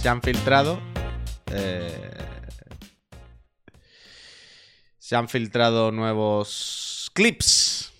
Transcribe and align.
se 0.00 0.08
han 0.08 0.22
filtrado. 0.22 0.80
eh, 1.52 2.16
se 4.98 5.16
han 5.16 5.28
filtrado 5.28 5.90
nuevos 5.90 7.10
clips. 7.14 7.92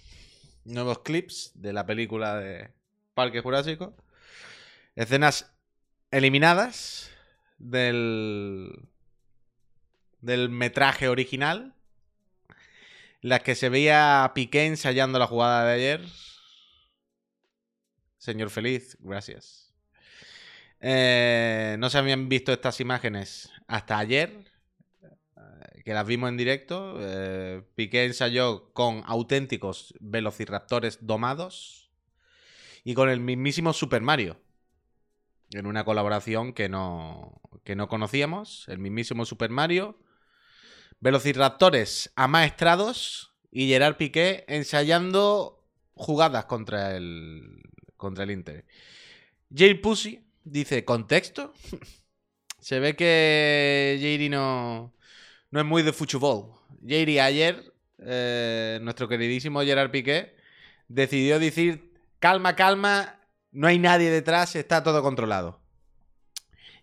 Nuevos 0.65 1.01
clips 1.01 1.53
de 1.55 1.73
la 1.73 1.87
película 1.87 2.37
de 2.37 2.71
Parque 3.15 3.41
Jurásico. 3.41 3.97
Escenas 4.95 5.53
eliminadas 6.11 7.11
del. 7.59 8.89
del 10.21 10.51
metraje 10.51 11.09
original. 11.09 11.75
Las 13.21 13.41
que 13.41 13.57
se 13.57 13.69
veía 13.69 14.23
a 14.23 14.35
Piqué 14.35 14.67
ensayando 14.67 15.19
la 15.19 15.27
jugada 15.27 15.65
de 15.65 15.75
ayer. 15.75 16.05
Señor 18.19 18.51
feliz, 18.51 18.97
gracias. 19.01 19.68
Eh, 20.81 21.77
no 21.79 21.91
se 21.91 21.99
habían 21.99 22.29
visto 22.29 22.53
estas 22.53 22.81
imágenes 22.81 23.51
hasta 23.67 23.99
ayer, 23.99 24.45
eh, 25.03 25.83
que 25.85 25.93
las 25.93 26.07
vimos 26.07 26.29
en 26.29 26.37
directo. 26.37 26.97
Eh, 27.01 27.63
Piqué 27.75 28.05
ensayó 28.05 28.73
con 28.73 29.03
auténticos 29.07 29.95
velociraptores 30.01 30.99
domados 31.07 31.91
y 32.85 32.95
con 32.95 33.09
el 33.09 33.21
mismísimo 33.21 33.73
Super 33.73 34.03
Mario. 34.03 34.41
En 35.51 35.67
una 35.67 35.85
colaboración 35.85 36.53
que 36.53 36.69
no, 36.69 37.41
que 37.65 37.75
no 37.75 37.89
conocíamos. 37.89 38.69
El 38.69 38.79
mismísimo 38.79 39.25
Super 39.25 39.51
Mario. 39.51 39.99
Velociraptores 41.01 42.13
amaestrados 42.17 43.35
y 43.51 43.69
Gerard 43.69 43.97
Piqué 43.97 44.45
ensayando 44.49 45.67
jugadas 45.95 46.45
contra 46.45 46.97
el, 46.97 47.63
contra 47.97 48.25
el 48.25 48.31
Inter. 48.31 48.67
Jay 49.55 49.75
Pussy 49.75 50.28
dice, 50.51 50.85
¿contexto? 50.85 51.53
Se 52.61 52.81
ve 52.81 52.97
que 52.97 53.99
Jairi 54.01 54.29
no, 54.29 54.95
no 55.51 55.61
es 55.61 55.67
muy 55.67 55.83
de 55.83 55.93
fútbol. 55.93 56.53
Jairi 56.87 57.19
ayer, 57.19 57.73
eh, 57.99 58.79
nuestro 58.83 59.09
queridísimo 59.09 59.63
Gerard 59.63 59.91
Piqué, 59.91 60.37
decidió 60.89 61.39
decir, 61.39 61.93
calma, 62.19 62.57
calma, 62.57 63.21
no 63.53 63.67
hay 63.67 63.79
nadie 63.79 64.11
detrás, 64.11 64.57
está 64.57 64.83
todo 64.83 65.03
controlado. 65.03 65.61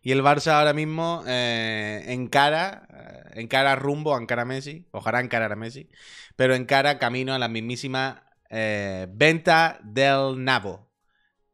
Y 0.02 0.12
el 0.12 0.22
Barça 0.22 0.52
ahora 0.52 0.74
mismo 0.74 1.24
eh, 1.26 2.04
encara, 2.10 2.88
eh, 2.94 3.42
encara 3.42 3.76
rumbo, 3.76 4.16
encara 4.16 4.46
Messi, 4.46 4.88
ojalá 4.92 5.20
encarar 5.20 5.52
a 5.52 5.56
Messi, 5.56 5.90
pero 6.36 6.54
encara 6.54 7.00
camino 7.00 7.34
a 7.34 7.40
la 7.40 7.48
mismísima 7.48 8.24
eh, 8.52 9.08
venta 9.10 9.80
del 9.84 10.44
Nabo. 10.44 10.85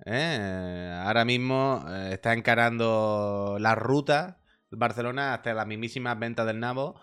¿Eh? 0.06 1.02
Ahora 1.04 1.26
mismo 1.26 1.86
eh, 1.90 2.10
está 2.14 2.34
encarando 2.34 3.58
la 3.60 3.76
ruta 3.76 4.42
Barcelona 4.72 5.34
hasta 5.34 5.54
la 5.54 5.66
mismísima 5.66 6.16
venta 6.16 6.46
del 6.46 6.60
Nabo, 6.60 7.00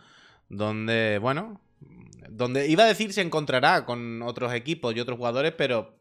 donde, 0.49 1.19
bueno, 1.21 1.61
donde 2.29 2.69
iba 2.69 2.85
a 2.85 2.87
decir 2.89 3.13
se 3.13 3.21
encontrará 3.21 3.85
con 3.85 4.23
otros 4.23 4.53
equipos 4.55 4.95
y 4.95 5.01
otros 5.01 5.19
jugadores, 5.19 5.53
pero 5.57 5.99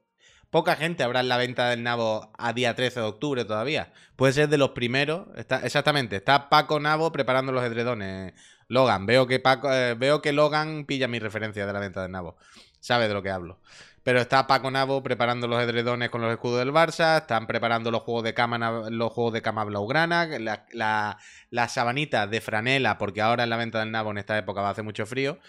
poca 0.50 0.76
gente 0.76 1.04
habrá 1.04 1.20
en 1.20 1.30
la 1.30 1.38
venta 1.38 1.70
del 1.70 1.84
Nabo 1.84 2.31
a 2.38 2.54
día 2.54 2.76
13 2.76 3.02
de 3.02 3.06
octubre 3.06 3.45
todavía. 3.45 3.92
Puede 4.16 4.34
ser 4.34 4.50
de 4.50 4.58
los 4.58 4.72
primeros. 4.72 5.28
Está, 5.36 5.59
exactamente, 5.66 6.16
está 6.16 6.50
Paco 6.50 6.80
Nabo 6.80 7.11
preparando 7.11 7.52
los 7.52 7.64
edredones. 7.64 8.34
Logan, 8.70 9.06
veo 9.06 9.28
que 9.28 9.39
Paco, 9.39 9.72
eh, 9.72 9.95
veo 9.95 10.22
que 10.22 10.34
Logan 10.34 10.86
pilla 10.86 11.08
mi 11.08 11.20
referencia 11.20 11.66
de 11.66 11.73
la 11.73 11.80
venta 11.80 12.02
del 12.02 12.11
Nabo. 12.11 12.38
Sabe 12.80 13.08
de 13.08 13.14
lo 13.14 13.23
que 13.23 13.30
hablo. 13.30 13.59
Pero 14.08 14.22
está 14.22 14.47
Paco 14.47 14.72
Nabo 14.72 15.03
preparando 15.03 15.50
los 15.50 15.61
edredones 15.61 16.09
con 16.09 16.22
los 16.22 16.31
escudos 16.31 16.59
del 16.59 16.72
Barça, 16.72 17.17
están 17.17 17.45
preparando 17.45 17.91
los 17.91 18.03
juegos 18.03 18.23
de 18.23 18.33
cama, 18.33 18.88
los 18.89 19.11
juegos 19.11 19.33
de 19.33 19.41
cama 19.41 19.66
blaugrana, 19.66 20.27
la, 20.39 21.17
la, 21.49 21.67
sabanita 21.67 22.25
de 22.25 22.39
franela, 22.39 22.97
porque 22.97 23.19
ahora 23.19 23.43
en 23.43 23.49
la 23.49 23.58
venta 23.58 23.82
del 23.82 23.92
Nabo 23.92 24.11
en 24.11 24.20
esta 24.20 24.37
época 24.37 24.61
va 24.61 24.70
a 24.70 24.71
hacer 24.71 24.86
mucho 24.86 25.05
frío. 25.05 25.39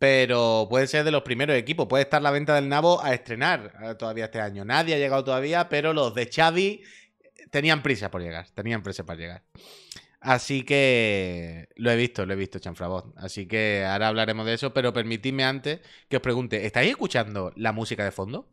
Pero 0.00 0.66
puede 0.68 0.88
ser 0.88 1.04
de 1.04 1.12
los 1.12 1.22
primeros 1.22 1.56
equipos. 1.56 1.86
Puede 1.86 2.02
estar 2.02 2.20
la 2.20 2.32
venta 2.32 2.56
del 2.56 2.68
Nabo 2.68 3.00
a 3.04 3.14
estrenar 3.14 3.72
eh, 3.84 3.94
todavía 3.94 4.24
este 4.24 4.40
año. 4.40 4.64
Nadie 4.64 4.96
ha 4.96 4.98
llegado 4.98 5.22
todavía, 5.22 5.68
pero 5.68 5.92
los 5.92 6.12
de 6.12 6.28
Xavi 6.28 6.82
tenían 7.52 7.84
prisa 7.84 8.10
por 8.10 8.20
llegar. 8.20 8.48
Tenían 8.52 8.82
prisa 8.82 9.06
para 9.06 9.20
llegar. 9.20 9.42
Así 10.22 10.64
que 10.64 11.68
lo 11.76 11.90
he 11.90 11.96
visto, 11.96 12.26
lo 12.26 12.34
he 12.34 12.36
visto, 12.36 12.58
Chanfrabot. 12.58 13.14
Así 13.16 13.46
que 13.46 13.84
ahora 13.86 14.08
hablaremos 14.08 14.44
de 14.46 14.54
eso, 14.54 14.72
pero 14.74 14.92
permitidme 14.92 15.44
antes 15.44 15.80
que 16.08 16.16
os 16.16 16.22
pregunte, 16.22 16.66
¿estáis 16.66 16.90
escuchando 16.90 17.52
la 17.56 17.72
música 17.72 18.04
de 18.04 18.10
fondo? 18.12 18.48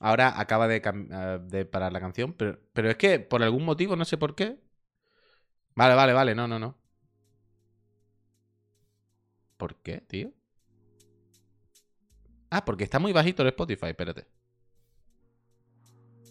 Ahora 0.00 0.26
acaba 0.40 0.66
eh, 0.74 0.80
de 1.52 1.64
parar 1.66 1.92
la 1.92 2.00
canción, 2.00 2.32
pero, 2.32 2.58
pero 2.72 2.90
es 2.90 2.96
que 2.96 3.20
por 3.20 3.42
algún 3.42 3.64
motivo, 3.64 3.96
no 3.96 4.04
sé 4.04 4.16
por 4.18 4.34
qué. 4.34 4.58
Vale, 5.74 5.94
vale, 5.94 6.12
vale, 6.12 6.34
no, 6.34 6.46
no, 6.48 6.58
no. 6.58 6.78
¿Por 9.56 9.76
qué, 9.76 10.00
tío? 10.00 10.32
Ah, 12.50 12.64
porque 12.64 12.84
está 12.84 12.98
muy 12.98 13.12
bajito 13.12 13.42
el 13.42 13.48
Spotify, 13.48 13.86
espérate. 13.86 14.26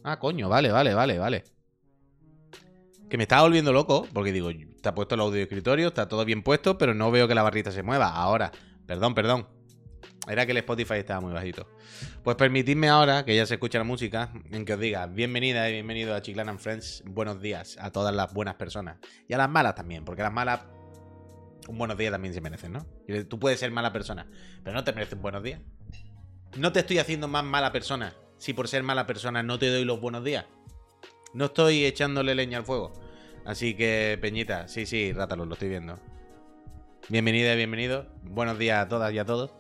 Ah, 0.04 0.18
coño, 0.20 0.50
vale, 0.50 0.72
vale, 0.72 0.94
vale, 0.94 1.18
vale. 1.18 1.44
Que 3.10 3.18
me 3.18 3.24
estaba 3.24 3.42
volviendo 3.42 3.74
loco, 3.74 4.08
porque 4.14 4.32
digo, 4.32 4.50
está 4.50 4.94
puesto 4.94 5.16
el 5.16 5.22
audio 5.22 5.38
de 5.38 5.44
escritorio, 5.44 5.88
está 5.88 6.08
todo 6.08 6.24
bien 6.26 6.44
puesto, 6.44 6.78
pero 6.78 6.94
no 6.94 7.10
veo 7.12 7.28
que 7.28 7.36
la 7.36 7.44
barrita 7.44 7.72
se 7.72 7.84
mueva. 7.84 8.10
Ahora, 8.10 8.52
perdón, 8.86 9.16
perdón. 9.16 9.48
Era 10.28 10.46
que 10.46 10.52
el 10.52 10.58
Spotify 10.58 10.96
estaba 10.96 11.20
muy 11.22 11.34
bajito. 11.34 11.68
Pues 12.24 12.36
permitidme 12.36 12.88
ahora, 12.88 13.26
que 13.26 13.36
ya 13.36 13.48
se 13.48 13.56
escucha 13.56 13.80
la 13.80 13.84
música, 13.84 14.32
en 14.52 14.64
que 14.64 14.74
os 14.74 14.80
diga 14.80 15.08
bienvenida 15.08 15.68
y 15.70 15.74
bienvenido 15.74 16.14
a 16.14 16.22
Chiclan 16.22 16.50
and 16.50 16.60
Friends. 16.60 17.04
Buenos 17.06 17.42
días 17.42 17.78
a 17.82 17.90
todas 17.90 18.14
las 18.14 18.32
buenas 18.32 18.56
personas. 18.56 18.98
Y 19.28 19.34
a 19.34 19.38
las 19.38 19.50
malas 19.50 19.74
también, 19.74 20.06
porque 20.06 20.22
las 20.22 20.32
malas 20.32 20.62
un 21.68 21.78
buenos 21.78 21.98
días 21.98 22.12
también 22.12 22.34
se 22.34 22.42
merecen, 22.42 22.74
¿no? 22.74 22.86
Tú 23.28 23.40
puedes 23.40 23.60
ser 23.60 23.72
mala 23.72 23.92
persona, 23.92 24.28
pero 24.64 24.76
no 24.76 24.84
te 24.84 24.94
mereces 24.94 25.14
un 25.16 25.22
buenos 25.22 25.44
días. 25.44 25.62
No 26.58 26.72
te 26.72 26.80
estoy 26.80 27.00
haciendo 27.00 27.28
más 27.28 27.44
mala 27.44 27.72
persona 27.72 28.16
si 28.38 28.54
por 28.54 28.68
ser 28.68 28.84
mala 28.84 29.06
persona 29.06 29.44
no 29.44 29.60
te 29.60 29.70
doy 29.70 29.86
los 29.86 30.00
buenos 30.02 30.24
días. 30.24 30.46
No 31.34 31.46
estoy 31.46 31.86
echándole 31.86 32.34
leña 32.34 32.58
al 32.58 32.66
fuego. 32.66 32.92
Así 33.46 33.76
que, 33.76 34.18
Peñita, 34.20 34.68
sí, 34.68 34.88
sí, 34.88 35.14
Rátalo, 35.14 35.46
lo 35.46 35.54
estoy 35.54 35.70
viendo. 35.70 36.00
Bienvenida 37.08 37.54
y 37.54 37.58
bienvenido. 37.58 38.08
Buenos 38.24 38.58
días 38.58 38.84
a 38.84 38.88
todas 38.88 39.14
y 39.14 39.20
a 39.20 39.26
todos. 39.26 39.54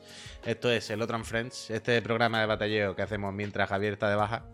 Esto 0.45 0.71
es 0.71 0.89
el 0.89 1.01
Otran 1.01 1.25
Friends, 1.25 1.69
este 1.69 2.01
programa 2.01 2.39
de 2.39 2.47
batalleo 2.47 2.95
que 2.95 3.03
hacemos 3.03 3.33
mientras 3.33 3.69
Javier 3.69 3.93
está 3.93 4.09
de 4.09 4.15
baja. 4.15 4.45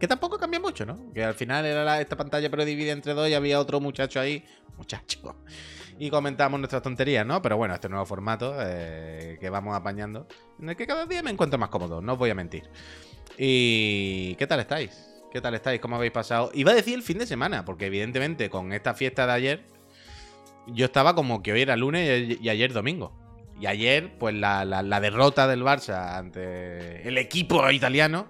Que 0.00 0.08
tampoco 0.08 0.38
cambia 0.38 0.58
mucho, 0.58 0.86
¿no? 0.86 1.12
Que 1.12 1.24
al 1.24 1.34
final 1.34 1.66
era 1.66 2.00
esta 2.00 2.16
pantalla 2.16 2.48
pero 2.50 2.64
dividida 2.64 2.92
entre 2.92 3.12
dos 3.12 3.28
y 3.28 3.34
había 3.34 3.60
otro 3.60 3.78
muchacho 3.80 4.18
ahí. 4.18 4.42
Muchacho. 4.78 5.36
Y 5.98 6.08
comentamos 6.08 6.58
nuestras 6.58 6.82
tonterías, 6.82 7.26
¿no? 7.26 7.42
Pero 7.42 7.58
bueno, 7.58 7.74
este 7.74 7.90
nuevo 7.90 8.06
formato 8.06 8.54
eh, 8.60 9.36
que 9.40 9.50
vamos 9.50 9.76
apañando, 9.76 10.26
en 10.58 10.70
el 10.70 10.76
que 10.76 10.86
cada 10.86 11.04
día 11.04 11.22
me 11.22 11.30
encuentro 11.30 11.58
más 11.58 11.68
cómodo, 11.68 12.00
no 12.00 12.14
os 12.14 12.18
voy 12.18 12.30
a 12.30 12.34
mentir. 12.34 12.68
¿Y 13.38 14.34
qué 14.36 14.46
tal 14.46 14.60
estáis? 14.60 15.15
¿Qué 15.36 15.42
tal 15.42 15.54
estáis? 15.54 15.82
¿Cómo 15.82 15.96
habéis 15.96 16.12
pasado? 16.12 16.50
Iba 16.54 16.72
a 16.72 16.74
decir 16.74 16.94
el 16.94 17.02
fin 17.02 17.18
de 17.18 17.26
semana, 17.26 17.66
porque 17.66 17.84
evidentemente 17.84 18.48
con 18.48 18.72
esta 18.72 18.94
fiesta 18.94 19.26
de 19.26 19.32
ayer, 19.34 19.64
yo 20.66 20.86
estaba 20.86 21.14
como 21.14 21.42
que 21.42 21.52
hoy 21.52 21.60
era 21.60 21.76
lunes 21.76 22.38
y 22.40 22.48
ayer 22.48 22.72
domingo. 22.72 23.12
Y 23.60 23.66
ayer, 23.66 24.16
pues 24.18 24.34
la, 24.34 24.64
la- 24.64 24.80
la 24.82 24.98
derrota 24.98 25.46
del 25.46 25.62
Barça 25.62 26.16
ante 26.16 27.06
el 27.06 27.18
equipo 27.18 27.70
italiano 27.70 28.28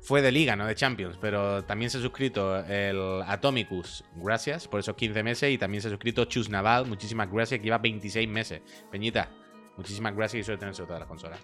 fue 0.00 0.22
de 0.22 0.32
liga, 0.32 0.56
no 0.56 0.64
de 0.64 0.74
Champions. 0.74 1.18
Pero 1.20 1.62
también 1.64 1.90
se 1.90 1.98
ha 1.98 2.00
suscrito 2.00 2.56
el 2.64 3.20
Atomicus, 3.26 4.02
gracias 4.16 4.66
por 4.66 4.80
esos 4.80 4.96
15 4.96 5.22
meses. 5.22 5.52
Y 5.52 5.58
también 5.58 5.82
se 5.82 5.88
ha 5.88 5.90
suscrito 5.90 6.24
Chus 6.24 6.48
Naval, 6.48 6.86
muchísimas 6.86 7.30
gracias, 7.30 7.60
que 7.60 7.64
lleva 7.64 7.76
26 7.76 8.26
meses. 8.30 8.62
Peñita, 8.90 9.28
muchísimas 9.76 10.16
gracias 10.16 10.40
y 10.40 10.44
suerte 10.44 10.60
tener 10.60 10.74
sobre 10.74 10.86
todas 10.86 11.00
las 11.00 11.08
consolas. 11.08 11.40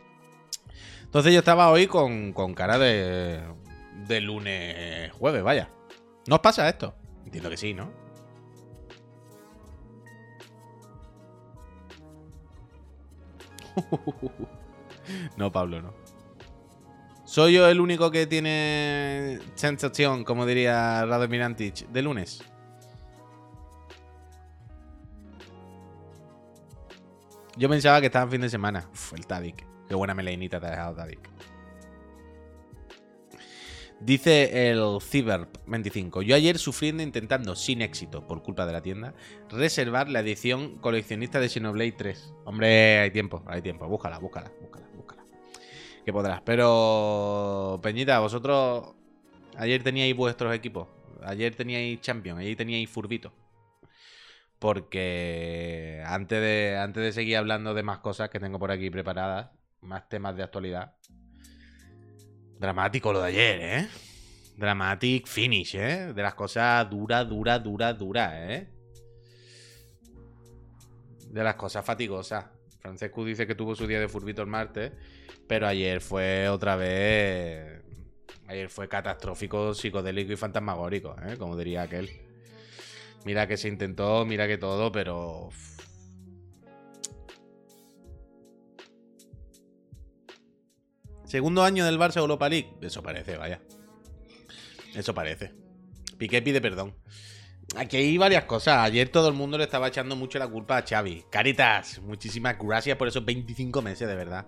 Entonces 1.02 1.34
yo 1.34 1.40
estaba 1.40 1.70
hoy 1.70 1.86
con, 1.86 2.32
con 2.32 2.54
cara 2.54 2.78
de, 2.78 3.42
de 4.06 4.20
lunes 4.20 5.12
jueves, 5.12 5.42
vaya. 5.42 5.70
¿No 6.26 6.36
os 6.36 6.40
pasa 6.40 6.68
esto? 6.68 6.94
Entiendo 7.24 7.50
que 7.50 7.56
sí, 7.56 7.74
¿no? 7.74 7.90
no, 15.36 15.52
Pablo, 15.52 15.82
no. 15.82 15.94
¿Soy 17.24 17.54
yo 17.54 17.68
el 17.68 17.80
único 17.80 18.10
que 18.10 18.26
tiene 18.26 19.40
sensación, 19.56 20.24
como 20.24 20.46
diría 20.46 21.04
Rado 21.04 21.28
Mirantic, 21.28 21.88
de 21.88 22.02
lunes? 22.02 22.42
Yo 27.56 27.68
pensaba 27.68 28.00
que 28.00 28.06
estaba 28.06 28.24
en 28.24 28.30
fin 28.30 28.40
de 28.42 28.48
semana. 28.48 28.88
Uf, 28.92 29.14
el 29.14 29.26
Tadic. 29.26 29.66
Qué 29.88 29.94
buena 29.94 30.14
melenita 30.14 30.60
te 30.60 30.66
ha 30.66 30.70
dejado 30.70 30.94
Tadic. 30.94 31.35
Dice 34.00 34.70
el 34.70 34.78
Cyber25. 34.78 36.22
Yo 36.22 36.36
ayer 36.36 36.58
sufriendo 36.58 37.02
intentando, 37.02 37.56
sin 37.56 37.82
éxito, 37.82 38.26
por 38.26 38.42
culpa 38.42 38.66
de 38.66 38.72
la 38.72 38.82
tienda, 38.82 39.14
reservar 39.48 40.08
la 40.08 40.20
edición 40.20 40.78
coleccionista 40.78 41.40
de 41.40 41.48
Xenoblade 41.48 41.92
3. 41.92 42.34
Hombre, 42.44 42.98
hay 42.98 43.10
tiempo, 43.10 43.42
hay 43.46 43.62
tiempo. 43.62 43.88
Búscala, 43.88 44.18
búscala, 44.18 44.52
búscala, 44.60 44.86
búscala. 44.94 45.24
Que 46.04 46.12
podrás. 46.12 46.42
Pero, 46.42 47.80
Peñita, 47.82 48.20
vosotros 48.20 48.96
Ayer 49.58 49.82
teníais 49.82 50.14
vuestros 50.14 50.54
equipos. 50.54 50.88
Ayer 51.22 51.54
teníais 51.54 52.00
Champions, 52.00 52.40
ayer 52.40 52.56
teníais 52.56 52.88
Furbito. 52.90 53.32
Porque 54.58 56.02
antes 56.06 56.40
de, 56.40 56.78
antes 56.78 57.02
de 57.02 57.12
seguir 57.12 57.36
hablando 57.36 57.74
de 57.74 57.82
más 57.82 57.98
cosas 57.98 58.28
que 58.30 58.40
tengo 58.40 58.58
por 58.58 58.70
aquí 58.70 58.90
preparadas, 58.90 59.50
más 59.80 60.08
temas 60.08 60.36
de 60.36 60.42
actualidad. 60.42 60.94
Dramático 62.58 63.12
lo 63.12 63.20
de 63.20 63.28
ayer, 63.28 63.60
¿eh? 63.60 63.88
Dramatic 64.56 65.26
finish, 65.26 65.74
¿eh? 65.76 66.12
De 66.14 66.22
las 66.22 66.34
cosas 66.34 66.88
duras, 66.88 67.28
duras, 67.28 67.62
duras, 67.62 67.98
duras, 67.98 68.32
¿eh? 68.34 68.68
De 71.28 71.44
las 71.44 71.56
cosas 71.56 71.84
fatigosas. 71.84 72.46
Francescu 72.80 73.24
dice 73.24 73.46
que 73.46 73.54
tuvo 73.54 73.74
su 73.74 73.86
día 73.86 74.00
de 74.00 74.08
furbito 74.08 74.42
el 74.42 74.48
martes, 74.48 74.92
pero 75.46 75.66
ayer 75.66 76.00
fue 76.00 76.48
otra 76.48 76.76
vez. 76.76 77.82
Ayer 78.46 78.70
fue 78.70 78.88
catastrófico, 78.88 79.74
psicodélico 79.74 80.32
y 80.32 80.36
fantasmagórico, 80.36 81.16
¿eh? 81.26 81.36
Como 81.36 81.56
diría 81.56 81.82
aquel. 81.82 82.08
Mira 83.24 83.46
que 83.46 83.56
se 83.56 83.68
intentó, 83.68 84.24
mira 84.24 84.46
que 84.46 84.56
todo, 84.56 84.92
pero. 84.92 85.50
Segundo 91.36 91.62
año 91.62 91.84
del 91.84 91.98
Barça 91.98 92.16
Europa 92.16 92.48
League. 92.48 92.70
Eso 92.80 93.02
parece, 93.02 93.36
vaya. 93.36 93.60
Eso 94.94 95.12
parece. 95.12 95.52
Piqué 96.16 96.40
pide 96.40 96.62
perdón. 96.62 96.94
Aquí 97.76 97.98
hay 97.98 98.16
varias 98.16 98.44
cosas. 98.44 98.78
Ayer 98.78 99.10
todo 99.10 99.28
el 99.28 99.34
mundo 99.34 99.58
le 99.58 99.64
estaba 99.64 99.88
echando 99.88 100.16
mucho 100.16 100.38
la 100.38 100.48
culpa 100.48 100.78
a 100.78 100.82
Xavi. 100.82 101.26
Caritas, 101.30 102.00
muchísimas 102.00 102.56
gracias 102.58 102.96
por 102.96 103.06
esos 103.06 103.22
25 103.22 103.82
meses, 103.82 104.08
de 104.08 104.16
verdad. 104.16 104.46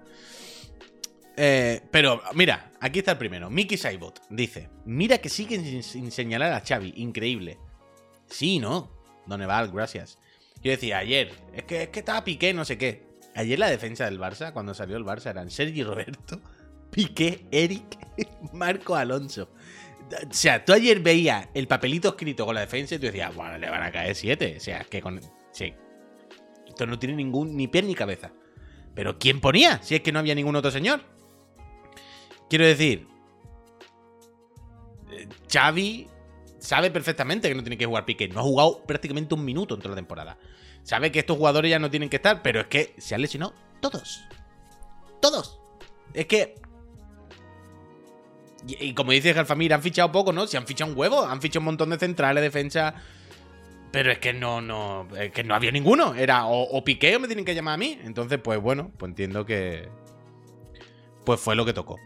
Eh, 1.37 1.82
pero 1.90 2.23
mira, 2.32 2.73
aquí 2.81 3.00
está 3.00 3.12
el 3.12 3.19
primero. 3.19 3.50
Mickey 3.50 3.76
Saibot 3.76 4.23
dice: 4.31 4.70
Mira 4.87 5.19
que 5.19 5.29
siguen 5.29 5.82
sin, 5.82 6.11
señalar 6.11 6.55
a 6.55 6.64
Xavi. 6.67 6.94
Increíble. 6.96 7.58
Sí, 8.31 8.58
¿no? 8.58 8.90
Don 9.26 9.43
Eval, 9.43 9.70
gracias. 9.70 10.19
Yo 10.62 10.70
decía 10.70 10.96
ayer, 10.96 11.35
es 11.52 11.64
que, 11.64 11.82
es 11.82 11.88
que 11.90 11.99
estaba 11.99 12.25
Piqué, 12.25 12.55
no 12.55 12.64
sé 12.64 12.79
qué. 12.79 13.06
Ayer 13.35 13.58
la 13.58 13.69
defensa 13.69 14.06
del 14.06 14.19
Barça, 14.19 14.55
cuando 14.55 14.73
salió 14.73 14.96
el 14.96 15.05
Barça, 15.05 15.26
eran 15.29 15.50
Sergi 15.50 15.85
Roberto, 15.85 16.40
Piqué, 16.90 17.46
Eric, 17.50 17.99
Marco 18.52 18.94
Alonso. 18.94 19.50
O 20.11 20.32
sea, 20.32 20.64
tú 20.64 20.73
ayer 20.73 21.00
veías 21.00 21.49
el 21.55 21.69
papelito 21.69 22.08
escrito 22.08 22.46
con 22.46 22.55
la 22.55 22.62
defensa 22.62 22.94
y 22.94 22.99
tú 22.99 23.06
decías, 23.06 23.35
bueno, 23.35 23.58
le 23.58 23.69
van 23.69 23.82
a 23.82 23.93
caer 23.93 24.14
siete. 24.14 24.55
O 24.56 24.61
sea, 24.61 24.85
que 24.85 25.02
con. 25.02 25.20
Sí. 25.52 25.75
Esto 26.67 26.87
no 26.87 26.99
tiene 26.99 27.14
ningún 27.14 27.56
ni 27.56 27.69
pie 27.69 27.82
ni 27.82 27.94
cabeza. 27.94 28.32
Pero 28.94 29.19
¿quién 29.19 29.40
ponía? 29.40 29.82
Si 29.82 29.94
es 29.94 30.00
que 30.00 30.12
no 30.12 30.19
había 30.19 30.35
ningún 30.35 30.56
otro 30.56 30.70
señor. 30.70 31.02
Quiero 32.49 32.64
decir. 32.64 33.06
Eh, 35.11 35.29
Xavi 35.52 36.08
sabe 36.58 36.90
perfectamente 36.90 37.49
que 37.49 37.55
no 37.55 37.62
tiene 37.62 37.76
que 37.76 37.87
jugar 37.87 38.05
Piqué. 38.05 38.29
No 38.29 38.40
ha 38.40 38.44
jugado 38.44 38.82
prácticamente 38.87 39.35
un 39.35 39.44
minuto 39.44 39.75
en 39.75 39.81
toda 39.81 39.90
la 39.90 39.96
temporada. 39.96 40.38
Sabe 40.82 41.12
que 41.12 41.19
estos 41.19 41.37
jugadores 41.37 41.70
ya 41.70 41.79
no 41.79 41.90
tienen 41.90 42.08
que 42.08 42.17
estar, 42.17 42.43
pero 42.43 42.61
es 42.61 42.67
que 42.69 42.94
se 42.99 43.14
han 43.14 43.20
lesionado 43.20 43.52
todos. 43.81 44.23
Todos. 45.20 45.61
Es 46.14 46.26
que 46.26 46.55
y, 48.66 48.93
como 48.94 49.12
dice 49.12 49.34
Jalfamir, 49.34 49.72
han 49.72 49.82
fichado 49.82 50.10
poco, 50.10 50.32
¿no? 50.32 50.46
Si 50.46 50.56
han 50.56 50.66
fichado 50.66 50.90
un 50.90 50.99
huevo, 50.99 51.25
han 51.25 51.40
fichado 51.40 51.60
un 51.60 51.66
montón 51.66 51.90
de 51.90 51.99
centrales, 51.99 52.43
defensa. 52.43 52.94
Pero 53.93 54.10
es 54.10 54.19
que 54.19 54.32
no, 54.32 54.60
no. 54.60 55.08
Es 55.16 55.32
que 55.32 55.44
no 55.44 55.55
había 55.55 55.70
ninguno. 55.70 56.14
Era 56.14 56.46
o, 56.46 56.62
o 56.62 56.84
Piqué 56.84 57.16
o 57.16 57.20
me 57.20 57.28
tienen 57.28 57.44
que 57.44 57.55
llamar 57.55 57.75
a 57.75 57.76
mí. 57.78 57.99
Entonces, 58.05 58.38
pues 58.43 58.60
bueno, 58.60 58.90
pues 58.99 59.10
entiendo 59.10 59.46
que. 59.46 59.88
Pues 61.25 61.40
fue 61.40 61.55
lo 61.55 61.64
que 61.64 61.72
tocó. 61.72 61.99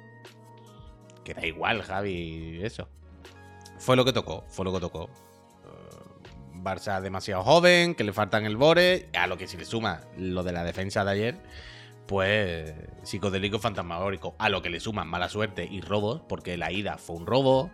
Que 1.24 1.34
da 1.34 1.46
igual, 1.46 1.82
Javi, 1.82 2.60
eso. 2.62 2.88
Fue 3.78 3.96
lo 3.96 4.04
que 4.04 4.12
tocó, 4.12 4.44
fue 4.48 4.64
lo 4.64 4.72
que 4.72 4.80
tocó. 4.80 5.04
Uh, 5.64 6.62
Barça 6.62 7.00
demasiado 7.00 7.42
joven, 7.42 7.94
que 7.94 8.04
le 8.04 8.12
faltan 8.12 8.44
el 8.44 8.56
Bore. 8.56 9.08
A 9.16 9.26
lo 9.26 9.36
que 9.36 9.48
si 9.48 9.56
le 9.56 9.64
suma 9.64 10.02
lo 10.16 10.42
de 10.42 10.52
la 10.52 10.64
defensa 10.64 11.04
de 11.04 11.10
ayer 11.10 11.36
pues 12.06 12.74
psicodélico 13.02 13.58
fantasmagórico, 13.58 14.34
a 14.38 14.48
lo 14.48 14.62
que 14.62 14.70
le 14.70 14.80
suman 14.80 15.08
mala 15.08 15.28
suerte 15.28 15.66
y 15.70 15.80
robos, 15.80 16.22
porque 16.28 16.56
la 16.56 16.70
ida 16.72 16.98
fue 16.98 17.16
un 17.16 17.26
robo, 17.26 17.70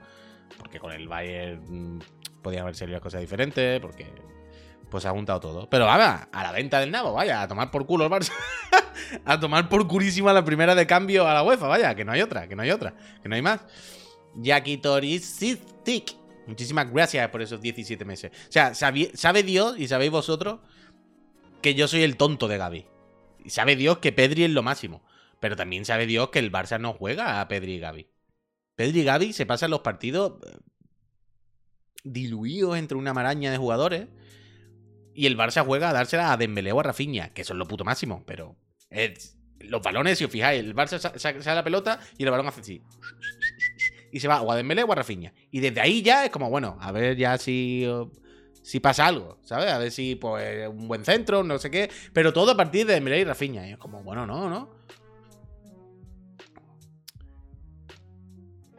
porque 0.57 0.81
con 0.81 0.93
el 0.93 1.09
Bayern 1.09 1.97
mm, 1.97 2.01
podía 2.43 2.63
haber 2.63 2.75
salido 2.75 3.01
cosas 3.01 3.21
diferentes, 3.21 3.81
porque 3.81 4.07
pues 4.91 5.05
ha 5.05 5.11
juntado 5.11 5.41
todo. 5.41 5.69
Pero 5.69 5.87
vaya, 5.87 6.29
a 6.33 6.43
la 6.43 6.53
venta 6.53 6.81
del 6.81 6.91
nabo, 6.91 7.13
vaya, 7.13 7.43
a 7.43 7.49
tomar 7.49 7.71
por 7.71 7.87
culo 7.87 8.05
el 8.05 8.11
Barça. 8.11 8.33
a 9.25 9.39
tomar 9.39 9.69
por 9.69 9.87
curísima 9.87 10.33
la 10.33 10.45
primera 10.45 10.75
de 10.75 10.87
cambio 10.87 11.27
a 11.27 11.35
la 11.35 11.43
UEFA, 11.43 11.69
vaya, 11.69 11.95
que 11.95 12.05
no 12.05 12.13
hay 12.13 12.23
otra, 12.23 12.49
que 12.49 12.57
no 12.57 12.63
hay 12.63 12.71
otra, 12.71 12.95
que 13.23 13.29
no 13.29 13.35
hay 13.35 13.43
más. 13.43 13.61
Stick. 15.83 16.17
Muchísimas 16.47 16.91
gracias 16.91 17.29
por 17.29 17.43
esos 17.43 17.61
17 17.61 18.05
meses. 18.05 18.33
O 18.49 18.53
sea, 18.53 18.73
sabe 18.75 19.43
Dios 19.43 19.79
y 19.79 19.87
sabéis 19.87 20.11
vosotros 20.11 20.61
que 21.61 21.75
yo 21.75 21.89
soy 21.89 22.03
el 22.03 22.17
tonto 22.17 22.49
de 22.49 22.57
Gaby. 22.57 22.87
Y 23.49 23.51
sabe 23.51 23.77
Dios 23.77 23.97
que 23.97 24.13
Pedri 24.13 24.45
es 24.45 24.51
lo 24.51 24.63
máximo. 24.63 25.03
Pero 25.41 25.57
también 25.57 25.87
sabe 25.87 26.05
Dios 26.05 26.29
que 26.29 26.39
el 26.39 26.53
Barça 26.53 26.79
no 26.79 26.93
juega 26.93 27.41
a 27.41 27.49
Pedri 27.49 27.77
y 27.77 27.79
Gaby. 27.79 28.07
Pedri 28.75 29.01
y 29.01 29.05
Gaby 29.05 29.33
se 29.33 29.47
pasan 29.47 29.71
los 29.71 29.81
partidos 29.81 30.35
eh, 30.47 30.59
diluidos 32.05 32.77
entre 32.77 32.99
una 32.99 33.15
maraña 33.15 33.51
de 33.51 33.57
jugadores. 33.57 34.09
Y 35.15 35.25
el 35.25 35.39
Barça 35.39 35.65
juega 35.65 35.89
a 35.89 35.93
dársela 35.95 36.31
a 36.31 36.37
Dembélé 36.37 36.73
o 36.73 36.81
a 36.81 36.83
Rafinha, 36.83 37.33
que 37.33 37.43
son 37.43 37.59
lo 37.59 37.67
puto 37.67 37.87
máximo. 37.87 38.23
Pero 38.27 38.55
los 39.61 39.81
balones, 39.81 40.19
si 40.19 40.27
os 40.27 40.31
fijáis, 40.31 40.61
el 40.61 40.75
Barça 40.75 40.99
sale 41.19 41.41
la 41.43 41.65
pelota 41.65 42.01
y 42.19 42.25
el 42.25 42.31
balón 42.31 42.49
hace 42.49 42.61
así. 42.61 42.83
Y 44.13 44.21
se 44.21 44.29
va 44.29 44.43
o 44.43 44.53
a 44.53 44.57
Dembélé 44.57 44.83
o 44.83 44.93
a 44.93 44.95
Rafinha. 44.95 45.33
Y 45.51 45.61
desde 45.61 45.81
ahí 45.81 46.03
ya 46.03 46.27
es 46.27 46.31
como, 46.31 46.51
bueno, 46.51 46.77
a 46.83 46.93
ver 46.93 47.17
ya 47.17 47.39
si 47.39 47.87
si 48.63 48.81
pasa 48.81 49.07
algo, 49.07 49.39
¿sabes? 49.43 49.73
A 49.73 49.79
ver 49.79 49.91
si, 49.91 50.15
pues, 50.15 50.69
un 50.69 50.89
buen 50.89 51.05
centro, 51.05 51.43
no 51.43 51.59
sé 51.59 51.71
qué. 51.71 51.91
Pero 52.13 52.33
todo 52.33 52.53
a 52.53 52.57
partir 52.57 52.87
de 52.87 52.95
Dembélé 52.95 53.21
y 53.21 53.25
Rafinha. 53.25 53.67
Y 53.67 53.73
es 53.73 53.79
como, 53.79 54.03
bueno, 54.03 54.27
no, 54.27 54.49
¿no? 54.49 54.79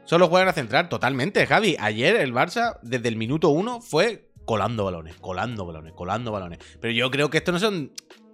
Solo 0.06 0.28
juegan 0.28 0.48
a 0.48 0.54
centrar, 0.54 0.90
totalmente, 0.90 1.46
Javi. 1.46 1.76
Ayer 1.80 2.16
el 2.16 2.34
Barça, 2.34 2.80
desde 2.82 3.10
el 3.10 3.16
minuto 3.16 3.50
uno, 3.50 3.80
fue 3.80 4.32
colando 4.46 4.86
balones, 4.86 5.16
colando 5.18 5.68
balones, 5.68 5.94
colando 5.94 6.32
balones. 6.32 6.58
Pero 6.82 6.92
yo 6.92 7.12
creo 7.12 7.30
que 7.30 7.38
esto 7.38 7.52
no 7.52 7.60
son 7.60 7.92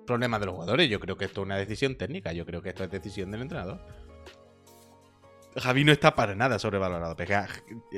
problemas 0.07 0.39
de 0.39 0.45
los 0.45 0.55
jugadores. 0.55 0.89
Yo 0.89 1.01
creo 1.01 1.17
que 1.17 1.25
esto 1.25 1.41
es 1.41 1.45
una 1.45 1.57
decisión 1.57 1.95
técnica. 1.95 2.31
Yo 2.31 2.45
creo 2.45 2.61
que 2.61 2.69
esto 2.69 2.85
es 2.85 2.91
decisión 2.91 3.31
del 3.31 3.41
entrenador. 3.41 3.85
Javi 5.57 5.83
no 5.83 5.91
está 5.91 6.15
para 6.15 6.35
nada 6.35 6.59
sobrevalorado. 6.59 7.15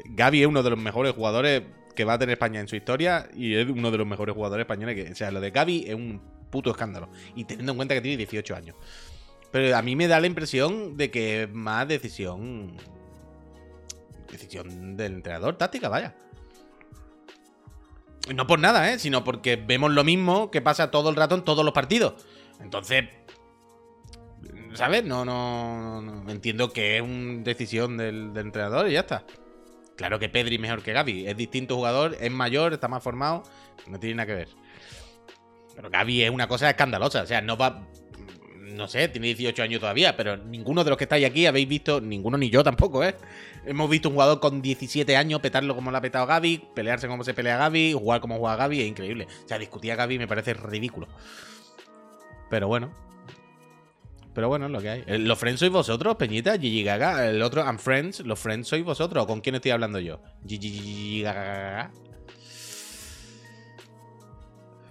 Gaby 0.06 0.42
es 0.42 0.48
uno 0.48 0.64
de 0.64 0.70
los 0.72 0.80
mejores 0.80 1.14
jugadores 1.14 1.64
que 1.98 2.06
va 2.06 2.14
a 2.14 2.20
tener 2.20 2.34
España 2.34 2.62
en 2.62 2.70
su 2.70 2.78
historia 2.78 3.28
y 3.36 3.56
es 3.56 3.68
uno 3.68 3.92
de 3.92 3.98
los 3.98 4.08
mejores 4.08 4.34
jugadores 4.34 4.64
españoles. 4.64 4.96
Que, 4.96 5.12
o 5.12 5.16
sea, 5.16 5.32
lo 5.32 5.42
de 5.42 5.52
Gaby 5.52 5.86
es 5.88 5.96
un 5.96 6.22
puto 6.50 6.72
escándalo. 6.72 7.10
Y 7.36 7.44
teniendo 7.44 7.74
en 7.74 7.76
cuenta 7.76 7.94
que 7.94 8.02
tiene 8.02 8.16
18 8.16 8.56
años. 8.56 8.78
Pero 9.52 9.76
a 9.76 9.82
mí 9.82 9.98
me 9.98 10.08
da 10.08 10.20
la 10.22 10.28
impresión 10.28 10.96
de 10.96 11.12
que 11.12 11.44
es 11.44 11.52
más 11.52 11.88
decisión. 11.88 12.78
Decisión 14.32 14.96
del 14.96 15.16
entrenador, 15.16 15.58
táctica, 15.58 15.90
vaya. 15.90 16.16
no 18.34 18.48
por 18.48 18.60
nada, 18.60 18.94
¿eh? 18.94 19.00
Sino 19.00 19.24
porque 19.24 19.56
vemos 19.58 19.92
lo 19.92 20.04
mismo 20.04 20.52
que 20.52 20.62
pasa 20.62 20.92
todo 20.92 21.10
el 21.10 21.16
rato 21.16 21.36
en 21.36 21.44
todos 21.44 21.66
los 21.66 21.74
partidos. 21.74 22.26
Entonces, 22.62 23.06
¿Sabes? 24.74 25.04
No, 25.04 25.26
no, 25.26 26.02
no, 26.02 26.30
Entiendo 26.30 26.72
que 26.72 26.98
es 26.98 27.02
una 27.02 27.42
decisión 27.42 27.98
del, 27.98 28.32
entrenador 28.36 28.88
y 28.88 28.94
ya 28.94 29.00
está. 29.00 29.26
Claro 29.98 30.20
que 30.20 30.30
Pedri 30.30 30.60
mejor 30.60 30.84
que 30.84 30.94
Gaby. 30.94 31.28
Es 31.28 31.36
distinto 31.36 31.76
jugador, 31.76 32.16
es 32.22 32.32
mayor, 32.32 32.74
está 32.74 32.88
más 32.88 33.04
formado. 33.04 33.44
No 33.88 34.00
tiene 34.00 34.16
nada 34.16 34.28
que 34.28 34.36
ver. 34.36 34.50
Pero 35.76 35.90
Gaby 35.90 36.24
es 36.24 36.30
una 36.30 36.48
cosa 36.48 36.70
escandalosa. 36.70 37.24
O 37.24 37.26
sea, 37.26 37.42
no 37.42 37.58
va. 37.58 37.84
No 38.62 38.88
sé, 38.88 39.08
tiene 39.08 39.28
18 39.28 39.64
años 39.64 39.80
todavía, 39.80 40.16
pero 40.16 40.38
ninguno 40.38 40.84
de 40.84 40.92
los 40.92 40.98
que 40.98 41.06
estáis 41.06 41.26
aquí 41.26 41.48
habéis 41.48 41.68
visto, 41.68 42.00
ninguno 42.00 42.38
ni 42.38 42.50
yo 42.52 42.64
tampoco, 42.64 43.04
¿eh? 43.04 43.16
Hemos 43.66 43.90
visto 43.90 44.10
un 44.10 44.16
jugador 44.16 44.40
con 44.40 44.62
17 44.62 45.18
años 45.18 45.40
petarlo 45.40 45.74
como 45.74 45.90
lo 45.90 45.98
ha 45.98 46.02
petado 46.02 46.28
Gaby, 46.28 46.64
pelearse 46.76 47.08
como 47.08 47.24
se 47.24 47.34
pelea 47.34 47.58
Gaby, 47.58 47.94
jugar 47.94 48.22
como 48.22 48.38
juega 48.38 48.56
Gaby, 48.56 48.82
es 48.82 48.88
increíble. 48.88 49.26
O 49.46 49.48
sea, 49.48 49.58
discutir 49.58 49.94
a 49.94 49.96
Gaby 49.96 50.20
me 50.20 50.28
parece 50.28 50.54
ridículo. 50.54 51.08
Pero 52.50 52.68
bueno, 52.68 52.92
pero 54.38 54.50
bueno, 54.50 54.68
es 54.68 54.72
lo 54.72 54.80
que 54.80 54.90
hay. 54.92 55.04
Eh, 55.08 55.18
¿Los 55.18 55.40
friends 55.40 55.62
sois 55.62 55.72
vosotros, 55.72 56.16
Peñita? 56.16 56.60
Gigi 56.60 56.84
Gaga. 56.84 57.28
El 57.28 57.42
otro, 57.42 57.64
I'm 57.64 57.80
friends. 57.80 58.20
¿Los 58.20 58.38
friends 58.38 58.68
sois 58.68 58.86
vosotros? 58.86 59.26
¿Con 59.26 59.42
quién 59.42 59.56
estoy 59.56 59.72
hablando 59.72 59.98
yo? 60.00 60.22
Gigi 60.46 61.24
Gaga. 61.24 61.90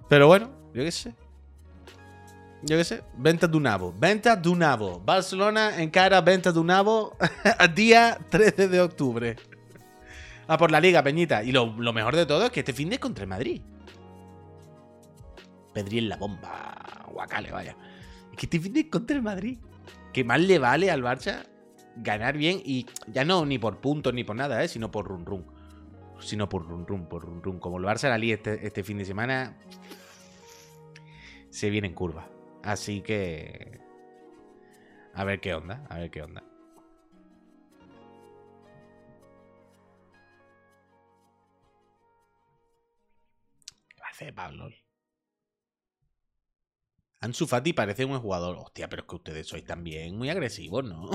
Pero 0.09 0.27
bueno, 0.27 0.51
yo 0.75 0.83
qué 0.83 0.91
sé. 0.91 1.15
Yo 2.63 2.77
qué 2.77 2.83
sé. 2.83 3.05
Venta 3.19 3.47
de 3.47 3.57
un. 3.57 3.95
Venta 3.97 4.35
de 4.35 4.49
un 4.49 4.59
nabo. 4.59 4.99
Barcelona 4.99 5.81
encara 5.81 6.21
venta 6.23 6.51
de 6.51 6.59
día 7.77 8.19
13 8.29 8.67
de 8.67 8.81
octubre. 8.81 9.37
A 10.49 10.59
por 10.59 10.73
la 10.73 10.81
liga, 10.81 11.05
Peñita. 11.05 11.45
Y 11.45 11.53
lo, 11.53 11.73
mejor 11.93 12.17
de 12.17 12.27
todo 12.27 12.47
es 12.47 12.51
que 12.51 12.59
este 12.59 12.73
fin 12.73 12.91
de 12.91 12.99
contra 12.99 13.25
Madrid. 13.27 13.63
Pedri 15.73 15.99
en 15.99 16.09
la 16.09 16.17
bomba. 16.17 17.05
Guacale, 17.13 17.53
vaya 17.53 17.77
que 18.37 18.47
te 18.47 18.59
viene 18.59 18.89
contra 18.89 19.17
el 19.17 19.23
Madrid. 19.23 19.59
Que 20.13 20.25
más 20.25 20.41
le 20.41 20.59
vale 20.59 20.91
al 20.91 21.03
Barça 21.03 21.47
ganar 21.97 22.37
bien 22.37 22.61
y 22.65 22.87
ya 23.09 23.25
no 23.25 23.45
ni 23.47 23.59
por 23.59 23.81
puntos 23.81 24.13
ni 24.15 24.25
por 24.25 24.37
nada, 24.37 24.63
¿eh? 24.63 24.69
sino 24.69 24.91
por 24.91 25.07
run 25.07 25.27
run. 25.27 25.47
Sino 26.21 26.49
por 26.49 26.67
run 26.67 26.87
run, 26.87 27.09
por 27.09 27.25
run 27.25 27.43
run. 27.43 27.59
Como 27.59 27.79
el 27.79 27.85
Barça 27.85 28.09
la 28.09 28.25
este, 28.25 28.67
este 28.67 28.83
fin 28.83 28.99
de 28.99 29.05
semana, 29.05 29.57
se 31.51 31.71
viene 31.71 31.89
en 31.89 31.95
curva. 31.95 32.29
Así 32.63 33.01
que... 33.01 33.81
A 35.15 35.25
ver 35.25 35.41
qué 35.41 35.55
onda, 35.55 35.87
a 35.89 35.99
ver 35.99 36.11
qué 36.11 36.23
onda. 36.23 36.43
¿Qué 43.89 44.01
va 44.01 44.07
a 44.07 44.11
hacer 44.11 44.35
Pablo? 44.35 44.69
Ansu 47.21 47.47
Fati 47.47 47.73
parece 47.73 48.05
un 48.05 48.19
jugador. 48.19 48.57
Hostia, 48.57 48.89
pero 48.89 49.03
es 49.03 49.09
que 49.09 49.17
ustedes 49.17 49.47
sois 49.47 49.65
también 49.65 50.17
muy 50.17 50.31
agresivos, 50.31 50.85
¿no? 50.85 51.11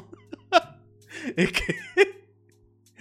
es 1.38 1.52
que. 1.52 1.76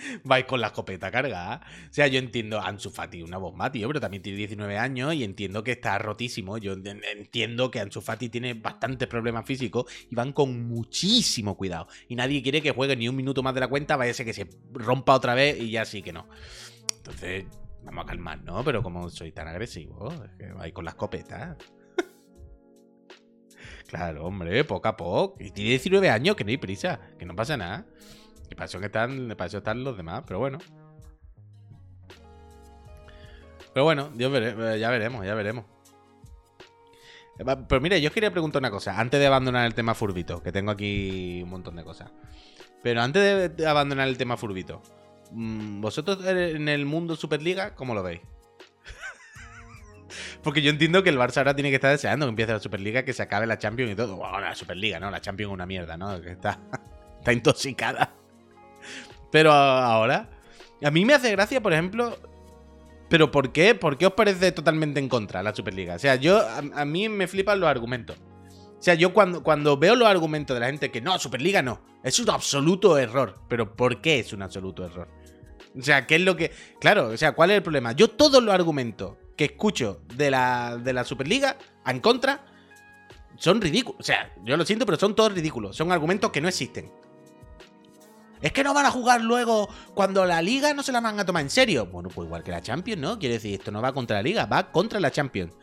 vais 0.25 0.45
con 0.45 0.61
la 0.61 0.69
escopeta 0.69 1.11
cargada. 1.11 1.61
O 1.89 1.93
sea, 1.93 2.07
yo 2.07 2.19
entiendo 2.19 2.61
Ansu 2.61 2.91
Fati, 2.91 3.23
una 3.23 3.39
bomba, 3.39 3.71
tío, 3.73 3.87
pero 3.89 4.01
también 4.01 4.23
tiene 4.23 4.39
19 4.39 4.79
años 4.79 5.15
y 5.15 5.25
entiendo 5.25 5.63
que 5.65 5.73
está 5.73 5.99
rotísimo. 5.99 6.59
Yo 6.59 6.73
entiendo 6.73 7.71
que 7.71 7.81
Ansu 7.81 8.01
Fati 8.01 8.29
tiene 8.29 8.55
bastantes 8.55 9.09
problemas 9.09 9.47
físicos 9.47 9.91
y 10.11 10.15
van 10.15 10.33
con 10.33 10.67
muchísimo 10.67 11.57
cuidado. 11.57 11.89
Y 12.09 12.17
nadie 12.17 12.43
quiere 12.43 12.63
que 12.63 12.73
juegue 12.73 12.97
ni 12.97 13.09
un 13.09 13.17
minuto 13.17 13.43
más 13.43 13.55
de 13.55 13.61
la 13.61 13.69
cuenta, 13.69 13.97
vaya 13.97 14.11
a 14.11 14.15
ser 14.15 14.27
que 14.27 14.35
se 14.35 14.49
rompa 14.73 15.15
otra 15.15 15.35
vez 15.35 15.61
y 15.61 15.71
ya 15.71 15.85
sí 15.85 16.03
que 16.03 16.13
no. 16.13 16.29
Entonces, 16.97 17.47
vamos 17.85 18.05
a 18.05 18.09
calmar, 18.09 18.43
¿no? 18.43 18.63
Pero 18.65 18.83
como 18.83 19.09
soy 19.11 19.33
tan 19.33 19.49
agresivo, 19.49 20.13
es 20.13 20.31
que 20.39 20.53
vais 20.53 20.73
con 20.73 20.85
la 20.85 20.91
escopeta. 20.91 21.57
Claro, 23.91 24.25
hombre, 24.25 24.63
poco 24.63 24.87
a 24.87 24.97
poco. 24.97 25.35
Y 25.41 25.51
tiene 25.51 25.71
19 25.71 26.11
años, 26.11 26.37
que 26.37 26.45
no 26.45 26.51
hay 26.51 26.59
prisa, 26.59 27.01
que 27.19 27.27
no 27.27 27.35
pasa 27.35 27.57
nada. 27.57 27.87
Que 28.49 28.55
para 28.55 28.69
que 28.69 28.87
están, 28.87 29.35
para 29.37 29.47
eso 29.47 29.59
están 29.59 29.83
los 29.83 29.97
demás, 29.97 30.23
pero 30.25 30.39
bueno. 30.39 30.59
Pero 33.75 33.83
bueno, 33.83 34.11
Dios 34.15 34.33
ya 34.79 34.91
veremos, 34.91 35.27
ya 35.27 35.35
veremos. 35.35 35.65
Eh, 37.41 37.45
pero 37.69 37.81
mire, 37.81 38.01
yo 38.01 38.13
quería 38.13 38.31
preguntar 38.31 38.63
una 38.63 38.71
cosa, 38.71 39.01
antes 39.01 39.19
de 39.19 39.27
abandonar 39.27 39.67
el 39.67 39.75
tema 39.75 39.97
furbito, 39.97 40.41
que 40.41 40.53
tengo 40.53 40.71
aquí 40.71 41.41
un 41.43 41.51
montón 41.51 41.75
de 41.75 41.83
cosas. 41.83 42.13
Pero 42.85 43.03
antes 43.03 43.57
de 43.57 43.67
abandonar 43.67 44.07
el 44.07 44.17
tema 44.17 44.37
furbito, 44.37 44.83
mm, 45.33 45.81
¿vosotros 45.81 46.25
en 46.25 46.69
el 46.69 46.87
mundo 46.87 47.17
Superliga 47.17 47.75
cómo 47.75 47.95
lo 47.95 48.05
veis? 48.05 48.21
Porque 50.43 50.63
yo 50.63 50.71
entiendo 50.71 51.03
que 51.03 51.11
el 51.11 51.19
Barça 51.19 51.39
ahora 51.39 51.55
tiene 51.55 51.69
que 51.69 51.77
estar 51.77 51.91
deseando 51.91 52.27
que 52.27 52.31
empiece 52.31 52.53
la 52.53 52.61
Superliga, 52.61 53.05
que 53.05 53.13
se 53.13 53.23
acabe 53.23 53.47
la 53.47 53.59
Champions 53.59 53.93
y 53.93 53.95
todo. 53.95 54.17
Bueno, 54.17 54.41
la 54.41 54.55
Superliga, 54.55 54.99
¿no? 54.99 55.11
La 55.11 55.21
Champions 55.21 55.51
es 55.51 55.55
una 55.55 55.67
mierda, 55.67 55.97
¿no? 55.97 56.15
Está, 56.15 56.59
está 57.19 57.33
intoxicada. 57.33 58.15
Pero 59.31 59.53
ahora. 59.53 60.31
A 60.83 60.91
mí 60.91 61.05
me 61.05 61.13
hace 61.13 61.31
gracia, 61.33 61.61
por 61.61 61.75
ejemplo. 61.75 62.17
¿Pero 63.11 63.31
por 63.31 63.53
qué? 63.53 63.75
¿Por 63.75 63.99
qué 63.99 64.07
os 64.07 64.15
parece 64.15 64.53
totalmente 64.53 64.99
en 64.99 65.09
contra 65.09 65.43
la 65.43 65.55
Superliga? 65.55 65.97
O 65.97 65.99
sea, 65.99 66.15
yo. 66.15 66.41
A, 66.41 66.85
mí 66.85 67.09
me 67.09 67.27
flipan 67.27 67.61
los 67.61 67.69
argumentos. 67.69 68.17
O 68.79 68.83
sea, 68.83 68.95
yo 68.95 69.13
cuando, 69.13 69.43
cuando 69.43 69.77
veo 69.77 69.95
los 69.95 70.09
argumentos 70.09 70.55
de 70.55 70.61
la 70.61 70.67
gente 70.67 70.91
que 70.91 71.03
no, 71.03 71.19
Superliga 71.19 71.61
no. 71.61 71.83
Es 72.03 72.19
un 72.19 72.31
absoluto 72.31 72.97
error. 72.97 73.41
Pero 73.47 73.77
¿por 73.77 74.01
qué 74.01 74.21
es 74.21 74.33
un 74.33 74.41
absoluto 74.41 74.87
error? 74.87 75.09
O 75.79 75.83
sea, 75.83 76.07
¿qué 76.07 76.17
es 76.17 76.23
lo 76.23 76.35
que. 76.35 76.51
Claro, 76.81 77.09
o 77.09 77.17
sea, 77.19 77.33
¿cuál 77.33 77.51
es 77.51 77.59
el 77.59 77.63
problema? 77.63 77.93
Yo 77.93 78.09
todos 78.09 78.43
los 78.43 78.55
argumentos 78.55 79.19
que 79.41 79.47
escucho 79.47 80.03
de 80.17 80.31
la, 80.31 80.77
de 80.77 80.93
la 80.93 81.03
Superliga 81.03 81.57
en 81.87 82.01
contra 82.01 82.45
son 83.37 83.59
ridículos. 83.59 83.99
O 83.99 84.03
sea, 84.03 84.35
yo 84.45 84.55
lo 84.59 84.67
siento, 84.67 84.85
pero 84.85 84.99
son 84.99 85.17
todos 85.17 85.33
ridículos. 85.33 85.75
Son 85.75 85.91
argumentos 85.93 86.31
que 86.31 86.43
no 86.43 86.49
existen. 86.49 86.93
Es 88.43 88.53
que 88.53 88.63
no 88.63 88.75
van 88.75 88.85
a 88.85 88.91
jugar 88.91 89.23
luego 89.23 89.71
cuando 89.95 90.27
la 90.27 90.43
liga 90.43 90.75
no 90.75 90.83
se 90.83 90.93
la 90.93 91.01
van 91.01 91.19
a 91.19 91.25
tomar 91.25 91.41
en 91.41 91.49
serio. 91.49 91.87
Bueno, 91.87 92.11
pues 92.11 92.27
igual 92.27 92.43
que 92.43 92.51
la 92.51 92.61
Champions, 92.61 93.01
¿no? 93.01 93.19
Quiere 93.19 93.37
decir, 93.37 93.55
esto 93.55 93.71
no 93.71 93.81
va 93.81 93.95
contra 93.95 94.17
la 94.17 94.23
liga, 94.23 94.45
va 94.45 94.71
contra 94.71 95.01
la 95.01 95.11
Champions. 95.11 95.55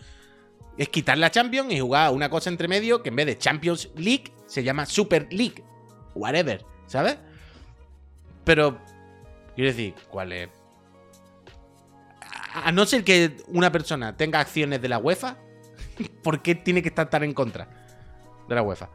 Es 0.75 0.89
quitar 0.89 1.19
la 1.19 1.29
Champions 1.29 1.71
y 1.71 1.79
jugar 1.79 2.11
una 2.11 2.31
cosa 2.31 2.49
entre 2.49 2.67
medio 2.67 3.03
que 3.03 3.09
en 3.09 3.15
vez 3.15 3.27
de 3.27 3.37
Champions 3.37 3.89
League 3.95 4.33
se 4.47 4.63
llama 4.63 4.87
Super 4.87 5.27
League. 5.31 5.63
Whatever, 6.15 6.65
¿sabes? 6.87 7.19
Pero, 8.43 8.79
quiero 9.53 9.69
decir, 9.69 9.93
¿cuál 10.09 10.31
es? 10.31 10.56
A 12.53 12.71
no 12.71 12.85
ser 12.85 13.03
que 13.03 13.37
una 13.47 13.71
persona 13.71 14.15
tenga 14.15 14.39
acciones 14.39 14.81
de 14.81 14.89
la 14.89 14.97
UEFA, 14.97 15.37
¿por 16.23 16.41
qué 16.41 16.55
tiene 16.55 16.81
que 16.81 16.89
estar 16.89 17.09
tan 17.09 17.23
en 17.23 17.33
contra 17.33 17.67
de 18.47 18.55
la 18.55 18.61
UEFA? 18.61 18.89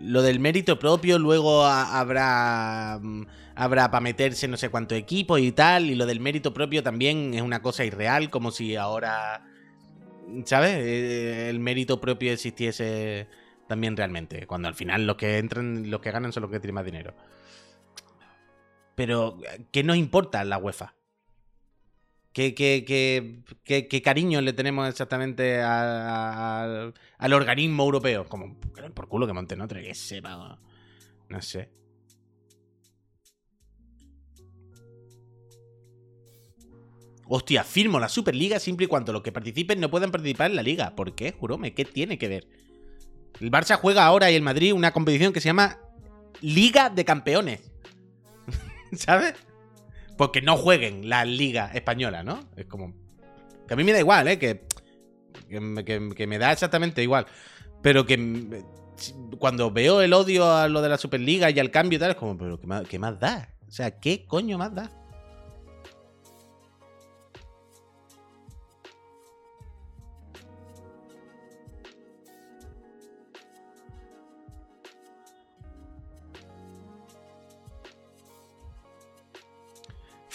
Lo 0.00 0.22
del 0.22 0.38
mérito 0.38 0.78
propio, 0.78 1.18
luego 1.18 1.64
habrá 1.64 3.00
mm, 3.02 3.26
habrá 3.56 3.90
para 3.90 4.02
meterse 4.02 4.46
no 4.46 4.56
sé 4.56 4.68
cuánto 4.68 4.94
equipo 4.94 5.38
y 5.38 5.50
tal, 5.50 5.90
y 5.90 5.94
lo 5.94 6.06
del 6.06 6.20
mérito 6.20 6.52
propio 6.52 6.82
también 6.82 7.34
es 7.34 7.40
una 7.42 7.62
cosa 7.62 7.84
irreal, 7.84 8.30
como 8.30 8.50
si 8.50 8.76
ahora, 8.76 9.42
¿sabes? 10.44 10.76
Eh, 10.76 11.48
el 11.48 11.58
mérito 11.58 11.98
propio 11.98 12.32
existiese 12.32 13.26
también 13.66 13.96
realmente. 13.96 14.46
Cuando 14.46 14.68
al 14.68 14.74
final 14.74 15.06
los 15.06 15.16
que 15.16 15.38
entran, 15.38 15.90
los 15.90 16.00
que 16.00 16.10
ganan 16.10 16.32
son 16.32 16.42
los 16.42 16.50
que 16.50 16.60
tienen 16.60 16.74
más 16.74 16.84
dinero. 16.84 17.14
Pero, 18.94 19.38
¿qué 19.72 19.82
nos 19.84 19.96
importa 19.96 20.44
la 20.44 20.58
UEFA? 20.58 20.94
¿Qué, 22.32 22.54
qué, 22.54 22.84
qué, 23.64 23.88
qué 23.88 24.02
cariño 24.02 24.40
le 24.42 24.52
tenemos 24.52 24.88
exactamente 24.88 25.62
al 25.62 26.92
organismo 27.32 27.84
europeo? 27.84 28.28
Como, 28.28 28.58
por 28.94 29.08
culo 29.08 29.26
que 29.26 29.32
monte 29.32 29.60
otro, 29.60 29.80
que 29.80 29.94
sepa. 29.94 30.58
No 31.28 31.42
sé. 31.42 31.70
Hostia, 37.28 37.64
firmo 37.64 37.98
la 37.98 38.08
Superliga 38.08 38.60
siempre 38.60 38.84
y 38.84 38.88
cuando 38.88 39.12
los 39.12 39.22
que 39.22 39.32
participen 39.32 39.80
no 39.80 39.90
puedan 39.90 40.12
participar 40.12 40.50
en 40.50 40.56
la 40.56 40.62
liga. 40.62 40.94
¿Por 40.94 41.14
qué, 41.14 41.32
Jurome? 41.32 41.74
¿Qué 41.74 41.84
tiene 41.84 42.18
que 42.18 42.28
ver? 42.28 42.46
El 43.40 43.50
Barça 43.50 43.76
juega 43.76 44.04
ahora 44.04 44.30
y 44.30 44.34
el 44.34 44.42
Madrid 44.42 44.72
una 44.72 44.92
competición 44.92 45.32
que 45.32 45.40
se 45.40 45.48
llama 45.48 45.78
Liga 46.40 46.90
de 46.90 47.04
Campeones. 47.04 47.70
¿Sabes? 48.92 49.34
Porque 50.16 50.40
no 50.42 50.56
jueguen 50.56 51.08
la 51.08 51.24
Liga 51.24 51.70
Española, 51.74 52.22
¿no? 52.22 52.40
Es 52.56 52.66
como. 52.66 52.94
Que 53.68 53.74
a 53.74 53.76
mí 53.76 53.84
me 53.84 53.92
da 53.92 54.00
igual, 54.00 54.28
¿eh? 54.28 54.38
Que, 54.38 54.64
que, 55.48 56.26
me 56.26 56.38
da 56.38 56.52
exactamente 56.52 57.02
igual. 57.02 57.26
Pero 57.82 58.06
que 58.06 58.64
cuando 59.38 59.70
veo 59.70 60.00
el 60.00 60.12
odio 60.12 60.50
a 60.50 60.68
lo 60.68 60.80
de 60.80 60.88
la 60.88 60.96
Superliga 60.96 61.50
y 61.50 61.58
al 61.58 61.70
cambio 61.70 61.96
y 61.96 62.00
tal, 62.00 62.12
es 62.12 62.16
como, 62.16 62.38
pero 62.38 62.58
qué 62.88 62.98
más 62.98 63.20
da? 63.20 63.54
O 63.68 63.70
sea, 63.70 63.98
¿qué 63.98 64.24
coño 64.26 64.56
más 64.56 64.74
da? 64.74 64.90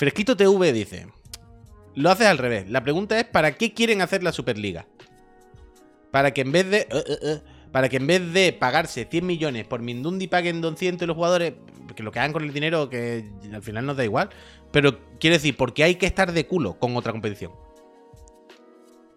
Fresquito 0.02 0.36
TV 0.36 0.74
dice: 0.74 1.06
Lo 1.94 2.10
haces 2.10 2.26
al 2.26 2.40
revés. 2.40 2.68
La 2.68 2.82
pregunta 2.82 3.20
es: 3.20 3.26
¿para 3.26 3.52
qué 3.52 3.72
quieren 3.72 4.02
hacer 4.02 4.24
la 4.24 4.32
Superliga? 4.32 4.88
Para 6.10 6.32
que 6.32 6.42
en 6.42 6.52
vez 6.52 6.68
de. 6.72 6.78
Eh, 6.78 6.88
eh, 6.90 7.20
eh, 7.22 7.42
para 7.72 7.88
que 7.88 7.98
en 7.98 8.08
vez 8.08 8.34
de 8.34 8.52
pagarse 8.52 9.08
100 9.08 9.24
millones 9.24 9.68
por 9.68 9.84
Mindundi 9.84 10.28
paguen 10.28 10.60
200 10.60 11.08
los 11.08 11.16
jugadores, 11.16 11.54
que 11.96 12.02
lo 12.02 12.12
que 12.12 12.18
hagan 12.18 12.34
con 12.34 12.44
el 12.44 12.52
dinero, 12.52 12.90
que 12.90 13.30
al 13.54 13.62
final 13.62 13.86
nos 13.86 13.96
da 13.96 14.04
igual. 14.04 14.32
Pero 14.72 14.98
quiero 15.20 15.36
decir, 15.36 15.56
porque 15.56 15.84
hay 15.84 15.94
que 15.94 16.08
estar 16.08 16.32
de 16.32 16.48
culo 16.48 16.80
con 16.80 16.98
otra 16.98 17.12
competición. 17.12 17.52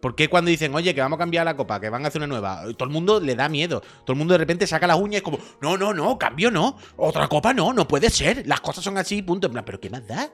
¿Por 0.02 0.14
qué 0.14 0.28
cuando 0.28 0.50
dicen, 0.50 0.74
oye, 0.74 0.94
que 0.94 1.00
vamos 1.00 1.16
a 1.16 1.20
cambiar 1.20 1.46
la 1.46 1.56
copa, 1.56 1.80
que 1.80 1.88
van 1.88 2.04
a 2.04 2.08
hacer 2.08 2.20
una 2.20 2.26
nueva? 2.26 2.62
Todo 2.76 2.84
el 2.84 2.92
mundo 2.92 3.20
le 3.20 3.34
da 3.34 3.48
miedo. 3.48 3.80
Todo 3.80 4.12
el 4.12 4.18
mundo 4.18 4.34
de 4.34 4.38
repente 4.38 4.66
saca 4.66 4.86
las 4.86 4.98
uñas 4.98 5.14
y 5.14 5.16
es 5.16 5.22
como, 5.22 5.38
no, 5.62 5.78
no, 5.78 5.94
no, 5.94 6.18
cambio 6.18 6.50
no. 6.50 6.76
Otra 6.98 7.26
copa 7.26 7.54
no, 7.54 7.72
no 7.72 7.88
puede 7.88 8.10
ser. 8.10 8.46
Las 8.46 8.60
cosas 8.60 8.84
son 8.84 8.98
así, 8.98 9.22
punto. 9.22 9.50
pero 9.64 9.80
¿qué 9.80 9.88
más 9.88 10.06
da? 10.06 10.30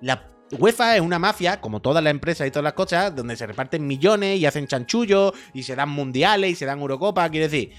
La 0.00 0.30
UEFA 0.58 0.96
es 0.96 1.00
una 1.00 1.18
mafia, 1.18 1.60
como 1.60 1.80
todas 1.80 2.02
las 2.02 2.10
empresas 2.10 2.46
y 2.46 2.50
todas 2.50 2.64
las 2.64 2.74
cosas, 2.74 3.14
donde 3.14 3.36
se 3.36 3.46
reparten 3.46 3.86
millones 3.86 4.38
y 4.38 4.46
hacen 4.46 4.66
chanchullos 4.66 5.32
y 5.52 5.62
se 5.62 5.74
dan 5.74 5.88
mundiales 5.88 6.50
y 6.50 6.54
se 6.54 6.66
dan 6.66 6.80
Eurocopa. 6.80 7.28
Quiero 7.30 7.46
decir, 7.46 7.72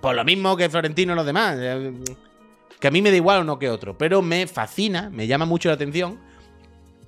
por 0.00 0.14
lo 0.14 0.24
mismo 0.24 0.56
que 0.56 0.68
Florentino 0.68 1.12
y 1.12 1.16
los 1.16 1.26
demás. 1.26 1.56
Eh, 1.58 1.92
que 2.78 2.88
a 2.88 2.90
mí 2.90 3.00
me 3.00 3.10
da 3.10 3.16
igual 3.16 3.42
uno 3.42 3.60
que 3.60 3.70
otro, 3.70 3.96
pero 3.96 4.22
me 4.22 4.48
fascina, 4.48 5.08
me 5.08 5.28
llama 5.28 5.44
mucho 5.44 5.68
la 5.68 5.76
atención 5.76 6.18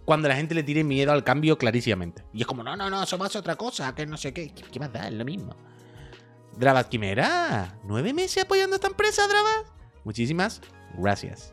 cuando 0.05 0.29
la 0.29 0.37
gente 0.37 0.55
le 0.55 0.63
tiene 0.63 0.85
miedo 0.85 1.11
al 1.11 1.25
cambio 1.25 1.59
clarísimamente. 1.59 2.25
Y 2.33 2.43
es 2.43 2.47
como, 2.47 2.63
no, 2.63 2.77
no, 2.77 2.89
no, 2.89 3.03
eso 3.03 3.19
más 3.19 3.35
otra 3.35 3.57
cosa, 3.57 3.93
que 3.95 4.07
no 4.07 4.17
sé 4.17 4.33
qué. 4.33 4.53
¿Qué, 4.53 4.79
más 4.79 4.93
da? 4.93 5.09
Es 5.09 5.15
lo 5.15 5.25
mismo. 5.25 5.57
Drabat 6.57 6.89
Quimera, 6.89 7.77
¿nueve 7.83 8.13
meses 8.13 8.45
apoyando 8.45 8.75
a 8.75 8.77
esta 8.77 8.87
empresa, 8.87 9.27
Drabat? 9.27 9.67
Muchísimas 10.05 10.61
gracias. 10.97 11.53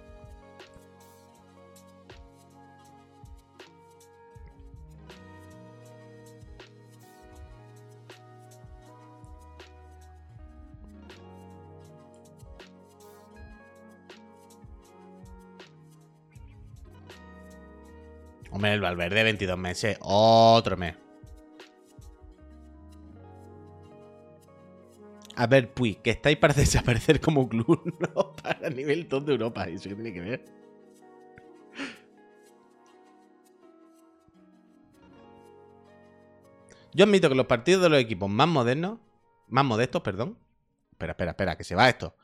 Hombre, 18.52 18.74
el 18.74 18.82
Valverde, 18.82 19.24
22 19.24 19.58
meses. 19.58 19.98
Otro 20.02 20.78
mes. 20.78 20.96
A 25.36 25.48
ver, 25.48 25.74
Puy, 25.74 25.96
que 25.96 26.12
estáis 26.12 26.38
para 26.38 26.54
desaparecer 26.56 27.20
como 27.20 27.48
club, 27.48 27.96
no 28.16 28.36
para 28.36 28.70
nivel 28.70 29.08
top 29.08 29.26
de 29.26 29.32
Europa. 29.32 29.70
¿Y 29.70 29.76
eso 29.76 29.90
qué 29.90 29.96
tiene 29.96 30.14
que 30.14 30.22
ver? 30.22 30.46
Yo 36.94 37.06
admito 37.06 37.30
que 37.30 37.36
los 37.36 37.46
partidos 37.46 37.82
de 37.84 37.90
los 37.90 38.00
equipos 38.00 38.30
más 38.30 38.50
modernos, 38.50 39.00
más 39.48 39.64
modestos, 39.64 40.02
perdón. 40.02 40.38
Espera, 40.92 41.14
espera, 41.14 41.32
espera, 41.32 41.58
que 41.58 41.64
se 41.64 41.74
va 41.74 41.88
esto. 41.88 42.16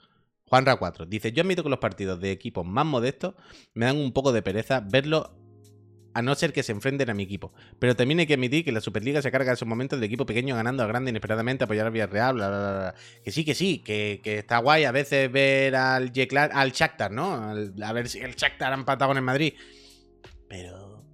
Juanra 0.45 0.75
4 0.75 1.05
dice: 1.05 1.31
Yo 1.31 1.43
admito 1.43 1.63
que 1.63 1.69
los 1.69 1.79
partidos 1.79 2.19
de 2.19 2.31
equipos 2.31 2.65
más 2.65 2.85
modestos 2.85 3.35
me 3.73 3.85
dan 3.85 3.97
un 3.97 4.11
poco 4.11 4.33
de 4.33 4.41
pereza 4.41 4.81
verlos 4.81 5.31
a 6.17 6.23
no 6.23 6.33
ser 6.33 6.51
que 6.51 6.63
se 6.63 6.71
enfrenten 6.71 7.11
a 7.11 7.13
mi 7.13 7.21
equipo. 7.21 7.53
Pero 7.77 7.95
también 7.95 8.19
hay 8.19 8.25
que 8.25 8.33
admitir 8.33 8.65
que 8.65 8.71
la 8.71 8.81
Superliga 8.81 9.21
se 9.21 9.29
carga 9.29 9.51
en 9.51 9.53
esos 9.53 9.67
momentos 9.67 9.99
del 9.99 10.07
equipo 10.07 10.25
pequeño 10.25 10.55
ganando 10.55 10.81
al 10.81 10.89
grande 10.89 11.11
inesperadamente, 11.11 11.65
apoyar 11.65 11.85
al 11.85 11.91
Villarreal, 11.91 12.33
bla, 12.33 12.49
bla, 12.49 12.57
bla, 12.57 12.95
Que 13.23 13.31
sí, 13.31 13.45
que 13.45 13.53
sí, 13.53 13.83
que, 13.83 14.19
está 14.23 14.57
guay 14.57 14.85
a 14.85 14.91
veces 14.91 15.31
ver 15.31 15.75
al 15.75 16.11
Yeclar, 16.11 16.49
al 16.55 16.71
Shakhtar, 16.71 17.11
¿no? 17.11 17.35
a 17.35 17.93
ver 17.93 18.09
si 18.09 18.17
el 18.17 18.35
Shakhtar 18.35 18.71
ha 18.73 18.75
empatado 18.75 19.09
con 19.09 19.17
el 19.17 19.23
Madrid. 19.23 19.53
Pero... 20.49 21.05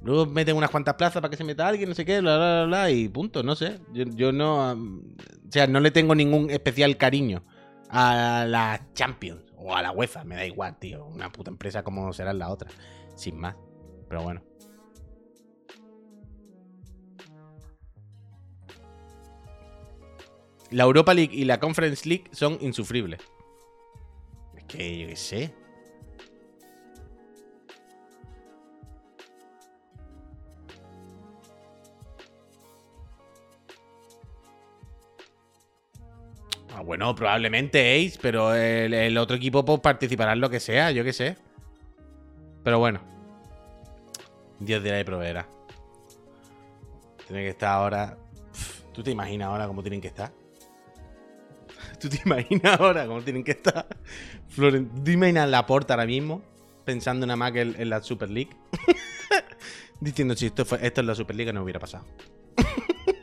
Luego 0.00 0.26
meten 0.26 0.56
unas 0.56 0.70
cuantas 0.70 0.94
plazas 0.94 1.22
para 1.22 1.30
que 1.30 1.36
se 1.36 1.44
meta 1.44 1.68
alguien, 1.68 1.88
no 1.88 1.94
sé 1.94 2.04
qué, 2.04 2.20
bla, 2.20 2.36
bla, 2.36 2.64
bla, 2.64 2.90
y 2.90 3.08
punto, 3.08 3.44
no 3.44 3.54
sé. 3.54 3.78
Yo, 3.92 4.06
yo 4.06 4.32
no... 4.32 4.72
O 4.72 5.52
sea, 5.52 5.68
no 5.68 5.78
le 5.78 5.92
tengo 5.92 6.16
ningún 6.16 6.50
especial 6.50 6.96
cariño 6.96 7.44
a 7.90 8.44
la 8.48 8.88
Champions 8.94 9.44
o 9.56 9.76
a 9.76 9.82
la 9.82 9.92
UEFA, 9.92 10.24
me 10.24 10.34
da 10.34 10.44
igual, 10.44 10.80
tío. 10.80 11.06
Una 11.06 11.30
puta 11.30 11.52
empresa 11.52 11.84
como 11.84 12.12
será 12.12 12.32
la 12.32 12.48
otra 12.48 12.68
sin 13.14 13.38
más. 13.38 13.56
Pero 14.08 14.22
bueno. 14.22 14.42
La 20.70 20.84
Europa 20.84 21.12
League 21.12 21.34
y 21.34 21.44
la 21.44 21.60
Conference 21.60 22.08
League 22.08 22.24
son 22.32 22.56
insufribles. 22.60 23.20
Es 24.56 24.64
que 24.64 24.98
yo 24.98 25.08
qué 25.08 25.16
sé. 25.16 25.54
Ah, 36.74 36.80
bueno, 36.80 37.14
probablemente 37.14 38.06
Ace, 38.06 38.18
pero 38.20 38.54
el, 38.54 39.18
otro 39.18 39.36
equipo 39.36 39.62
pues, 39.64 39.80
participará 39.80 40.32
en 40.32 40.40
lo 40.40 40.48
que 40.48 40.58
sea, 40.58 40.90
yo 40.90 41.04
qué 41.04 41.12
sé. 41.12 41.36
Pero 42.62 42.78
bueno. 42.78 43.00
Dios 44.60 44.82
dirá 44.82 45.00
y 45.00 45.04
proveerá. 45.04 45.48
Tiene 47.26 47.42
que 47.42 47.50
estar 47.50 47.70
ahora. 47.70 48.16
¿Tú 48.92 49.02
te 49.02 49.10
imaginas 49.10 49.48
ahora 49.48 49.66
cómo 49.66 49.82
tienen 49.82 50.00
que 50.00 50.08
estar? 50.08 50.32
¿Tú 52.00 52.08
te 52.08 52.20
imaginas 52.24 52.80
ahora 52.80 53.06
cómo 53.06 53.22
tienen 53.22 53.44
que 53.44 53.52
estar? 53.52 53.86
Florent, 54.48 54.94
¿tú 54.94 55.04
te 55.04 55.12
imaginas 55.12 55.48
la 55.48 55.66
porta 55.66 55.94
ahora 55.94 56.06
mismo? 56.06 56.42
Pensando 56.84 57.26
nada 57.26 57.36
más 57.36 57.52
que 57.52 57.60
en, 57.62 57.88
la 57.88 58.02
Super 58.02 58.30
League. 58.30 58.50
Diciendo 60.00 60.34
si 60.34 60.46
esto, 60.46 60.64
es 60.80 61.04
la 61.04 61.14
Super 61.14 61.36
League 61.36 61.52
no 61.52 61.62
hubiera 61.62 61.78
pasado. 61.80 62.04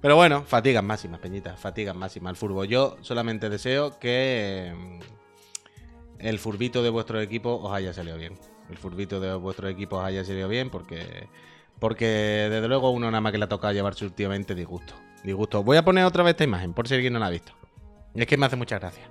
Pero 0.00 0.16
bueno, 0.16 0.42
fatigas 0.42 0.82
máximas, 0.82 1.20
peñitas, 1.20 1.60
fatigas 1.60 1.94
máximas. 1.94 2.30
El 2.32 2.36
fútbol. 2.36 2.66
Yo 2.66 2.96
solamente 3.02 3.48
deseo 3.48 3.98
que 3.98 5.00
el 6.24 6.38
furbito 6.38 6.82
de 6.82 6.88
vuestro 6.88 7.20
equipo 7.20 7.56
os 7.62 7.70
haya 7.72 7.92
salido 7.92 8.16
bien. 8.16 8.38
El 8.70 8.78
furbito 8.78 9.20
de 9.20 9.34
vuestro 9.34 9.68
equipo 9.68 9.98
os 9.98 10.04
haya 10.04 10.24
salido 10.24 10.48
bien 10.48 10.70
porque, 10.70 11.28
porque 11.78 12.06
desde 12.50 12.66
luego 12.66 12.90
uno 12.90 13.10
nada 13.10 13.20
más 13.20 13.30
que 13.30 13.36
le 13.36 13.44
ha 13.44 13.48
tocado 13.48 13.74
llevarse 13.74 14.06
últimamente 14.06 14.54
disgusto. 14.54 14.94
Disgusto. 15.22 15.62
Voy 15.62 15.76
a 15.76 15.84
poner 15.84 16.04
otra 16.04 16.22
vez 16.22 16.30
esta 16.30 16.44
imagen 16.44 16.72
por 16.72 16.88
si 16.88 16.94
alguien 16.94 17.12
no 17.12 17.18
la 17.18 17.26
ha 17.26 17.30
visto. 17.30 17.52
Es 18.14 18.26
que 18.26 18.38
me 18.38 18.46
hace 18.46 18.56
mucha 18.56 18.78
gracia. 18.78 19.06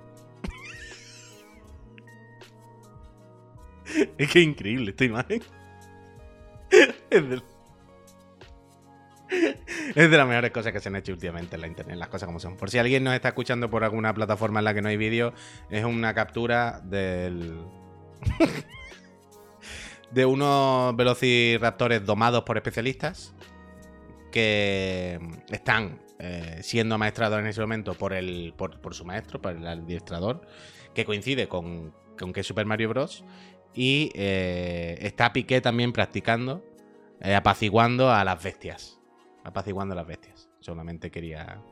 es 4.18 4.30
que 4.30 4.40
es 4.40 4.44
increíble 4.44 4.90
esta 4.90 5.04
imagen. 5.04 5.40
es 7.10 7.28
del... 7.28 7.44
es 9.94 10.10
de 10.10 10.16
las 10.16 10.26
mejores 10.26 10.50
cosas 10.50 10.72
que 10.72 10.80
se 10.80 10.88
han 10.88 10.96
hecho 10.96 11.12
últimamente 11.12 11.54
en 11.56 11.60
la 11.60 11.66
internet, 11.66 11.96
las 11.96 12.08
cosas 12.08 12.26
como 12.26 12.40
son. 12.40 12.56
Por 12.56 12.70
si 12.70 12.78
alguien 12.78 13.04
nos 13.04 13.14
está 13.14 13.28
escuchando 13.28 13.70
por 13.70 13.84
alguna 13.84 14.12
plataforma 14.14 14.60
en 14.60 14.64
la 14.64 14.74
que 14.74 14.82
no 14.82 14.88
hay 14.88 14.96
vídeo, 14.96 15.32
es 15.70 15.84
una 15.84 16.14
captura 16.14 16.80
del. 16.84 17.58
de 20.10 20.26
unos 20.26 20.94
velociraptores 20.96 22.04
domados 22.04 22.44
por 22.44 22.56
especialistas 22.56 23.34
que 24.30 25.18
están 25.50 26.00
eh, 26.18 26.60
siendo 26.62 26.96
maestrados 26.98 27.40
en 27.40 27.46
ese 27.46 27.60
momento 27.60 27.94
por, 27.94 28.12
el, 28.12 28.54
por, 28.56 28.94
su 28.94 29.04
maestro, 29.04 29.40
por 29.40 29.52
el 29.52 29.66
adiestrador, 29.66 30.42
que 30.94 31.04
coincide 31.04 31.48
con, 31.48 31.92
con 32.18 32.32
que 32.32 32.40
es 32.40 32.46
Super 32.46 32.66
Mario 32.66 32.90
Bros. 32.90 33.24
Y 33.74 34.12
eh, 34.14 34.98
está 35.00 35.32
Piqué 35.32 35.60
también 35.60 35.92
practicando, 35.92 36.64
eh, 37.20 37.34
apaciguando 37.34 38.12
a 38.12 38.22
las 38.22 38.40
bestias 38.40 39.00
apaciguando 39.44 39.92
a 39.92 39.96
las 39.96 40.06
bestias. 40.06 40.48
Solamente 40.60 41.10
quería. 41.10 41.62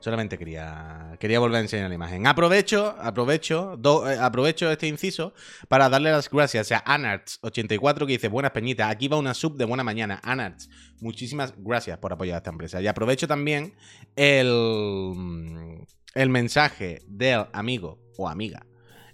Solamente 0.00 0.38
quería. 0.38 1.16
Quería 1.20 1.38
volver 1.38 1.58
a 1.58 1.60
enseñar 1.60 1.88
la 1.88 1.94
imagen. 1.94 2.26
Aprovecho, 2.26 2.96
aprovecho, 2.98 3.78
eh, 4.08 4.18
aprovecho 4.18 4.70
este 4.70 4.88
inciso 4.88 5.34
para 5.68 5.88
darle 5.88 6.10
las 6.10 6.28
gracias 6.30 6.72
a 6.72 6.82
Anarts84 6.84 7.98
que 8.06 8.12
dice: 8.12 8.28
Buenas 8.28 8.52
peñitas, 8.52 8.90
aquí 8.90 9.08
va 9.08 9.18
una 9.18 9.34
sub 9.34 9.56
de 9.56 9.64
buena 9.64 9.84
mañana. 9.84 10.20
Anarts, 10.24 10.70
muchísimas 11.00 11.54
gracias 11.56 11.98
por 11.98 12.12
apoyar 12.12 12.36
a 12.36 12.38
esta 12.38 12.50
empresa. 12.50 12.80
Y 12.80 12.86
aprovecho 12.86 13.28
también 13.28 13.74
el, 14.16 15.84
el 16.14 16.28
mensaje 16.30 17.02
del 17.06 17.46
amigo 17.52 18.00
o 18.16 18.28
amiga 18.28 18.66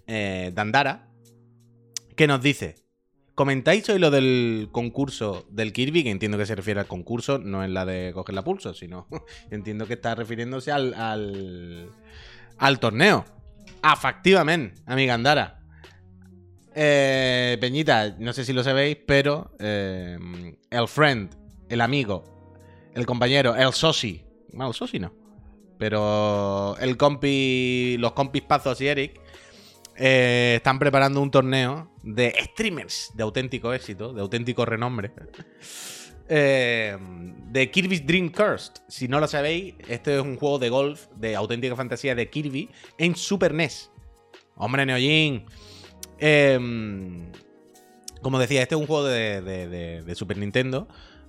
eh, 0.07 0.53
Dandara 0.55 1.11
que 2.17 2.27
nos 2.27 2.41
dice: 2.41 2.77
¿Comentáis 3.39 3.89
hoy 3.89 4.01
lo 4.01 4.11
del 4.11 4.69
concurso 4.73 5.47
del 5.49 5.73
Kirby? 5.73 6.03
Que 6.03 6.11
entiendo 6.11 6.37
que 6.37 6.45
se 6.45 6.57
refiere 6.57 6.81
al 6.81 6.89
concurso, 6.89 7.39
no 7.39 7.63
es 7.63 7.71
la 7.71 7.87
de 7.87 8.11
coger 8.13 8.35
la 8.35 8.43
pulso, 8.43 8.75
sino 8.75 9.07
entiendo 9.53 9.87
que 9.87 9.95
está 9.95 10.17
refiriéndose 10.17 10.73
al, 10.73 10.93
al, 12.59 12.81
torneo. 12.81 13.25
Afectivamente, 13.81 14.83
amiga 14.87 15.15
Andara. 15.15 15.61
Eh, 16.75 17.59
Peñita, 17.61 18.17
no 18.19 18.33
sé 18.33 18.45
si 18.45 18.53
lo 18.53 18.65
sabéis, 18.65 18.99
pero 19.07 19.53
eh, 19.61 20.19
el 20.69 20.89
friend, 20.89 21.31
el 21.69 21.81
amigo, 21.81 22.25
el 22.93 23.07
compañero, 23.07 23.55
el 23.55 23.73
soci. 23.73 24.25
No, 24.53 24.67
el 24.67 24.75
soci 24.75 24.99
no. 24.99 25.13
Pero 25.79 26.77
el 26.81 26.97
compi, 26.97 27.99
los 28.01 28.15
compis 28.15 28.43
Pazos 28.43 28.81
y 28.81 28.89
Eric 28.89 29.21
eh, 29.95 30.55
están 30.57 30.81
preparando 30.81 31.21
un 31.21 31.31
torneo 31.31 31.93
de 32.15 32.35
streamers 32.41 33.11
de 33.15 33.23
auténtico 33.23 33.73
éxito, 33.73 34.13
de 34.13 34.21
auténtico 34.21 34.65
renombre. 34.65 35.13
Eh, 36.31 36.97
de 37.51 37.71
Kirby's 37.71 38.07
Dream 38.07 38.31
Cursed. 38.31 38.83
Si 38.89 39.09
no 39.09 39.21
lo 39.21 39.27
sabéis, 39.27 39.75
este 39.89 40.17
es 40.17 40.23
un 40.23 40.37
juego 40.37 40.59
de 40.59 40.69
golf 40.69 41.07
de 41.17 41.37
auténtica 41.37 41.75
fantasía 41.75 42.15
de 42.15 42.29
Kirby 42.29 42.71
en 42.99 43.17
Super 43.17 43.55
NES. 43.55 43.91
Hombre, 44.57 44.85
Neojin. 44.85 45.47
Em, 46.19 47.31
como 48.21 48.39
decía, 48.39 48.63
este 48.63 48.75
es 48.75 48.81
un 48.81 48.87
juego 48.87 49.05
de 49.05 50.13
Super 50.15 50.37
Nintendo 50.37 50.89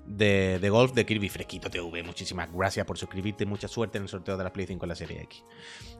de, 0.09 0.69
golf 0.69 0.93
de 0.93 1.05
Kirby 1.05 1.29
Fresquito 1.29 1.69
TV. 1.69 2.03
Muchísimas 2.03 2.51
gracias 2.51 2.85
por 2.85 2.97
suscribirte. 2.97 3.45
Mucha 3.45 3.67
suerte 3.67 3.97
en 3.97 4.03
el 4.03 4.09
sorteo 4.09 4.37
de 4.37 4.43
la 4.43 4.51
Play 4.51 4.65
5 4.67 4.83
en 4.83 4.89
la 4.89 4.95
serie 4.95 5.21
X. 5.21 5.43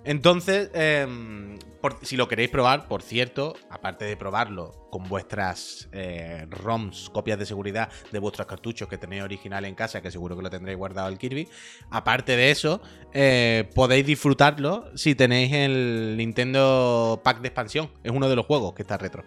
Entonces, 0.04 0.72
em, 0.74 1.60
si 2.02 2.18
lo 2.18 2.28
queréis 2.28 2.50
probar, 2.50 2.88
por 2.88 3.02
cierto, 3.02 3.56
aparte 3.70 4.06
de 4.06 4.18
probarlo 4.18 4.88
con 4.90 5.04
vuestras 5.08 5.90
eh, 5.92 6.48
ROMs, 6.50 7.10
copias 7.12 7.38
de 7.38 7.46
seguridad 7.46 7.90
de 8.12 8.20
vuestros 8.20 8.48
cartuchos 8.48 8.88
que 8.88 8.98
tenéis 8.98 9.24
original 9.24 9.66
en 9.66 9.76
casa, 9.76 10.02
que 10.02 10.10
seguro 10.10 10.36
que 10.36 10.42
lo 10.42 10.50
tendréis 10.50 10.78
guardado 10.78 11.10
el 11.10 11.18
Kirby, 11.18 11.48
aparte 11.92 12.36
de 12.36 12.50
eso, 12.50 12.82
eh, 13.14 13.70
podéis 13.76 14.06
disfrutarlo 14.06 14.90
si 14.96 15.14
tenéis 15.14 15.54
el 15.54 16.16
Nintendo 16.18 17.22
Pack 17.24 17.42
de 17.42 17.50
expansión. 17.50 17.92
Es 18.04 18.12
uno 18.12 18.28
de 18.28 18.36
los 18.36 18.46
juegos 18.46 18.74
que 18.74 18.82
está 18.82 18.98
retro. 18.98 19.24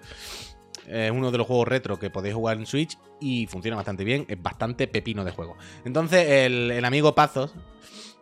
Es 0.86 1.10
uno 1.10 1.30
de 1.30 1.38
los 1.38 1.46
juegos 1.46 1.68
retro 1.68 1.98
que 1.98 2.10
podéis 2.10 2.34
jugar 2.34 2.56
en 2.56 2.66
Switch 2.66 2.98
y 3.20 3.46
funciona 3.46 3.76
bastante 3.76 4.04
bien. 4.04 4.24
Es 4.28 4.40
bastante 4.40 4.86
pepino 4.88 5.24
de 5.24 5.30
juego. 5.30 5.56
Entonces, 5.84 6.26
el, 6.28 6.84
amigo 6.84 7.14
Pazos 7.14 7.54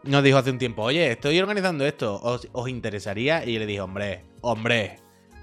nos 0.03 0.23
dijo 0.23 0.38
hace 0.38 0.51
un 0.51 0.59
tiempo: 0.59 0.83
Oye, 0.83 1.11
estoy 1.11 1.38
organizando 1.40 1.87
esto. 1.87 2.20
¿Os, 2.23 2.68
interesaría? 2.68 3.44
Y 3.44 3.55
yo 3.55 3.61
le 3.61 3.66
dije: 3.66 3.81
Hombre, 3.81 4.25
hombre, 4.42 4.99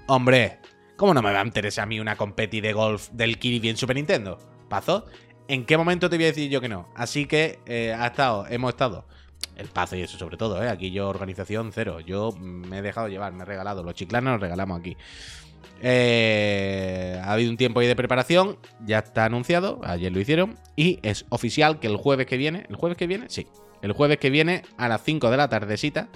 hombre. 0.06 0.58
¿Cómo 0.96 1.14
no 1.14 1.22
me 1.22 1.32
va 1.32 1.40
a 1.40 1.44
interesar 1.44 1.84
a 1.84 1.86
mí 1.86 2.00
una 2.00 2.16
competi 2.16 2.60
de 2.60 2.72
golf 2.72 3.08
del 3.10 3.38
Kirby 3.38 3.68
en 3.68 3.76
Super 3.76 3.94
Nintendo? 3.94 4.38
Pazos, 4.68 5.04
¿en 5.46 5.64
qué 5.64 5.76
momento 5.76 6.10
te 6.10 6.16
voy 6.16 6.24
a 6.24 6.28
decir 6.28 6.50
yo 6.50 6.60
que 6.60 6.68
no? 6.68 6.88
Así 6.96 7.26
que 7.26 7.60
eh, 7.66 7.94
ha 7.96 8.08
estado, 8.08 8.46
hemos 8.48 8.70
estado 8.70 9.06
el 9.58 9.68
pazo 9.68 9.96
y 9.96 10.02
eso 10.02 10.16
sobre 10.16 10.36
todo, 10.36 10.62
¿eh? 10.62 10.68
Aquí 10.68 10.90
yo 10.92 11.08
organización 11.08 11.72
cero. 11.72 12.00
Yo 12.00 12.32
me 12.32 12.78
he 12.78 12.82
dejado 12.82 13.08
llevar, 13.08 13.32
me 13.32 13.42
he 13.42 13.44
regalado. 13.44 13.82
Los 13.82 13.94
chiclanos 13.94 14.34
los 14.34 14.40
regalamos 14.40 14.78
aquí. 14.78 14.96
Eh, 15.80 17.20
ha 17.22 17.32
habido 17.32 17.50
un 17.50 17.56
tiempo 17.56 17.80
ahí 17.80 17.86
de 17.86 17.96
preparación, 17.96 18.58
ya 18.84 18.98
está 18.98 19.24
anunciado, 19.24 19.80
ayer 19.84 20.12
lo 20.12 20.20
hicieron, 20.20 20.58
y 20.76 20.98
es 21.02 21.24
oficial 21.28 21.78
que 21.78 21.86
el 21.86 21.96
jueves 21.96 22.26
que 22.26 22.36
viene, 22.36 22.64
¿el 22.68 22.76
jueves 22.76 22.98
que 22.98 23.06
viene? 23.06 23.26
Sí, 23.28 23.46
el 23.82 23.92
jueves 23.92 24.18
que 24.18 24.30
viene 24.30 24.62
a 24.76 24.88
las 24.88 25.02
5 25.04 25.30
de 25.30 25.36
la 25.36 25.48
tardecita 25.48 26.08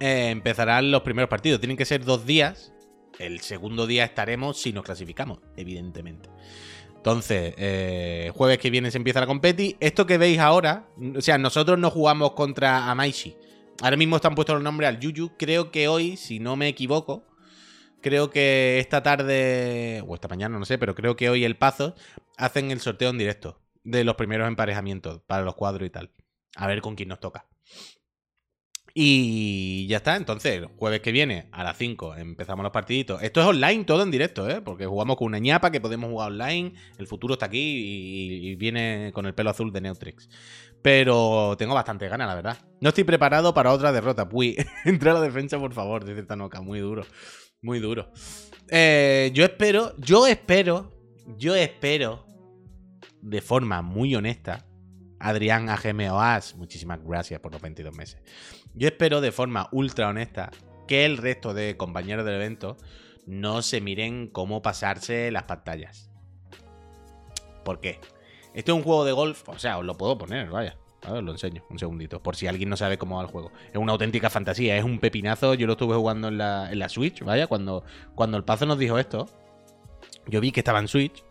eh, 0.00 0.28
empezarán 0.30 0.90
los 0.90 1.02
primeros 1.02 1.28
partidos. 1.28 1.60
Tienen 1.60 1.76
que 1.76 1.84
ser 1.84 2.04
dos 2.04 2.26
días. 2.26 2.72
El 3.18 3.40
segundo 3.40 3.86
día 3.86 4.04
estaremos 4.04 4.60
si 4.60 4.72
nos 4.72 4.84
clasificamos, 4.84 5.40
evidentemente. 5.56 6.28
Entonces, 6.96 7.54
eh, 7.56 8.30
jueves 8.34 8.58
que 8.58 8.70
viene 8.70 8.90
se 8.90 8.98
empieza 8.98 9.20
la 9.20 9.26
competi. 9.26 9.76
Esto 9.80 10.06
que 10.06 10.18
veis 10.18 10.38
ahora, 10.38 10.88
o 11.16 11.20
sea, 11.20 11.38
nosotros 11.38 11.78
no 11.78 11.90
jugamos 11.90 12.32
contra 12.32 12.90
Amaishi. 12.90 13.36
Ahora 13.82 13.96
mismo 13.96 14.16
están 14.16 14.34
puestos 14.34 14.54
los 14.54 14.62
nombres 14.62 14.88
al 14.88 15.00
Yuyu. 15.00 15.32
Creo 15.38 15.70
que 15.70 15.88
hoy, 15.88 16.16
si 16.16 16.38
no 16.38 16.56
me 16.56 16.68
equivoco, 16.68 17.24
creo 18.00 18.30
que 18.30 18.78
esta 18.78 19.02
tarde, 19.02 20.02
o 20.06 20.14
esta 20.14 20.28
mañana, 20.28 20.58
no 20.58 20.64
sé, 20.64 20.78
pero 20.78 20.94
creo 20.94 21.16
que 21.16 21.30
hoy 21.30 21.44
el 21.44 21.56
Pazo 21.56 21.94
hacen 22.36 22.70
el 22.70 22.80
sorteo 22.80 23.10
en 23.10 23.18
directo 23.18 23.60
de 23.84 24.04
los 24.04 24.16
primeros 24.16 24.48
emparejamientos 24.48 25.22
para 25.26 25.44
los 25.44 25.54
cuadros 25.54 25.86
y 25.86 25.90
tal. 25.90 26.10
A 26.56 26.66
ver 26.66 26.80
con 26.80 26.94
quién 26.94 27.08
nos 27.08 27.20
toca. 27.20 27.46
Y 29.00 29.86
ya 29.86 29.98
está, 29.98 30.16
entonces, 30.16 30.66
jueves 30.76 31.00
que 31.00 31.12
viene 31.12 31.48
a 31.52 31.62
las 31.62 31.76
5 31.76 32.16
empezamos 32.16 32.64
los 32.64 32.72
partiditos. 32.72 33.22
Esto 33.22 33.40
es 33.40 33.46
online, 33.46 33.84
todo 33.84 34.02
en 34.02 34.10
directo, 34.10 34.50
¿eh? 34.50 34.60
Porque 34.60 34.86
jugamos 34.86 35.16
con 35.16 35.28
una 35.28 35.38
ñapa 35.38 35.70
que 35.70 35.80
podemos 35.80 36.10
jugar 36.10 36.32
online. 36.32 36.72
El 36.98 37.06
futuro 37.06 37.34
está 37.34 37.46
aquí 37.46 37.60
y, 37.60 38.56
viene 38.56 39.12
con 39.14 39.26
el 39.26 39.34
pelo 39.34 39.50
azul 39.50 39.72
de 39.72 39.82
Neutrix. 39.82 40.28
Pero 40.82 41.54
tengo 41.56 41.74
bastante 41.74 42.08
ganas, 42.08 42.26
la 42.26 42.34
verdad. 42.34 42.58
No 42.80 42.88
estoy 42.88 43.04
preparado 43.04 43.54
para 43.54 43.72
otra 43.72 43.92
derrota. 43.92 44.28
Uy, 44.32 44.56
entra 44.84 45.12
a 45.12 45.14
la 45.14 45.20
defensa, 45.20 45.60
por 45.60 45.74
favor, 45.74 46.04
dice 46.04 46.24
Tanoka. 46.24 46.60
Muy 46.60 46.80
duro. 46.80 47.04
Muy 47.60 47.80
duro. 47.80 48.12
Eh, 48.68 49.30
yo 49.34 49.44
espero, 49.44 49.94
yo 49.98 50.26
espero, 50.26 50.92
yo 51.36 51.56
espero, 51.56 52.24
de 53.20 53.40
forma 53.40 53.82
muy 53.82 54.14
honesta, 54.14 54.64
Adrián 55.18 55.68
AGMOAS, 55.68 56.54
muchísimas 56.54 57.02
gracias 57.02 57.40
por 57.40 57.52
los 57.52 57.60
22 57.60 57.96
meses. 57.96 58.22
Yo 58.74 58.86
espero 58.86 59.20
de 59.20 59.32
forma 59.32 59.68
ultra 59.72 60.08
honesta 60.08 60.50
que 60.86 61.04
el 61.04 61.16
resto 61.16 61.52
de 61.52 61.76
compañeros 61.76 62.24
del 62.24 62.36
evento 62.36 62.76
no 63.26 63.62
se 63.62 63.80
miren 63.80 64.28
cómo 64.28 64.62
pasarse 64.62 65.30
las 65.32 65.42
pantallas. 65.42 66.10
¿Por 67.64 67.80
qué? 67.80 68.00
Este 68.54 68.70
es 68.70 68.76
un 68.76 68.84
juego 68.84 69.04
de 69.04 69.12
golf, 69.12 69.48
o 69.48 69.58
sea, 69.58 69.78
os 69.78 69.84
lo 69.84 69.96
puedo 69.96 70.16
poner, 70.16 70.48
vaya. 70.48 70.78
A 71.02 71.12
ver, 71.12 71.22
lo 71.22 71.32
enseño, 71.32 71.62
un 71.70 71.78
segundito, 71.78 72.20
por 72.20 72.34
si 72.34 72.46
alguien 72.48 72.68
no 72.68 72.76
sabe 72.76 72.98
cómo 72.98 73.16
va 73.16 73.22
el 73.22 73.28
juego. 73.28 73.52
Es 73.72 73.76
una 73.76 73.92
auténtica 73.92 74.30
fantasía, 74.30 74.76
es 74.76 74.84
un 74.84 74.98
pepinazo. 74.98 75.54
Yo 75.54 75.66
lo 75.66 75.74
estuve 75.74 75.94
jugando 75.94 76.28
en 76.28 76.38
la, 76.38 76.70
en 76.72 76.78
la 76.78 76.88
Switch, 76.88 77.22
vaya, 77.22 77.46
cuando, 77.46 77.84
cuando 78.14 78.36
el 78.36 78.44
Pazo 78.44 78.66
nos 78.66 78.78
dijo 78.78 78.98
esto. 78.98 79.26
Yo 80.26 80.40
vi 80.40 80.52
que 80.52 80.60
estaba 80.60 80.80
en 80.80 80.88
Switch 80.88 81.24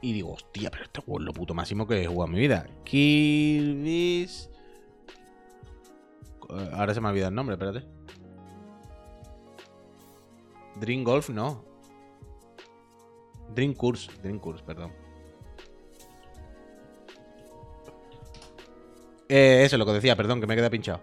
y 0.00 0.12
digo, 0.12 0.34
hostia, 0.34 0.70
pero 0.70 0.84
este 0.84 1.00
juego 1.00 1.20
es 1.20 1.26
lo 1.26 1.32
puto 1.32 1.54
máximo 1.54 1.86
que 1.86 2.02
he 2.02 2.06
jugado 2.06 2.26
en 2.26 2.32
mi 2.32 2.40
vida. 2.40 2.66
Kirby's. 2.84 4.50
Eh, 6.50 6.70
ahora 6.74 6.94
se 6.94 7.00
me 7.00 7.08
ha 7.08 7.10
olvidado 7.10 7.30
el 7.30 7.34
nombre, 7.34 7.54
espérate. 7.54 7.86
Dream 10.76 11.04
Golf, 11.04 11.30
no. 11.30 11.64
Dream 13.54 13.74
Course, 13.74 14.10
Dream 14.22 14.38
Course, 14.38 14.62
perdón. 14.64 14.92
Eh, 19.28 19.62
eso 19.64 19.76
es 19.76 19.78
lo 19.78 19.86
que 19.86 19.92
decía, 19.92 20.16
perdón, 20.16 20.40
que 20.40 20.46
me 20.46 20.56
queda 20.56 20.70
pinchado. 20.70 21.00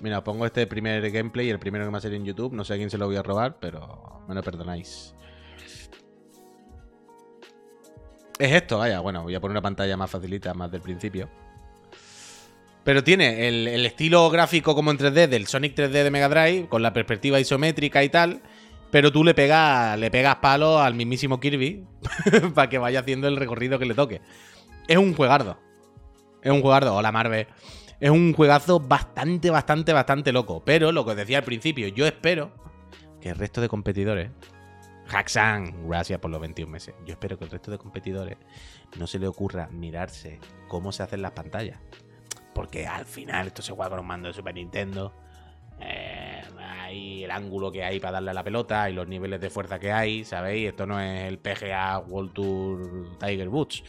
Mira, 0.00 0.22
pongo 0.22 0.46
este 0.46 0.66
primer 0.66 1.10
gameplay, 1.10 1.50
el 1.50 1.58
primero 1.58 1.84
que 1.84 1.90
me 1.90 1.98
ha 1.98 2.00
salido 2.00 2.20
en 2.20 2.26
YouTube. 2.26 2.52
No 2.52 2.64
sé 2.64 2.74
a 2.74 2.76
quién 2.76 2.90
se 2.90 2.98
lo 2.98 3.06
voy 3.06 3.16
a 3.16 3.22
robar, 3.22 3.58
pero 3.60 4.22
me 4.28 4.34
lo 4.34 4.42
perdonáis. 4.42 5.14
Es 8.38 8.52
esto, 8.52 8.78
vaya, 8.78 9.00
bueno, 9.00 9.24
voy 9.24 9.34
a 9.34 9.40
poner 9.40 9.52
una 9.52 9.62
pantalla 9.62 9.96
más 9.96 10.10
facilita, 10.10 10.54
más 10.54 10.70
del 10.70 10.80
principio. 10.80 11.28
Pero 12.84 13.02
tiene 13.02 13.48
el, 13.48 13.84
estilo 13.84 14.30
gráfico 14.30 14.74
como 14.74 14.92
en 14.92 14.98
3D 14.98 15.26
del 15.26 15.46
Sonic 15.48 15.76
3D 15.76 16.04
de 16.04 16.10
Mega 16.10 16.28
Drive, 16.28 16.68
con 16.68 16.82
la 16.82 16.92
perspectiva 16.92 17.40
isométrica 17.40 18.04
y 18.04 18.08
tal. 18.08 18.40
Pero 18.90 19.12
tú 19.12 19.24
le 19.24 19.34
pegas, 19.34 19.98
le 19.98 20.10
pegas 20.10 20.36
palo 20.36 20.78
al 20.78 20.94
mismísimo 20.94 21.40
Kirby 21.40 21.84
para 22.54 22.70
que 22.70 22.78
vaya 22.78 23.00
haciendo 23.00 23.28
el 23.28 23.36
recorrido 23.36 23.78
que 23.78 23.84
le 23.84 23.94
toque. 23.94 24.22
Es 24.86 24.96
un 24.96 25.14
juegardo. 25.14 25.58
Es 26.42 26.52
un 26.52 26.62
juegardo. 26.62 26.94
Hola 26.94 27.12
Marvel. 27.12 27.46
Es 28.00 28.10
un 28.10 28.32
juegazo 28.32 28.78
bastante, 28.78 29.50
bastante, 29.50 29.92
bastante 29.92 30.32
loco. 30.32 30.62
Pero 30.64 30.92
lo 30.92 31.04
que 31.04 31.10
os 31.12 31.16
decía 31.16 31.38
al 31.38 31.44
principio, 31.44 31.88
yo 31.88 32.06
espero 32.06 32.52
que 33.20 33.30
el 33.30 33.36
resto 33.36 33.60
de 33.60 33.68
competidores 33.68 34.30
Haxan, 35.10 35.88
gracias 35.88 36.20
por 36.20 36.30
los 36.30 36.40
21 36.40 36.70
meses. 36.70 36.94
Yo 37.04 37.12
espero 37.12 37.38
que 37.38 37.44
el 37.44 37.50
resto 37.50 37.70
de 37.70 37.78
competidores 37.78 38.36
no 38.98 39.06
se 39.06 39.18
le 39.18 39.26
ocurra 39.26 39.68
mirarse 39.72 40.38
cómo 40.68 40.92
se 40.92 41.02
hacen 41.02 41.22
las 41.22 41.32
pantallas. 41.32 41.80
Porque 42.54 42.86
al 42.86 43.06
final 43.06 43.46
esto 43.48 43.62
se 43.62 43.72
juega 43.72 43.90
con 43.90 44.00
un 44.00 44.06
mando 44.06 44.28
de 44.28 44.34
Super 44.34 44.54
Nintendo. 44.54 45.12
Eh, 45.80 46.42
hay 46.58 47.24
el 47.24 47.30
ángulo 47.30 47.72
que 47.72 47.84
hay 47.84 48.00
para 48.00 48.12
darle 48.12 48.30
a 48.30 48.34
la 48.34 48.44
pelota 48.44 48.90
y 48.90 48.92
los 48.92 49.08
niveles 49.08 49.40
de 49.40 49.48
fuerza 49.48 49.78
que 49.78 49.92
hay, 49.92 50.24
¿sabéis? 50.24 50.68
Esto 50.68 50.86
no 50.86 51.00
es 51.00 51.26
el 51.26 51.38
PGA 51.38 51.98
World 52.00 52.32
Tour 52.32 53.18
Tiger 53.18 53.48
Woods, 53.48 53.84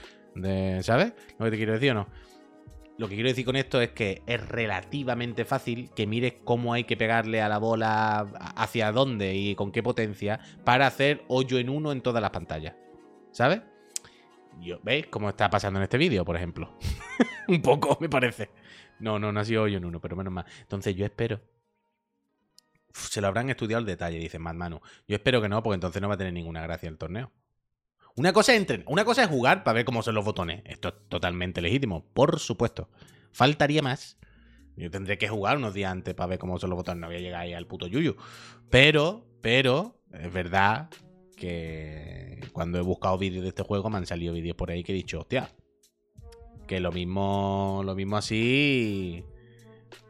¿sabes? 0.81 1.13
Lo 1.37 1.45
que 1.45 1.51
te 1.51 1.57
quiero 1.57 1.73
decir 1.73 1.91
o 1.91 1.95
no. 1.95 2.07
Lo 2.99 3.07
que 3.07 3.15
quiero 3.15 3.29
decir 3.29 3.45
con 3.45 3.55
esto 3.55 3.79
es 3.79 3.91
que 3.91 4.23
es 4.25 4.45
relativamente 4.45 5.45
fácil 5.45 5.89
que 5.95 6.05
mires 6.05 6.33
cómo 6.43 6.73
hay 6.73 6.83
que 6.83 6.97
pegarle 6.97 7.41
a 7.41 7.47
la 7.47 7.57
bola, 7.57 8.29
hacia 8.57 8.91
dónde 8.91 9.35
y 9.35 9.55
con 9.55 9.71
qué 9.71 9.81
potencia, 9.81 10.41
para 10.65 10.87
hacer 10.87 11.23
hoyo 11.29 11.59
en 11.59 11.69
uno 11.69 11.93
en 11.93 12.01
todas 12.01 12.21
las 12.21 12.31
pantallas. 12.31 12.75
¿Sabes? 13.31 13.61
¿Veis 14.83 15.07
cómo 15.07 15.29
está 15.29 15.49
pasando 15.49 15.79
en 15.79 15.83
este 15.83 15.97
vídeo, 15.97 16.25
por 16.25 16.35
ejemplo? 16.35 16.77
Un 17.47 17.61
poco, 17.61 17.97
me 18.01 18.09
parece. 18.09 18.49
No, 18.99 19.17
no, 19.17 19.31
no 19.31 19.39
ha 19.39 19.45
sido 19.45 19.63
hoyo 19.63 19.77
en 19.77 19.85
uno, 19.85 20.01
pero 20.01 20.17
menos 20.17 20.33
mal. 20.33 20.45
Entonces 20.59 20.93
yo 20.93 21.05
espero. 21.05 21.39
se 22.91 23.21
lo 23.21 23.27
habrán 23.27 23.49
estudiado 23.49 23.79
al 23.79 23.85
detalle, 23.85 24.19
dice 24.19 24.39
Mad 24.39 24.55
Manu. 24.55 24.81
Yo 25.07 25.15
espero 25.15 25.41
que 25.41 25.47
no, 25.47 25.63
porque 25.63 25.75
entonces 25.75 26.01
no 26.01 26.09
va 26.09 26.15
a 26.15 26.17
tener 26.17 26.33
ninguna 26.33 26.63
gracia 26.63 26.89
el 26.89 26.97
torneo. 26.97 27.31
Una 28.19 28.33
cosa, 28.33 28.53
es 28.53 28.67
una 28.85 29.05
cosa 29.05 29.23
es 29.23 29.29
jugar 29.29 29.63
para 29.63 29.75
ver 29.75 29.85
cómo 29.85 30.03
son 30.03 30.13
los 30.13 30.25
botones. 30.25 30.61
Esto 30.65 30.89
es 30.89 30.95
totalmente 31.07 31.61
legítimo, 31.61 32.03
por 32.13 32.37
supuesto. 32.39 32.89
Faltaría 33.31 33.81
más. 33.81 34.17
Yo 34.75 34.91
tendré 34.91 35.17
que 35.17 35.29
jugar 35.29 35.55
unos 35.55 35.73
días 35.73 35.89
antes 35.89 36.15
para 36.15 36.27
ver 36.27 36.37
cómo 36.37 36.59
son 36.59 36.69
los 36.69 36.75
botones. 36.75 36.99
No 36.99 37.07
voy 37.07 37.15
a 37.15 37.19
llegar 37.19 37.39
ahí 37.39 37.53
al 37.53 37.65
puto 37.65 37.87
yuyu. 37.87 38.17
Pero, 38.69 39.25
pero, 39.39 40.01
es 40.11 40.33
verdad 40.33 40.89
que 41.37 42.41
cuando 42.51 42.77
he 42.77 42.81
buscado 42.81 43.17
vídeos 43.17 43.43
de 43.43 43.49
este 43.49 43.63
juego 43.63 43.89
me 43.89 43.99
han 43.99 44.05
salido 44.05 44.33
vídeos 44.33 44.57
por 44.57 44.69
ahí 44.69 44.83
que 44.83 44.91
he 44.91 44.95
dicho, 44.95 45.21
hostia, 45.21 45.49
que 46.67 46.81
lo 46.81 46.91
mismo, 46.91 47.83
lo 47.85 47.95
mismo 47.95 48.17
así 48.17 49.23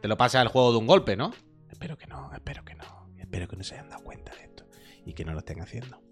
te 0.01 0.07
lo 0.07 0.17
pasa 0.17 0.41
al 0.41 0.47
juego 0.47 0.71
de 0.71 0.79
un 0.79 0.87
golpe, 0.87 1.15
¿no? 1.15 1.31
Espero 1.69 1.95
que 1.95 2.07
no, 2.07 2.33
espero 2.33 2.65
que 2.65 2.73
no. 2.73 3.07
Espero 3.19 3.47
que 3.47 3.55
no 3.55 3.63
se 3.63 3.75
hayan 3.75 3.89
dado 3.89 4.03
cuenta 4.03 4.33
de 4.33 4.45
esto 4.45 4.65
y 5.05 5.13
que 5.13 5.25
no 5.25 5.33
lo 5.33 5.39
estén 5.39 5.61
haciendo. 5.61 6.08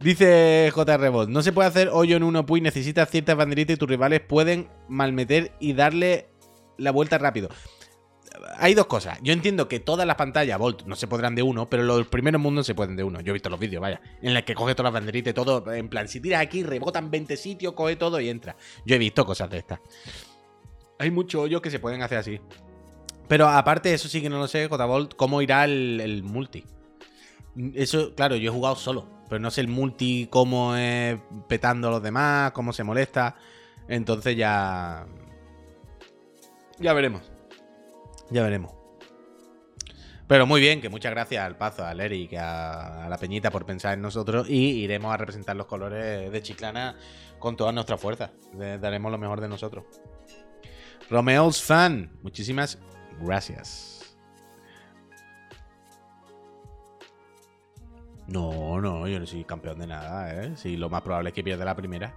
Dice 0.00 0.70
JR 0.72 1.10
Bot, 1.10 1.28
no 1.28 1.42
se 1.42 1.52
puede 1.52 1.68
hacer 1.68 1.88
hoyo 1.92 2.16
en 2.16 2.22
uno 2.22 2.46
puy, 2.46 2.60
necesitas 2.60 3.10
ciertas 3.10 3.36
banderitas 3.36 3.74
y 3.74 3.78
tus 3.78 3.88
rivales 3.88 4.20
pueden 4.20 4.68
malmeter 4.88 5.52
y 5.58 5.72
darle 5.72 6.28
la 6.76 6.92
vuelta 6.92 7.18
rápido. 7.18 7.48
Hay 8.58 8.74
dos 8.74 8.86
cosas. 8.86 9.18
Yo 9.22 9.32
entiendo 9.32 9.66
que 9.66 9.80
todas 9.80 10.06
las 10.06 10.14
pantallas 10.14 10.58
Volt 10.58 10.84
no 10.84 10.94
se 10.94 11.08
podrán 11.08 11.34
de 11.34 11.42
uno, 11.42 11.68
pero 11.68 11.82
los 11.82 12.06
primeros 12.06 12.40
mundos 12.40 12.66
se 12.66 12.76
pueden 12.76 12.94
de 12.94 13.02
uno. 13.02 13.20
Yo 13.20 13.30
he 13.30 13.32
visto 13.32 13.50
los 13.50 13.58
vídeos, 13.58 13.80
vaya, 13.80 14.00
en 14.22 14.34
los 14.34 14.44
que 14.44 14.54
coge 14.54 14.76
todas 14.76 14.92
las 14.92 15.00
banderitas 15.00 15.32
y 15.32 15.34
todo. 15.34 15.72
En 15.72 15.88
plan, 15.88 16.06
si 16.06 16.20
tiras 16.20 16.42
aquí, 16.42 16.62
rebotan 16.62 17.10
20 17.10 17.36
sitios, 17.36 17.72
coge 17.72 17.96
todo 17.96 18.20
y 18.20 18.28
entra. 18.28 18.56
Yo 18.86 18.94
he 18.94 18.98
visto 18.98 19.26
cosas 19.26 19.50
de 19.50 19.58
estas. 19.58 19.80
Hay 21.00 21.10
muchos 21.10 21.42
hoyos 21.42 21.60
que 21.60 21.70
se 21.70 21.80
pueden 21.80 22.02
hacer 22.02 22.18
así. 22.18 22.40
Pero 23.26 23.48
aparte, 23.48 23.92
eso 23.92 24.08
sí 24.08 24.22
que 24.22 24.30
no 24.30 24.38
lo 24.38 24.46
sé, 24.46 24.68
J-Bolt, 24.68 25.14
cómo 25.14 25.42
irá 25.42 25.64
el 25.64 26.22
multi. 26.22 26.64
Eso, 27.74 28.14
claro, 28.14 28.36
yo 28.36 28.50
he 28.50 28.54
jugado 28.54 28.76
solo. 28.76 29.17
Pero 29.28 29.40
no 29.40 29.50
sé 29.50 29.60
el 29.60 29.68
multi 29.68 30.26
cómo 30.30 30.74
es 30.76 31.18
petando 31.48 31.88
a 31.88 31.90
los 31.90 32.02
demás, 32.02 32.52
cómo 32.52 32.72
se 32.72 32.84
molesta. 32.84 33.36
Entonces 33.88 34.36
ya. 34.36 35.06
Ya 36.78 36.92
veremos. 36.92 37.22
Ya 38.30 38.42
veremos. 38.42 38.72
Pero 40.26 40.46
muy 40.46 40.60
bien, 40.60 40.82
que 40.82 40.90
muchas 40.90 41.10
gracias 41.10 41.42
al 41.42 41.56
Pazo, 41.56 41.86
al 41.86 42.00
Eric, 42.00 42.34
a, 42.34 43.06
a 43.06 43.08
la 43.08 43.16
Peñita 43.16 43.50
por 43.50 43.64
pensar 43.64 43.94
en 43.94 44.02
nosotros 44.02 44.48
y 44.48 44.82
iremos 44.82 45.12
a 45.12 45.16
representar 45.16 45.56
los 45.56 45.66
colores 45.66 46.30
de 46.30 46.42
Chiclana 46.42 46.96
con 47.38 47.56
toda 47.56 47.72
nuestra 47.72 47.96
fuerza. 47.96 48.30
daremos 48.52 49.10
lo 49.10 49.18
mejor 49.18 49.40
de 49.40 49.48
nosotros. 49.48 49.84
Romeo's 51.10 51.62
Fan, 51.62 52.10
muchísimas 52.22 52.78
gracias. 53.20 53.97
No, 58.28 58.80
no, 58.80 59.08
yo 59.08 59.18
no 59.18 59.26
soy 59.26 59.44
campeón 59.44 59.78
de 59.78 59.86
nada, 59.86 60.34
¿eh? 60.44 60.52
Sí, 60.56 60.76
lo 60.76 60.90
más 60.90 61.02
probable 61.02 61.30
es 61.30 61.34
que 61.34 61.42
pierda 61.42 61.64
la 61.64 61.74
primera. 61.74 62.14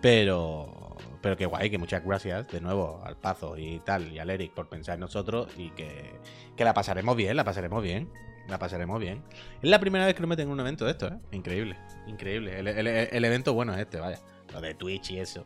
Pero. 0.00 0.96
Pero 1.22 1.36
que 1.36 1.46
guay, 1.46 1.70
que 1.70 1.78
muchas 1.78 2.04
gracias 2.04 2.46
de 2.48 2.60
nuevo 2.60 3.00
al 3.04 3.16
Pazo 3.16 3.56
y 3.56 3.80
tal, 3.80 4.12
y 4.12 4.18
al 4.20 4.30
Eric 4.30 4.52
por 4.52 4.68
pensar 4.68 4.94
en 4.94 5.00
nosotros 5.00 5.48
y 5.56 5.70
que, 5.70 6.12
que 6.56 6.64
la 6.64 6.72
pasaremos 6.72 7.16
bien, 7.16 7.36
la 7.36 7.42
pasaremos 7.44 7.82
bien. 7.82 8.10
La 8.46 8.60
pasaremos 8.60 9.00
bien. 9.00 9.24
Es 9.60 9.68
la 9.68 9.80
primera 9.80 10.06
vez 10.06 10.14
que 10.14 10.20
nos 10.20 10.28
meten 10.28 10.46
en 10.46 10.52
un 10.52 10.60
evento 10.60 10.84
de 10.84 10.92
esto, 10.92 11.08
¿eh? 11.08 11.18
Increíble, 11.32 11.76
increíble. 12.06 12.60
El, 12.60 12.68
el- 12.68 13.24
evento 13.24 13.54
bueno 13.54 13.74
es 13.74 13.80
este, 13.80 13.98
vaya. 13.98 14.20
Lo 14.52 14.60
de 14.60 14.74
Twitch 14.74 15.10
y 15.10 15.18
eso. 15.18 15.44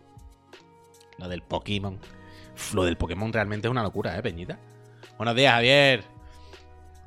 Lo 1.16 1.27
del 1.27 1.40
Pokémon. 1.40 1.99
Lo 2.75 2.85
del 2.85 2.99
Pokémon 2.99 3.33
realmente 3.33 3.69
es 3.69 3.71
una 3.71 3.83
locura, 3.83 4.19
¿eh, 4.19 4.23
Peñita? 4.23 4.59
Buenos 5.16 5.35
días, 5.35 5.55
Javier. 5.55 6.05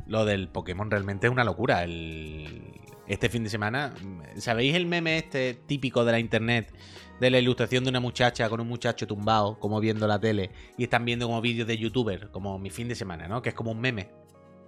Lo 0.07 0.25
del 0.25 0.49
Pokémon 0.49 0.91
realmente 0.91 1.27
es 1.27 1.31
una 1.33 1.43
locura. 1.43 1.85
Este 1.85 3.29
fin 3.29 3.43
de 3.43 3.49
semana, 3.49 3.93
¿sabéis 4.37 4.75
el 4.75 4.85
meme 4.85 5.17
este 5.17 5.53
típico 5.53 6.05
de 6.05 6.11
la 6.13 6.19
internet? 6.19 6.73
De 7.19 7.29
la 7.29 7.39
ilustración 7.39 7.83
de 7.83 7.89
una 7.89 7.99
muchacha 7.99 8.49
con 8.49 8.59
un 8.59 8.67
muchacho 8.67 9.07
tumbado, 9.07 9.59
como 9.59 9.79
viendo 9.79 10.07
la 10.07 10.19
tele, 10.19 10.51
y 10.77 10.83
están 10.83 11.05
viendo 11.05 11.27
como 11.27 11.39
vídeos 11.41 11.67
de 11.67 11.77
youtuber, 11.77 12.31
como 12.31 12.57
mi 12.59 12.69
fin 12.69 12.87
de 12.87 12.95
semana, 12.95 13.27
¿no? 13.27 13.41
Que 13.41 13.49
es 13.49 13.55
como 13.55 13.71
un 13.71 13.79
meme. 13.79 14.09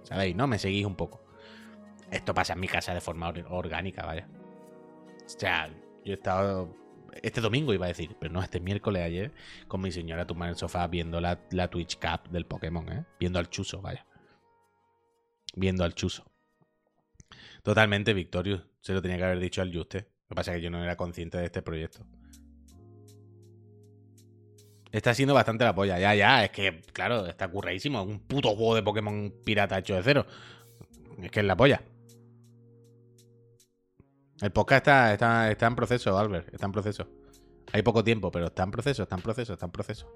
¿Sabéis, 0.04 0.36
no? 0.36 0.46
Me 0.46 0.58
seguís 0.58 0.86
un 0.86 0.94
poco. 0.96 1.22
Esto 2.10 2.32
pasa 2.34 2.52
en 2.52 2.60
mi 2.60 2.68
casa 2.68 2.94
de 2.94 3.00
forma 3.00 3.28
or- 3.28 3.46
orgánica, 3.50 4.06
vaya. 4.06 4.28
O 5.24 5.28
sea, 5.28 5.68
yo 6.04 6.12
he 6.12 6.16
estado. 6.16 6.74
Este 7.22 7.40
domingo 7.40 7.74
iba 7.74 7.86
a 7.86 7.88
decir, 7.88 8.16
pero 8.20 8.32
no, 8.32 8.42
este 8.42 8.60
miércoles 8.60 9.02
ayer, 9.02 9.32
con 9.66 9.80
mi 9.80 9.90
señora 9.90 10.26
tumbada 10.26 10.50
en 10.50 10.54
el 10.54 10.58
sofá 10.58 10.86
viendo 10.86 11.20
la, 11.20 11.40
la 11.50 11.68
Twitch 11.68 11.98
Cup 11.98 12.30
del 12.30 12.46
Pokémon, 12.46 12.90
¿eh? 12.92 13.04
Viendo 13.18 13.38
al 13.38 13.48
chuso, 13.50 13.80
vaya. 13.80 14.06
Viendo 15.56 15.82
al 15.82 15.94
chuso. 15.94 16.24
Totalmente, 17.64 18.14
Victorious. 18.14 18.62
Se 18.80 18.92
lo 18.92 19.02
tenía 19.02 19.16
que 19.16 19.24
haber 19.24 19.40
dicho 19.40 19.60
al 19.60 19.74
Juste. 19.74 19.98
Lo 19.98 20.28
que 20.28 20.34
pasa 20.36 20.52
es 20.52 20.58
que 20.58 20.62
yo 20.62 20.70
no 20.70 20.82
era 20.82 20.96
consciente 20.96 21.38
de 21.38 21.46
este 21.46 21.62
proyecto. 21.62 22.06
Está 24.92 25.12
siendo 25.14 25.34
bastante 25.34 25.64
la 25.64 25.74
polla. 25.74 25.98
Ya, 25.98 26.14
ya, 26.14 26.44
es 26.44 26.50
que, 26.50 26.80
claro, 26.92 27.26
está 27.26 27.48
curradísimo. 27.48 28.02
Un 28.02 28.20
puto 28.20 28.54
juego 28.54 28.76
de 28.76 28.82
Pokémon 28.84 29.34
pirata 29.44 29.78
hecho 29.78 29.96
de 29.96 30.02
cero. 30.02 30.26
Es 31.20 31.30
que 31.30 31.40
es 31.40 31.46
la 31.46 31.56
polla. 31.56 31.82
El 34.40 34.52
podcast 34.52 34.86
está, 34.86 35.12
está, 35.12 35.50
está 35.50 35.66
en 35.66 35.74
proceso, 35.74 36.16
Albert. 36.16 36.52
Está 36.52 36.66
en 36.66 36.72
proceso. 36.72 37.08
Hay 37.72 37.82
poco 37.82 38.04
tiempo, 38.04 38.30
pero 38.30 38.46
está 38.46 38.62
en 38.62 38.70
proceso, 38.70 39.02
está 39.02 39.16
en 39.16 39.22
proceso, 39.22 39.52
está 39.54 39.66
en 39.66 39.72
proceso. 39.72 40.06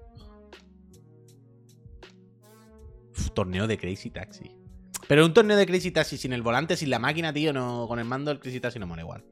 Torneo 3.33 3.67
de 3.67 3.77
Crazy 3.77 4.09
Taxi. 4.09 4.60
Pero 5.07 5.25
un 5.25 5.33
torneo 5.33 5.57
de 5.57 5.65
Crazy 5.65 5.91
Taxi 5.91 6.17
sin 6.17 6.33
el 6.33 6.41
volante, 6.41 6.77
sin 6.77 6.89
la 6.89 6.99
máquina, 6.99 7.33
tío, 7.33 7.53
no, 7.53 7.85
con 7.87 7.99
el 7.99 8.05
mando 8.05 8.31
del 8.31 8.39
Crazy 8.39 8.59
Taxi 8.59 8.79
no 8.79 8.87
mola 8.87 9.01
igual. 9.01 9.23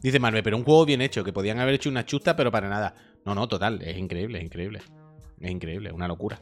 Dice 0.00 0.20
Marve, 0.20 0.42
pero 0.42 0.56
un 0.56 0.64
juego 0.64 0.86
bien 0.86 1.02
hecho, 1.02 1.24
que 1.24 1.32
podían 1.32 1.58
haber 1.58 1.74
hecho 1.74 1.90
una 1.90 2.06
chusta, 2.06 2.36
pero 2.36 2.52
para 2.52 2.68
nada. 2.68 2.94
No, 3.24 3.34
no, 3.34 3.48
total, 3.48 3.82
es 3.82 3.96
increíble, 3.96 4.38
es 4.38 4.44
increíble. 4.44 4.80
Es 5.40 5.50
increíble, 5.50 5.92
una 5.92 6.08
locura. 6.08 6.40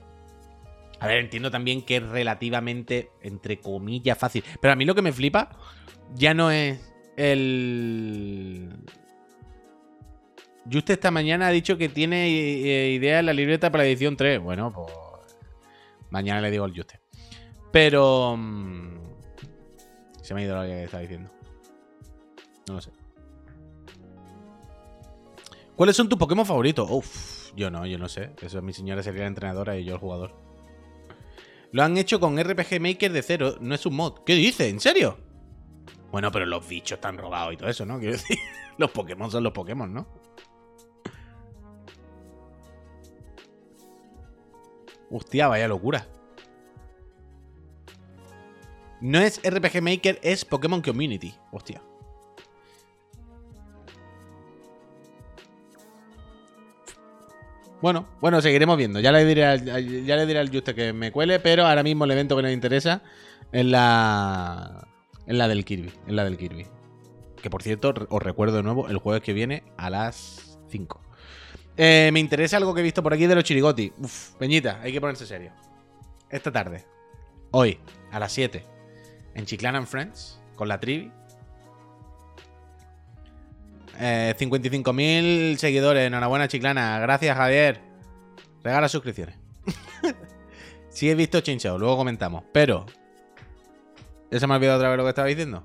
A 1.00 1.06
ver, 1.06 1.18
entiendo 1.18 1.50
también 1.50 1.82
que 1.82 1.96
es 1.96 2.02
relativamente, 2.02 3.10
entre 3.22 3.58
comillas, 3.58 4.16
fácil. 4.16 4.44
Pero 4.60 4.72
a 4.72 4.76
mí 4.76 4.84
lo 4.84 4.94
que 4.94 5.02
me 5.02 5.12
flipa 5.12 5.50
ya 6.14 6.34
no 6.34 6.50
es 6.50 6.78
el... 7.16 8.70
Juste 10.70 10.94
esta 10.94 11.10
mañana 11.10 11.46
ha 11.46 11.50
dicho 11.50 11.76
que 11.78 11.88
tiene 11.88 12.26
eh, 12.26 12.90
idea 12.92 13.20
en 13.20 13.26
la 13.26 13.32
libreta 13.32 13.70
para 13.70 13.84
la 13.84 13.88
edición 13.88 14.16
3. 14.16 14.40
Bueno, 14.40 14.72
pues... 14.72 15.05
Mañana 16.10 16.40
le 16.40 16.50
digo 16.50 16.64
al 16.64 16.74
Juste. 16.74 17.00
Pero... 17.72 18.36
mm, 18.36 18.98
Se 20.22 20.34
me 20.34 20.40
ha 20.40 20.44
ido 20.44 20.56
la 20.56 20.66
que 20.66 20.84
estaba 20.84 21.02
diciendo. 21.02 21.30
No 22.68 22.74
lo 22.74 22.80
sé. 22.80 22.90
¿Cuáles 25.76 25.94
son 25.96 26.08
tus 26.08 26.18
Pokémon 26.18 26.46
favoritos? 26.46 26.88
Uf, 26.90 27.52
yo 27.54 27.70
no, 27.70 27.86
yo 27.86 27.98
no 27.98 28.08
sé. 28.08 28.30
Eso 28.40 28.62
mi 28.62 28.72
señora 28.72 29.02
sería 29.02 29.22
la 29.22 29.28
entrenadora 29.28 29.76
y 29.76 29.84
yo 29.84 29.94
el 29.94 30.00
jugador. 30.00 30.34
Lo 31.72 31.82
han 31.82 31.96
hecho 31.98 32.18
con 32.18 32.38
RPG 32.42 32.80
Maker 32.80 33.12
de 33.12 33.22
cero, 33.22 33.56
no 33.60 33.74
es 33.74 33.84
un 33.84 33.94
mod. 33.96 34.20
¿Qué 34.24 34.34
dice? 34.34 34.68
¿En 34.68 34.80
serio? 34.80 35.18
Bueno, 36.10 36.30
pero 36.32 36.46
los 36.46 36.66
bichos 36.66 36.96
están 36.96 37.18
robados 37.18 37.52
y 37.52 37.56
todo 37.58 37.68
eso, 37.68 37.84
¿no? 37.84 37.98
Quiero 37.98 38.12
decir, 38.12 38.38
los 38.78 38.90
Pokémon 38.90 39.30
son 39.30 39.42
los 39.44 39.52
Pokémon, 39.52 39.92
¿no? 39.92 40.08
Hostia, 45.10 45.48
vaya 45.48 45.68
locura. 45.68 46.06
No 49.00 49.20
es 49.20 49.40
RPG 49.42 49.82
Maker, 49.82 50.18
es 50.22 50.44
Pokémon 50.44 50.80
Community. 50.80 51.34
Hostia. 51.52 51.82
Bueno, 57.82 58.06
bueno, 58.20 58.40
seguiremos 58.40 58.76
viendo. 58.76 59.00
Ya 59.00 59.12
le 59.12 59.24
diré 59.24 59.44
al, 59.44 59.64
ya 60.04 60.16
le 60.16 60.26
diré 60.26 60.40
al 60.40 60.50
Juste 60.50 60.74
que 60.74 60.92
me 60.92 61.12
cuele, 61.12 61.38
pero 61.40 61.66
ahora 61.66 61.82
mismo 61.82 62.04
el 62.04 62.10
evento 62.10 62.34
que 62.36 62.42
nos 62.42 62.52
interesa 62.52 63.02
es 63.52 63.64
la. 63.64 64.88
Es 65.26 65.36
la 65.36 65.46
del 65.46 65.64
Kirby. 65.64 65.92
Es 66.06 66.12
la 66.12 66.24
del 66.24 66.36
Kirby. 66.36 66.66
Que 67.42 67.50
por 67.50 67.62
cierto, 67.62 67.94
os 68.08 68.22
recuerdo 68.22 68.56
de 68.56 68.62
nuevo, 68.62 68.88
el 68.88 68.96
jueves 68.98 69.22
que 69.22 69.32
viene 69.34 69.62
a 69.76 69.90
las 69.90 70.58
5. 70.68 71.05
Eh, 71.76 72.10
me 72.12 72.20
interesa 72.20 72.56
algo 72.56 72.72
que 72.74 72.80
he 72.80 72.84
visto 72.84 73.02
por 73.02 73.12
aquí 73.12 73.26
de 73.26 73.34
los 73.34 73.44
chirigoti. 73.44 73.92
Uf, 73.98 74.30
Peñita, 74.38 74.80
hay 74.82 74.92
que 74.92 75.00
ponerse 75.00 75.26
serio. 75.26 75.52
Esta 76.30 76.50
tarde, 76.50 76.84
hoy, 77.50 77.78
a 78.10 78.18
las 78.18 78.32
7, 78.32 78.64
en 79.34 79.44
Chiclana 79.44 79.78
and 79.78 79.86
Friends, 79.86 80.40
con 80.56 80.68
la 80.68 80.80
trivi. 80.80 81.12
Eh, 83.98 84.34
55.000 84.38 85.56
seguidores. 85.56 86.06
Enhorabuena, 86.06 86.48
Chiclana. 86.48 86.98
Gracias, 86.98 87.36
Javier. 87.36 87.80
Regala 88.62 88.88
suscripciones. 88.88 89.36
sí 90.90 91.08
he 91.08 91.14
visto 91.14 91.40
Chainsaw, 91.40 91.78
luego 91.78 91.96
comentamos. 91.96 92.44
Pero... 92.52 92.86
¿Ya 94.30 94.40
se 94.40 94.46
me 94.46 94.54
ha 94.54 94.56
olvidado 94.56 94.78
otra 94.78 94.88
vez 94.88 94.98
lo 94.98 95.04
que 95.04 95.10
estaba 95.10 95.28
diciendo? 95.28 95.62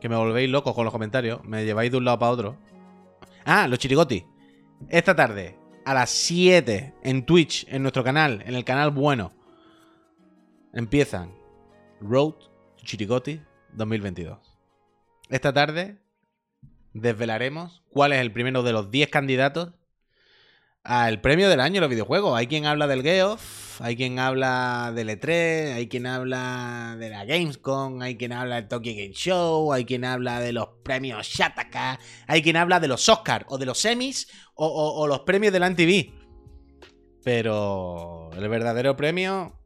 Que 0.00 0.08
me 0.08 0.16
volvéis 0.16 0.50
locos 0.50 0.74
con 0.74 0.84
los 0.84 0.92
comentarios. 0.92 1.42
Me 1.44 1.64
lleváis 1.64 1.90
de 1.90 1.96
un 1.96 2.04
lado 2.04 2.18
para 2.18 2.32
otro. 2.32 2.56
Ah, 3.44 3.66
los 3.66 3.78
chirigoti. 3.78 4.31
Esta 4.88 5.14
tarde, 5.16 5.56
a 5.84 5.94
las 5.94 6.10
7, 6.10 6.94
en 7.02 7.24
Twitch, 7.24 7.66
en 7.68 7.82
nuestro 7.82 8.04
canal, 8.04 8.42
en 8.46 8.54
el 8.54 8.64
canal 8.64 8.90
bueno, 8.90 9.32
empiezan 10.72 11.34
Road 12.00 12.34
to 12.76 12.84
Chirigoti 12.84 13.40
2022. 13.72 14.38
Esta 15.30 15.52
tarde 15.52 15.98
desvelaremos 16.92 17.82
cuál 17.90 18.12
es 18.12 18.20
el 18.20 18.32
primero 18.32 18.62
de 18.62 18.72
los 18.72 18.90
10 18.90 19.08
candidatos 19.08 19.72
al 20.82 21.20
premio 21.20 21.48
del 21.48 21.60
año 21.60 21.74
de 21.74 21.80
los 21.80 21.90
videojuegos. 21.90 22.36
Hay 22.36 22.46
quien 22.46 22.66
habla 22.66 22.86
del 22.86 23.02
Geoff, 23.02 23.61
hay 23.82 23.96
quien 23.96 24.20
habla 24.20 24.92
del 24.94 25.08
E3, 25.08 25.74
hay 25.74 25.88
quien 25.88 26.06
habla 26.06 26.94
de 27.00 27.10
la 27.10 27.24
Gamescom, 27.24 28.00
hay 28.00 28.16
quien 28.16 28.32
habla 28.32 28.54
del 28.54 28.68
Tokyo 28.68 28.92
Game 28.94 29.12
Show, 29.12 29.72
hay 29.72 29.84
quien 29.84 30.04
habla 30.04 30.38
de 30.38 30.52
los 30.52 30.68
premios 30.84 31.26
Shataka, 31.26 31.98
hay 32.28 32.42
quien 32.42 32.56
habla 32.56 32.78
de 32.78 32.86
los 32.86 33.08
Oscars 33.08 33.44
o 33.48 33.58
de 33.58 33.66
los 33.66 33.80
semis 33.80 34.28
o, 34.54 35.04
los 35.08 35.20
premios 35.20 35.52
de 35.52 35.58
la 35.58 35.68
MTV. 35.68 36.12
Pero 37.24 38.30
el 38.34 38.48
verdadero 38.48 38.96
premio 38.96 39.60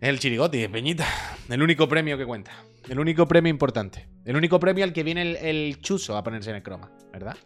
es 0.00 0.08
el 0.08 0.18
Chirigoti, 0.18 0.66
Peñita. 0.66 1.06
El 1.48 1.62
único 1.62 1.88
premio 1.88 2.18
que 2.18 2.26
cuenta. 2.26 2.50
El 2.88 2.98
único 2.98 3.28
premio 3.28 3.50
importante. 3.50 4.08
El 4.24 4.34
único 4.34 4.58
premio 4.58 4.82
al 4.82 4.92
que 4.92 5.04
viene 5.04 5.22
el, 5.22 5.36
el 5.36 5.80
chuso 5.80 6.16
a 6.16 6.24
ponerse 6.24 6.50
en 6.50 6.56
el 6.56 6.62
croma, 6.64 6.90
¿verdad? 7.12 7.36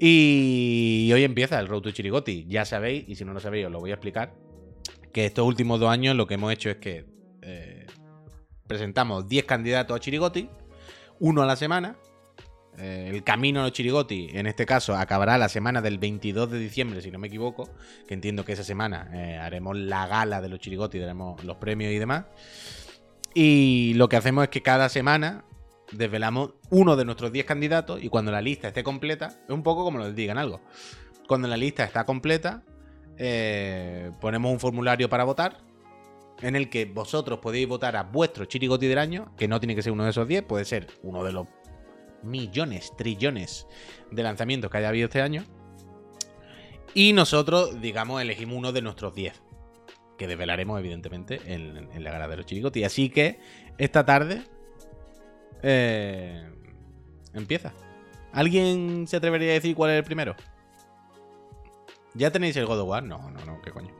Y 0.00 1.10
hoy 1.12 1.24
empieza 1.24 1.58
el 1.58 1.66
Road 1.66 1.82
to 1.82 1.90
Chirigoti. 1.90 2.46
Ya 2.48 2.64
sabéis, 2.64 3.04
y 3.08 3.16
si 3.16 3.24
no 3.24 3.32
lo 3.32 3.40
sabéis, 3.40 3.66
os 3.66 3.72
lo 3.72 3.80
voy 3.80 3.90
a 3.90 3.94
explicar. 3.94 4.32
Que 5.12 5.26
estos 5.26 5.44
últimos 5.44 5.80
dos 5.80 5.90
años 5.90 6.14
lo 6.14 6.28
que 6.28 6.34
hemos 6.34 6.52
hecho 6.52 6.70
es 6.70 6.76
que 6.76 7.04
eh, 7.42 7.86
presentamos 8.68 9.28
10 9.28 9.44
candidatos 9.44 9.96
a 9.96 10.00
Chirigoti, 10.00 10.48
uno 11.18 11.42
a 11.42 11.46
la 11.46 11.56
semana. 11.56 11.96
Eh, 12.78 13.10
el 13.12 13.24
camino 13.24 13.58
a 13.58 13.64
los 13.64 13.72
Chirigoti, 13.72 14.28
en 14.34 14.46
este 14.46 14.66
caso, 14.66 14.94
acabará 14.94 15.36
la 15.36 15.48
semana 15.48 15.82
del 15.82 15.98
22 15.98 16.48
de 16.48 16.60
diciembre, 16.60 17.02
si 17.02 17.10
no 17.10 17.18
me 17.18 17.26
equivoco. 17.26 17.68
Que 18.06 18.14
entiendo 18.14 18.44
que 18.44 18.52
esa 18.52 18.62
semana 18.62 19.10
eh, 19.12 19.36
haremos 19.36 19.76
la 19.76 20.06
gala 20.06 20.40
de 20.40 20.48
los 20.48 20.60
Chirigoti, 20.60 21.00
daremos 21.00 21.42
los 21.42 21.56
premios 21.56 21.92
y 21.92 21.98
demás. 21.98 22.26
Y 23.34 23.94
lo 23.96 24.08
que 24.08 24.16
hacemos 24.16 24.44
es 24.44 24.50
que 24.50 24.62
cada 24.62 24.88
semana 24.88 25.44
desvelamos 25.92 26.54
uno 26.70 26.96
de 26.96 27.04
nuestros 27.04 27.32
10 27.32 27.46
candidatos 27.46 28.02
y 28.02 28.08
cuando 28.08 28.30
la 28.30 28.40
lista 28.40 28.68
esté 28.68 28.82
completa, 28.82 29.40
es 29.46 29.50
un 29.50 29.62
poco 29.62 29.84
como 29.84 29.98
lo 29.98 30.12
digan 30.12 30.38
algo. 30.38 30.60
Cuando 31.26 31.48
la 31.48 31.56
lista 31.56 31.84
está 31.84 32.04
completa, 32.04 32.62
eh, 33.16 34.10
ponemos 34.20 34.52
un 34.52 34.60
formulario 34.60 35.08
para 35.08 35.24
votar 35.24 35.58
en 36.40 36.56
el 36.56 36.70
que 36.70 36.84
vosotros 36.84 37.40
podéis 37.40 37.66
votar 37.66 37.96
a 37.96 38.04
vuestro 38.04 38.44
chirigoti 38.44 38.86
del 38.86 38.98
año, 38.98 39.34
que 39.36 39.48
no 39.48 39.58
tiene 39.60 39.74
que 39.74 39.82
ser 39.82 39.92
uno 39.92 40.04
de 40.04 40.10
esos 40.10 40.28
10, 40.28 40.44
puede 40.44 40.64
ser 40.64 40.86
uno 41.02 41.24
de 41.24 41.32
los 41.32 41.48
millones, 42.22 42.92
trillones 42.96 43.66
de 44.10 44.22
lanzamientos 44.22 44.70
que 44.70 44.78
haya 44.78 44.88
habido 44.88 45.06
este 45.06 45.20
año. 45.20 45.44
Y 46.94 47.12
nosotros, 47.12 47.80
digamos, 47.80 48.22
elegimos 48.22 48.56
uno 48.56 48.72
de 48.72 48.82
nuestros 48.82 49.14
10 49.14 49.42
que 50.16 50.26
desvelaremos 50.26 50.78
evidentemente 50.80 51.40
en, 51.46 52.02
la 52.02 52.10
gala 52.10 52.28
de 52.28 52.36
los 52.36 52.46
chirigoti. 52.46 52.84
Así 52.84 53.08
que 53.08 53.38
esta 53.78 54.04
tarde 54.04 54.42
eh, 55.62 56.50
empieza. 57.34 57.72
¿Alguien 58.32 59.06
se 59.06 59.16
atrevería 59.16 59.50
a 59.50 59.54
decir 59.54 59.74
cuál 59.74 59.90
es 59.92 59.98
el 59.98 60.04
primero? 60.04 60.36
¿Ya 62.14 62.30
tenéis 62.30 62.56
el 62.56 62.66
God 62.66 62.80
of 62.80 62.88
War? 62.88 63.02
No, 63.02 63.30
no, 63.30 63.44
no, 63.44 63.60
qué 63.62 63.70
coño. 63.70 63.92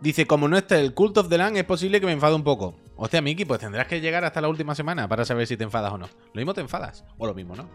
Dice, 0.00 0.26
como 0.26 0.48
no 0.48 0.58
está 0.58 0.78
el 0.78 0.92
Cult 0.92 1.16
of 1.16 1.28
the 1.28 1.38
Land, 1.38 1.56
es 1.56 1.64
posible 1.64 1.98
que 1.98 2.06
me 2.06 2.12
enfade 2.12 2.34
un 2.34 2.44
poco. 2.44 2.74
Hostia, 2.96 3.22
Miki, 3.22 3.44
pues 3.44 3.60
tendrás 3.60 3.86
que 3.86 4.00
llegar 4.00 4.24
hasta 4.24 4.40
la 4.40 4.48
última 4.48 4.74
semana 4.74 5.08
para 5.08 5.24
saber 5.24 5.46
si 5.46 5.56
te 5.56 5.64
enfadas 5.64 5.92
o 5.92 5.98
no. 5.98 6.06
Lo 6.06 6.40
mismo 6.40 6.52
te 6.52 6.60
enfadas. 6.60 7.04
O 7.16 7.26
lo 7.26 7.34
mismo, 7.34 7.56
¿no? 7.56 7.68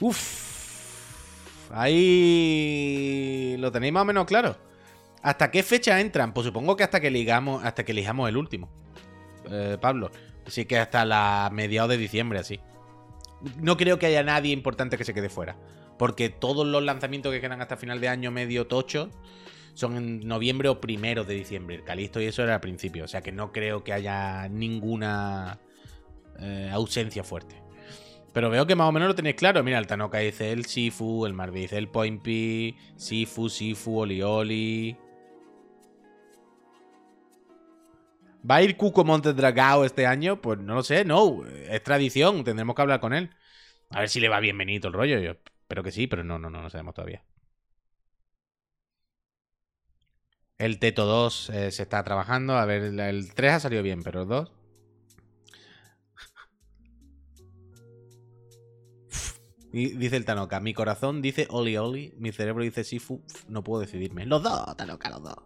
Uf. 0.00 1.70
Ahí 1.70 3.56
lo 3.58 3.70
tenéis 3.72 3.92
más 3.92 4.02
o 4.02 4.06
menos 4.06 4.26
claro. 4.26 4.56
¿Hasta 5.26 5.50
qué 5.50 5.64
fecha 5.64 6.00
entran? 6.00 6.32
Pues 6.32 6.46
supongo 6.46 6.76
que 6.76 6.84
hasta 6.84 7.00
que 7.00 7.10
ligamos, 7.10 7.64
hasta 7.64 7.84
que 7.84 7.90
elijamos 7.90 8.28
el 8.28 8.36
último. 8.36 8.70
Eh, 9.50 9.76
Pablo. 9.80 10.12
Así 10.46 10.66
que 10.66 10.78
hasta 10.78 11.04
la 11.04 11.50
mediados 11.52 11.90
de 11.90 11.96
diciembre, 11.96 12.38
así. 12.38 12.60
No 13.56 13.76
creo 13.76 13.98
que 13.98 14.06
haya 14.06 14.22
nadie 14.22 14.52
importante 14.52 14.96
que 14.96 15.02
se 15.02 15.14
quede 15.14 15.28
fuera. 15.28 15.56
Porque 15.98 16.28
todos 16.28 16.64
los 16.64 16.80
lanzamientos 16.84 17.32
que 17.32 17.40
quedan 17.40 17.60
hasta 17.60 17.76
final 17.76 18.00
de 18.00 18.06
año 18.06 18.30
medio 18.30 18.68
tocho 18.68 19.10
son 19.74 19.96
en 19.96 20.28
noviembre 20.28 20.68
o 20.68 20.80
primero 20.80 21.24
de 21.24 21.34
diciembre. 21.34 21.74
El 21.74 21.82
Calisto 21.82 22.20
y 22.20 22.26
eso 22.26 22.44
era 22.44 22.54
al 22.54 22.60
principio. 22.60 23.02
O 23.02 23.08
sea 23.08 23.20
que 23.20 23.32
no 23.32 23.50
creo 23.50 23.82
que 23.82 23.92
haya 23.92 24.48
ninguna 24.48 25.58
eh, 26.38 26.70
ausencia 26.72 27.24
fuerte. 27.24 27.60
Pero 28.32 28.48
veo 28.48 28.64
que 28.64 28.76
más 28.76 28.88
o 28.88 28.92
menos 28.92 29.08
lo 29.08 29.16
tenéis 29.16 29.34
claro. 29.34 29.64
Mira, 29.64 29.80
el 29.80 29.88
Tanoka 29.88 30.18
dice 30.18 30.52
el 30.52 30.66
Sifu, 30.66 31.26
el 31.26 31.32
Marvi 31.32 31.62
dice 31.62 31.78
el 31.78 31.88
Point 31.88 32.22
P, 32.22 32.76
Sifu, 32.94 33.48
Sifu, 33.48 33.98
Oli 33.98 34.22
Oli. 34.22 34.96
¿Va 38.48 38.56
a 38.56 38.62
ir 38.62 38.76
Cuco 38.76 39.04
Montes 39.04 39.34
Dragao 39.34 39.84
este 39.84 40.06
año? 40.06 40.40
Pues 40.40 40.58
no 40.58 40.74
lo 40.74 40.82
sé, 40.82 41.04
no. 41.04 41.44
Es 41.46 41.82
tradición, 41.82 42.44
tendremos 42.44 42.76
que 42.76 42.82
hablar 42.82 43.00
con 43.00 43.12
él. 43.12 43.30
A 43.90 44.00
ver 44.00 44.08
si 44.08 44.20
le 44.20 44.28
va 44.28 44.38
bienvenido 44.40 44.88
el 44.88 44.94
rollo. 44.94 45.18
Yo 45.18 45.32
espero 45.32 45.82
que 45.82 45.90
sí, 45.90 46.06
pero 46.06 46.22
no, 46.22 46.38
no, 46.38 46.48
no, 46.50 46.62
no 46.62 46.70
sabemos 46.70 46.94
todavía. 46.94 47.24
El 50.58 50.78
Teto 50.78 51.06
2 51.06 51.50
eh, 51.50 51.70
se 51.72 51.82
está 51.82 52.02
trabajando. 52.04 52.56
A 52.56 52.64
ver, 52.66 52.82
el 52.82 53.34
3 53.34 53.52
ha 53.52 53.60
salido 53.60 53.82
bien, 53.82 54.02
pero 54.02 54.22
el 54.22 54.28
2. 54.28 54.52
Y 59.72 59.88
dice 59.96 60.16
el 60.16 60.24
Tanoka, 60.24 60.58
mi 60.60 60.72
corazón 60.72 61.20
dice 61.20 61.48
Oli 61.50 61.76
Oli, 61.76 62.14
mi 62.16 62.32
cerebro 62.32 62.62
dice 62.62 62.82
Sifu, 62.82 63.22
no 63.48 63.62
puedo 63.62 63.82
decidirme. 63.82 64.24
Los 64.24 64.42
dos, 64.42 64.74
Tanoka, 64.74 65.10
los 65.10 65.22
dos. 65.22 65.36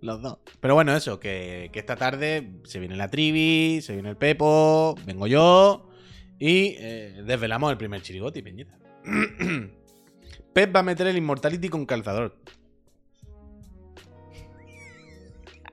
Los 0.00 0.22
dos. 0.22 0.38
Pero 0.60 0.74
bueno, 0.74 0.94
eso, 0.94 1.18
que, 1.18 1.70
esta 1.74 1.96
tarde 1.96 2.52
se 2.64 2.78
viene 2.78 2.96
la 2.96 3.08
trivi, 3.08 3.80
se 3.82 3.94
viene 3.94 4.10
el 4.10 4.16
Pepo, 4.16 4.94
vengo 5.04 5.26
yo 5.26 5.90
y 6.38 6.76
eh, 6.78 7.22
desvelamos 7.24 7.70
el 7.72 7.78
primer 7.78 8.02
chirigoti, 8.02 8.42
peñita. 8.42 8.78
Pep 10.52 10.74
va 10.74 10.80
a 10.80 10.84
meter 10.84 11.06
el 11.08 11.16
Immortality 11.16 11.68
con 11.68 11.84
calzador. 11.84 12.36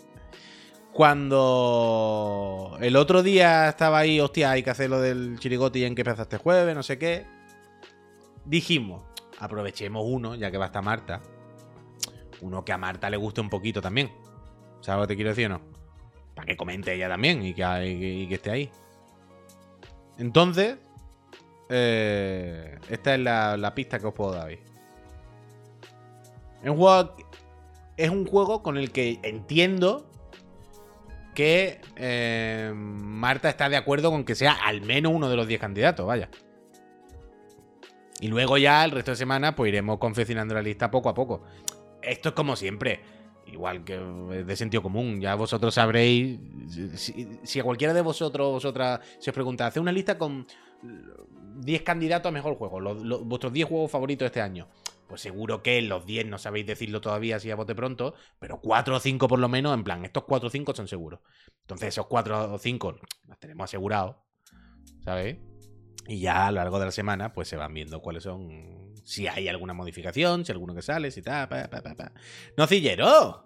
Cuando 0.93 2.77
el 2.83 2.97
otro 2.97 3.23
día 3.23 3.71
estaba 3.71 4.01
ahí, 4.01 4.21
hostia, 4.21 4.51
hay 4.51 4.63
que 4.63 4.69
hacer 4.69 4.91
lo 4.91 5.01
del 5.01 5.39
chirigoti 5.39 5.83
en 5.83 5.95
que 5.95 6.03
empezaste 6.03 6.37
jueves, 6.37 6.75
no 6.75 6.83
sé 6.83 6.99
qué. 6.99 7.25
Dijimos, 8.45 9.01
aprovechemos 9.39 10.05
uno, 10.07 10.35
ya 10.35 10.51
que 10.51 10.59
va 10.59 10.65
a 10.65 10.69
estar 10.69 10.85
Marta 10.85 11.23
uno 12.45 12.65
que 12.65 12.73
a 12.73 12.79
Marta 12.79 13.09
le 13.09 13.17
guste 13.17 13.41
un 13.41 13.49
poquito 13.49 13.81
también. 13.81 14.13
¿Sabes 14.81 15.01
lo 15.01 15.07
que 15.07 15.13
te 15.13 15.17
quiero 15.17 15.31
decir 15.31 15.47
o 15.47 15.49
no? 15.49 15.61
Para 16.35 16.47
que 16.47 16.57
comente 16.57 16.93
ella 16.93 17.09
también 17.09 17.43
y 17.45 17.55
que, 17.55 18.29
esté 18.31 18.51
ahí. 18.51 18.71
Entonces, 20.19 20.77
eh, 21.71 22.79
esta 22.91 23.15
es 23.15 23.21
la, 23.21 23.73
pista 23.75 23.99
que 23.99 24.07
os 24.07 24.15
puedo 24.15 24.33
dar 24.33 24.49
hoy. 24.49 24.59
Es 26.63 26.71
un, 26.71 26.77
juego, 26.77 27.17
es 27.97 28.11
un 28.11 28.27
juego 28.27 28.63
con 28.63 28.77
el 28.77 28.91
que 28.91 29.19
entiendo 29.23 30.11
que 31.35 31.81
eh, 31.97 32.73
Marta 32.75 33.49
está 33.49 33.69
de 33.69 33.77
acuerdo 33.77 34.11
con 34.11 34.25
que 34.25 34.35
sea 34.35 34.53
al 34.53 34.83
menos 34.83 35.13
uno 35.15 35.29
de 35.29 35.37
los 35.37 35.47
10 35.47 35.61
candidatos, 35.61 36.07
vaya. 36.07 36.29
Y 38.21 38.29
luego 38.29 38.59
ya 38.59 38.85
el 38.85 38.91
resto 38.91 39.13
de 39.13 39.17
semana 39.17 39.57
pues 39.57 39.71
iremos 39.71 39.99
confeccionando 39.99 40.55
la 40.55 40.63
lista 40.63 40.91
poco 40.91 41.09
a 41.09 41.15
poco 41.15 41.43
esto 42.07 42.31
es 42.31 42.35
como 42.35 42.57
siempre. 42.57 43.01
Igual 43.47 43.85
que 43.85 43.99
de 43.99 44.57
sentido 44.57 44.83
común, 44.83 45.21
ya 45.21 45.35
vosotros 45.35 45.75
sabréis. 45.75 46.41
Si, 46.95 47.61
a 47.61 47.63
cualquiera 47.63 47.93
de 47.93 48.01
vosotros 48.01 48.53
vosotras 48.53 49.01
se 49.19 49.31
os 49.31 49.35
pregunta, 49.35 49.67
hace 49.67 49.81
una 49.81 49.93
lista 49.93 50.17
con 50.17 50.47
10 51.57 51.83
candidatos 51.83 52.31
a 52.31 52.33
mejor 52.33 52.57
juego, 52.57 52.81
vuestros 53.25 53.53
10 53.53 53.69
juegos 53.69 53.91
favoritos 53.91 54.27
este 54.27 54.41
año. 54.41 54.69
Pues 55.07 55.21
seguro 55.21 55.63
que 55.63 55.83
los 55.83 56.07
10 56.07 56.27
no 56.27 56.39
sabéis 56.39 56.67
decirlo 56.67 57.01
todavía 57.03 57.39
si 57.39 57.51
a 57.51 57.57
bote 57.57 57.75
pronto, 57.75 58.15
pero 58.39 58.61
4 58.61 58.97
o 58.97 59.01
5 59.01 59.29
por 59.29 59.39
lo 59.39 59.49
menos, 59.49 59.75
en 59.75 59.85
plan, 59.85 60.05
estos 60.05 60.25
4 60.25 60.47
o 60.47 60.51
5 60.51 60.75
son 60.75 60.89
seguros. 60.89 61.21
Entonces, 61.61 61.89
esos 61.89 62.07
4 62.07 62.55
o 62.55 62.59
5 62.59 62.97
los 63.29 63.39
tenemos 63.39 63.65
asegurados, 63.65 64.17
¿sabéis? 65.05 65.37
Y 66.07 66.21
ya 66.21 66.47
a 66.47 66.51
lo 66.51 66.57
largo 66.57 66.79
de 66.79 66.87
la 66.87 66.91
semana, 66.91 67.33
pues 67.35 67.49
se 67.49 67.57
van 67.57 67.75
viendo 67.75 68.01
cuáles 68.01 68.23
son. 68.23 68.84
Si 69.05 69.29
hay 69.29 69.49
alguna 69.49 69.75
modificación, 69.75 70.45
si 70.45 70.53
alguno 70.53 70.75
que 70.75 70.83
sale, 70.83 71.11
si 71.11 71.23
tal, 71.23 71.49
pa, 71.49 71.69
pa, 71.69 71.83
pa, 71.83 72.13
¡Nocillero! 72.57 73.45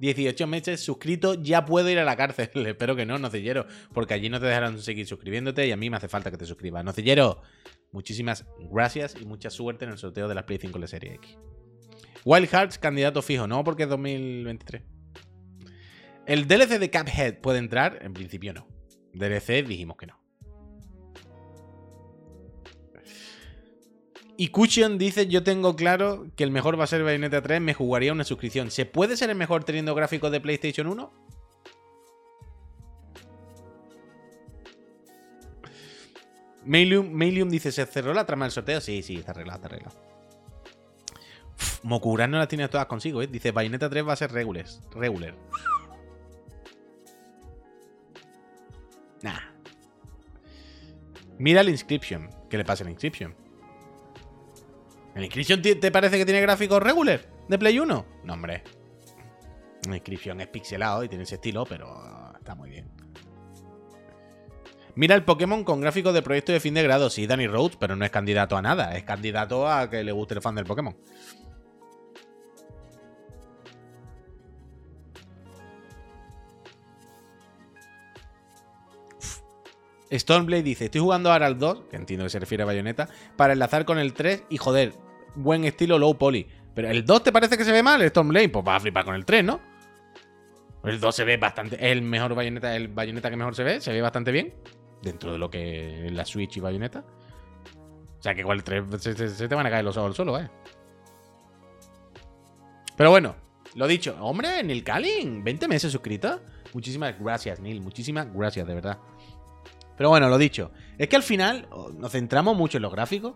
18 0.00 0.46
meses 0.46 0.80
suscrito, 0.80 1.34
ya 1.34 1.64
puedo 1.64 1.88
ir 1.88 1.98
a 1.98 2.04
la 2.04 2.16
cárcel. 2.16 2.50
Espero 2.66 2.96
que 2.96 3.06
no, 3.06 3.18
Nocillero, 3.18 3.66
porque 3.92 4.14
allí 4.14 4.28
no 4.28 4.40
te 4.40 4.46
dejarán 4.46 4.80
seguir 4.80 5.06
suscribiéndote 5.06 5.66
y 5.66 5.72
a 5.72 5.76
mí 5.76 5.90
me 5.90 5.96
hace 5.96 6.08
falta 6.08 6.30
que 6.30 6.36
te 6.36 6.46
suscribas. 6.46 6.84
Nocillero, 6.84 7.42
muchísimas 7.92 8.44
gracias 8.70 9.16
y 9.20 9.24
mucha 9.24 9.50
suerte 9.50 9.84
en 9.84 9.92
el 9.92 9.98
sorteo 9.98 10.28
de 10.28 10.34
la 10.34 10.46
Play 10.46 10.58
5 10.58 10.78
de 10.78 10.88
serie 10.88 11.14
X. 11.14 11.38
Wild 12.24 12.48
Hearts, 12.48 12.78
candidato 12.78 13.22
fijo, 13.22 13.46
no 13.46 13.64
porque 13.64 13.84
es 13.84 13.88
2023. 13.88 14.82
¿El 16.26 16.46
DLC 16.46 16.78
de 16.78 16.90
Cuphead 16.90 17.40
puede 17.40 17.58
entrar? 17.58 18.00
En 18.02 18.12
principio 18.12 18.52
no. 18.52 18.68
DLC 19.14 19.66
dijimos 19.66 19.96
que 19.96 20.06
no. 20.06 20.20
Y 24.40 24.48
Cushion 24.50 24.98
dice, 24.98 25.26
yo 25.26 25.42
tengo 25.42 25.74
claro 25.74 26.28
que 26.36 26.44
el 26.44 26.52
mejor 26.52 26.78
va 26.78 26.84
a 26.84 26.86
ser 26.86 27.02
Bayonetta 27.02 27.42
3, 27.42 27.60
me 27.60 27.74
jugaría 27.74 28.12
una 28.12 28.22
suscripción. 28.22 28.70
¿Se 28.70 28.86
puede 28.86 29.16
ser 29.16 29.30
el 29.30 29.36
mejor 29.36 29.64
teniendo 29.64 29.96
gráficos 29.96 30.30
de 30.30 30.40
PlayStation 30.40 30.86
1? 30.86 31.12
Mailium, 36.64 37.48
dice, 37.48 37.72
¿se 37.72 37.84
cerró 37.86 38.14
la 38.14 38.26
trama 38.26 38.44
del 38.44 38.52
sorteo? 38.52 38.80
Sí, 38.80 39.02
sí, 39.02 39.16
está 39.16 39.32
arreglada, 39.32 39.56
está 39.56 39.66
arreglada. 39.66 40.00
Mokuran 41.82 42.30
no 42.30 42.38
las 42.38 42.46
tiene 42.46 42.68
todas 42.68 42.86
consigo, 42.86 43.20
¿eh? 43.20 43.26
Dice, 43.26 43.50
Bayonetta 43.50 43.90
3 43.90 44.06
va 44.06 44.12
a 44.12 44.16
ser 44.16 44.30
regular. 44.30 44.66
regular. 44.94 45.34
Nah. 49.20 49.40
Mira 51.38 51.62
el 51.62 51.70
Inscription. 51.70 52.30
¿Qué 52.48 52.56
le 52.56 52.64
pasa 52.64 52.84
al 52.84 52.90
Inscription? 52.90 53.47
¿El 55.18 55.24
Inscription 55.24 55.60
te 55.60 55.90
parece 55.90 56.16
que 56.16 56.24
tiene 56.24 56.40
gráficos 56.40 56.80
regular 56.80 57.20
de 57.48 57.58
Play 57.58 57.80
1? 57.80 58.06
No, 58.22 58.32
hombre. 58.32 58.62
El 59.84 59.94
Inscription 59.94 60.40
es 60.40 60.46
pixelado 60.46 61.02
y 61.02 61.08
tiene 61.08 61.24
ese 61.24 61.34
estilo, 61.34 61.66
pero 61.66 62.32
está 62.38 62.54
muy 62.54 62.70
bien. 62.70 62.88
Mira 64.94 65.16
el 65.16 65.24
Pokémon 65.24 65.64
con 65.64 65.80
gráficos 65.80 66.14
de 66.14 66.22
proyecto 66.22 66.52
de 66.52 66.60
fin 66.60 66.74
de 66.74 66.84
grado. 66.84 67.10
Sí, 67.10 67.26
Danny 67.26 67.48
Rhodes, 67.48 67.76
pero 67.80 67.96
no 67.96 68.04
es 68.04 68.12
candidato 68.12 68.56
a 68.56 68.62
nada. 68.62 68.96
Es 68.96 69.02
candidato 69.02 69.68
a 69.68 69.90
que 69.90 70.04
le 70.04 70.12
guste 70.12 70.34
el 70.34 70.40
fan 70.40 70.54
del 70.54 70.66
Pokémon. 70.66 70.96
Stormblade 80.12 80.62
dice: 80.62 80.84
Estoy 80.84 81.00
jugando 81.00 81.32
ahora 81.32 81.46
al 81.46 81.58
2, 81.58 81.86
que 81.90 81.96
entiendo 81.96 82.24
que 82.24 82.30
se 82.30 82.38
refiere 82.38 82.62
a 82.62 82.66
Bayonetta, 82.66 83.08
para 83.36 83.54
enlazar 83.54 83.84
con 83.84 83.98
el 83.98 84.12
3 84.12 84.44
y 84.48 84.58
joder, 84.58 84.94
buen 85.34 85.64
estilo 85.64 85.98
low 85.98 86.16
poly. 86.16 86.46
Pero 86.74 86.88
el 86.88 87.04
2 87.04 87.24
te 87.24 87.32
parece 87.32 87.56
que 87.56 87.64
se 87.64 87.72
ve 87.72 87.82
mal, 87.82 88.00
el 88.02 88.10
Stormblade, 88.10 88.48
pues 88.50 88.64
vas 88.64 88.76
a 88.76 88.80
flipar 88.80 89.04
con 89.04 89.14
el 89.14 89.24
3, 89.24 89.44
¿no? 89.44 89.60
El 90.84 91.00
2 91.00 91.14
se 91.14 91.24
ve 91.24 91.36
bastante. 91.36 91.76
Es 91.76 91.92
el 91.92 92.02
mejor 92.02 92.34
Bayonetta, 92.34 92.74
el 92.76 92.88
Bayonetta 92.88 93.30
que 93.30 93.36
mejor 93.36 93.54
se 93.54 93.64
ve, 93.64 93.80
se 93.80 93.92
ve 93.92 94.00
bastante 94.00 94.30
bien. 94.30 94.54
Dentro 95.02 95.32
de 95.32 95.38
lo 95.38 95.50
que 95.50 96.06
es 96.06 96.12
la 96.12 96.24
Switch 96.24 96.56
y 96.56 96.60
Bayonetta. 96.60 97.04
O 98.18 98.22
sea 98.22 98.34
que 98.34 98.40
igual 98.40 98.58
el 98.58 98.64
3 98.64 98.84
se, 99.00 99.48
te 99.48 99.54
van 99.54 99.66
a 99.66 99.70
caer 99.70 99.84
los 99.84 99.96
ojos 99.96 100.10
al 100.10 100.14
suelo, 100.14 100.38
¿eh? 100.38 100.48
Pero 102.96 103.10
bueno, 103.10 103.36
lo 103.74 103.86
dicho. 103.86 104.16
Hombre, 104.20 104.62
Neil 104.62 104.82
Kalin, 104.82 105.44
20 105.44 105.68
meses 105.68 105.92
suscrito. 105.92 106.40
Muchísimas 106.74 107.18
gracias, 107.18 107.60
Neil. 107.60 107.80
Muchísimas 107.80 108.32
gracias, 108.32 108.66
de 108.66 108.74
verdad. 108.74 108.98
Pero 109.96 110.10
bueno, 110.10 110.28
lo 110.28 110.38
dicho. 110.38 110.70
Es 110.96 111.08
que 111.08 111.16
al 111.16 111.22
final 111.22 111.66
oh, 111.70 111.90
nos 111.90 112.12
centramos 112.12 112.56
mucho 112.56 112.78
en 112.78 112.82
los 112.82 112.92
gráficos. 112.92 113.34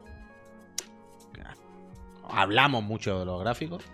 Hablamos 2.32 2.82
mucho 2.82 3.18
de 3.18 3.24
los 3.24 3.40
gráficos. 3.40 3.84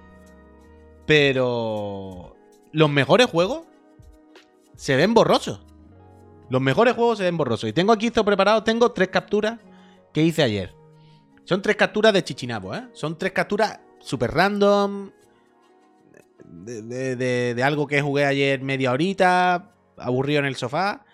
Pero 1.07 2.36
los 2.72 2.91
mejores 2.91 3.26
juegos 3.26 3.66
se 4.76 4.97
ven 4.97 5.14
borrosos. 5.14 5.61
Los 6.51 6.61
mejores 6.61 6.95
juegos 6.95 7.18
se 7.18 7.24
ven 7.24 7.36
borrosos. 7.36 7.68
Y 7.68 7.72
tengo 7.72 7.93
aquí 7.93 8.07
esto 8.07 8.24
preparado. 8.24 8.62
Tengo 8.62 8.93
tres 8.93 9.09
capturas 9.09 9.59
que 10.12 10.22
hice 10.22 10.43
ayer. 10.43 10.74
Son 11.45 11.61
tres 11.62 11.76
capturas 11.76 12.12
de 12.12 12.22
Chichinabo, 12.22 12.74
¿eh? 12.74 12.89
Son 12.93 13.18
tres 13.18 13.32
capturas 13.32 13.80
super 14.01 14.30
random. 14.30 15.11
De, 16.45 17.16
de, 17.16 17.62
algo 17.62 17.86
que 17.86 18.01
jugué 18.01 18.24
ayer 18.24 18.61
media 18.62 18.93
horita. 18.93 19.74
Aburrido 19.97 20.41
en 20.41 20.47
el 20.47 20.57
sofá. 20.57 21.05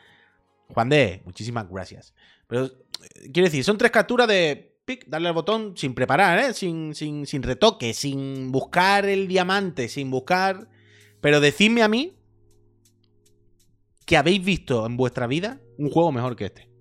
Juan 0.68 0.89
D, 0.89 1.22
muchísimas 1.25 1.68
gracias. 1.68 2.14
Pero, 2.47 2.66
eh, 2.66 3.31
quiero 3.33 3.47
decir, 3.47 3.64
son 3.64 3.79
tres 3.79 3.91
capturas 3.91 4.29
de 4.29 4.74
pic, 4.85 5.07
darle 5.07 5.28
al 5.28 5.35
botón 5.35 5.76
sin 5.76 5.95
preparar, 5.95 6.39
¿eh? 6.39 6.53
sin, 6.53 6.95
sin, 6.95 7.26
sin 7.26 7.43
retoque, 7.43 7.95
sin 7.95 8.53
buscar 8.53 9.07
el 9.07 9.26
diamante, 9.28 9.89
sin 9.89 10.11
buscar. 10.11 10.68
Pero 11.20 11.41
decidme 11.41 11.82
a 11.82 11.89
mí 11.89 12.16
que 14.05 14.16
habéis 14.16 14.45
visto 14.45 14.85
en 14.87 14.97
vuestra 14.97 15.26
vida 15.26 15.61
un 15.78 15.91
juego 15.91 16.12
mejor 16.12 16.37
que 16.37 16.47
este. 16.47 16.68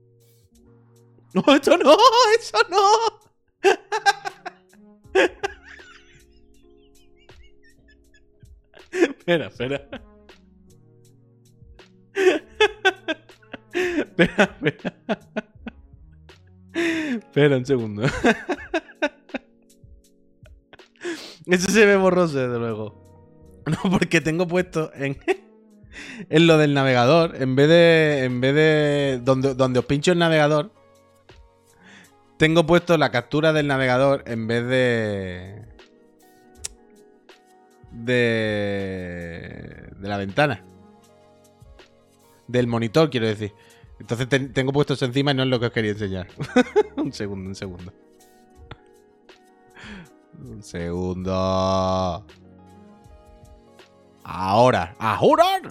No, 1.34 1.44
esto 1.56 1.76
no, 1.80 1.98
eso 2.40 2.58
no. 2.70 2.80
espera, 8.92 9.48
espera. 9.48 9.90
espera, 13.74 14.58
espera. 14.62 15.43
Espera 17.18 17.58
un 17.58 17.66
segundo. 17.66 18.04
Eso 21.46 21.70
se 21.70 21.86
ve 21.86 21.98
borroso, 21.98 22.38
desde 22.38 22.58
luego. 22.60 23.02
No, 23.66 23.78
porque 23.92 24.20
tengo 24.20 24.46
puesto 24.46 24.92
en, 24.94 25.18
en 26.30 26.48
lo 26.48 26.58
del 26.58 26.74
navegador, 26.74 27.42
en 27.42 27.56
vez 27.56 27.70
de. 27.70 28.24
En 28.26 28.42
vez 28.42 28.54
de. 28.54 29.22
Donde, 29.24 29.56
donde 29.56 29.80
os 29.80 29.86
pincho 29.86 30.12
el 30.12 30.20
navegador. 30.20 30.72
Tengo 32.38 32.66
puesto 32.66 32.98
la 32.98 33.10
captura 33.12 33.54
del 33.54 33.68
navegador 33.68 34.24
en 34.28 34.48
vez 34.48 34.66
de. 34.68 35.66
De. 37.92 39.90
De 39.98 40.10
la 40.10 40.18
ventana 40.18 40.66
del 42.48 42.68
monitor, 42.68 43.10
quiero 43.10 43.28
decir. 43.28 43.54
Entonces 44.04 44.52
tengo 44.52 44.74
puesto 44.74 44.96
eso 44.96 45.06
encima 45.06 45.32
y 45.32 45.34
no 45.34 45.44
es 45.44 45.50
lo 45.50 45.62
que 45.62 45.68
os 45.68 45.72
quería 45.72 45.92
enseñar. 45.92 46.28
un 46.98 47.14
segundo, 47.14 47.48
un 47.48 47.56
segundo. 47.56 47.94
Un 50.38 50.62
segundo. 50.62 52.26
Ahora, 54.26 54.94
ahora. 55.00 55.62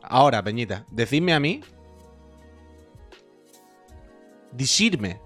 Ahora, 0.00 0.42
Peñita, 0.42 0.86
decidme 0.90 1.34
a 1.34 1.40
mí. 1.40 1.60
Decirme. 4.52 5.20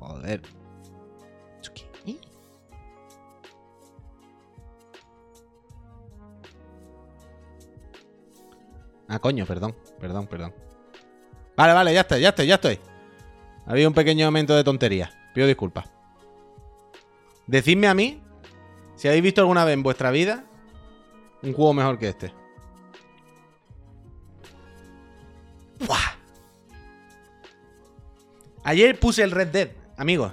Joder. 0.00 0.42
Ah, 9.08 9.18
coño, 9.18 9.46
perdón, 9.46 9.74
perdón, 9.98 10.26
perdón. 10.26 10.54
Vale, 11.56 11.72
vale, 11.72 11.94
ya 11.94 12.02
estoy, 12.02 12.20
ya 12.20 12.28
estoy, 12.28 12.46
ya 12.46 12.54
estoy. 12.56 12.78
Había 13.66 13.88
un 13.88 13.94
pequeño 13.94 14.26
momento 14.26 14.54
de 14.54 14.62
tontería. 14.64 15.10
Pido 15.34 15.46
disculpas. 15.46 15.90
Decidme 17.46 17.88
a 17.88 17.94
mí 17.94 18.22
si 18.96 19.08
habéis 19.08 19.22
visto 19.22 19.40
alguna 19.40 19.64
vez 19.64 19.74
en 19.74 19.82
vuestra 19.82 20.10
vida 20.10 20.44
un 21.42 21.52
juego 21.52 21.72
mejor 21.72 21.98
que 21.98 22.08
este. 22.08 22.32
¡Buah! 25.86 26.16
Ayer 28.64 28.98
puse 28.98 29.22
el 29.22 29.30
Red 29.30 29.48
Dead, 29.48 29.68
amigos. 29.96 30.32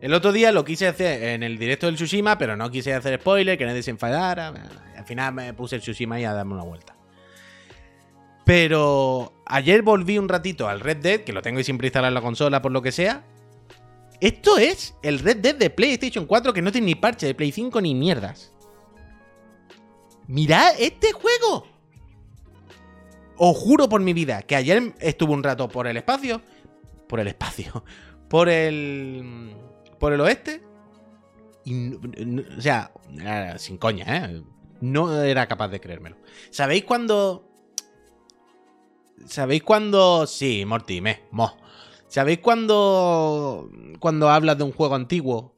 El 0.00 0.12
otro 0.12 0.32
día 0.32 0.52
lo 0.52 0.64
quise 0.64 0.86
hacer 0.86 1.22
en 1.22 1.42
el 1.42 1.58
directo 1.58 1.86
del 1.86 1.96
Tsushima, 1.96 2.36
pero 2.36 2.56
no 2.56 2.70
quise 2.70 2.92
hacer 2.92 3.18
spoiler, 3.18 3.56
que 3.56 3.64
nadie 3.64 3.82
se 3.82 3.90
enfadara. 3.90 4.52
Al 4.96 5.04
final 5.04 5.32
me 5.32 5.54
puse 5.54 5.76
el 5.76 5.82
Tsushima 5.82 6.20
y 6.20 6.24
a 6.24 6.34
darme 6.34 6.54
una 6.54 6.62
vuelta. 6.62 6.93
Pero 8.44 9.32
ayer 9.46 9.82
volví 9.82 10.18
un 10.18 10.28
ratito 10.28 10.68
al 10.68 10.80
Red 10.80 10.98
Dead, 10.98 11.20
que 11.20 11.32
lo 11.32 11.42
tengo 11.42 11.62
siempre 11.62 11.88
instalado 11.88 12.08
en 12.08 12.14
la 12.14 12.20
consola 12.20 12.60
por 12.60 12.72
lo 12.72 12.82
que 12.82 12.92
sea. 12.92 13.24
Esto 14.20 14.58
es 14.58 14.94
el 15.02 15.18
Red 15.18 15.38
Dead 15.38 15.54
de 15.54 15.70
PlayStation 15.70 16.26
4 16.26 16.52
que 16.52 16.62
no 16.62 16.72
tiene 16.72 16.86
ni 16.86 16.94
parche 16.94 17.26
de 17.26 17.34
Play 17.34 17.52
5 17.52 17.80
ni 17.80 17.94
mierdas. 17.94 18.52
Mirad 20.26 20.74
este 20.78 21.12
juego. 21.12 21.66
Os 23.36 23.56
juro 23.56 23.88
por 23.88 24.00
mi 24.00 24.12
vida 24.12 24.42
que 24.42 24.56
ayer 24.56 24.94
estuve 25.00 25.32
un 25.32 25.42
rato 25.42 25.68
por 25.68 25.86
el 25.86 25.96
espacio. 25.96 26.40
Por 27.08 27.20
el 27.20 27.28
espacio. 27.28 27.84
Por 28.28 28.48
el. 28.48 29.54
Por 30.00 30.12
el 30.12 30.20
oeste. 30.20 30.62
Y, 31.64 31.94
o 31.94 32.60
sea, 32.60 32.90
sin 33.58 33.76
coña, 33.76 34.04
¿eh? 34.08 34.42
No 34.80 35.22
era 35.22 35.46
capaz 35.46 35.68
de 35.68 35.80
creérmelo. 35.80 36.16
¿Sabéis 36.50 36.84
cuando 36.84 37.53
¿Sabéis 39.26 39.62
cuando.? 39.62 40.26
Sí, 40.26 40.64
Morty, 40.64 41.00
me, 41.00 41.22
mo. 41.30 41.56
¿Sabéis 42.08 42.38
cuando. 42.38 43.70
Cuando 44.00 44.28
hablas 44.30 44.58
de 44.58 44.64
un 44.64 44.72
juego 44.72 44.94
antiguo 44.94 45.54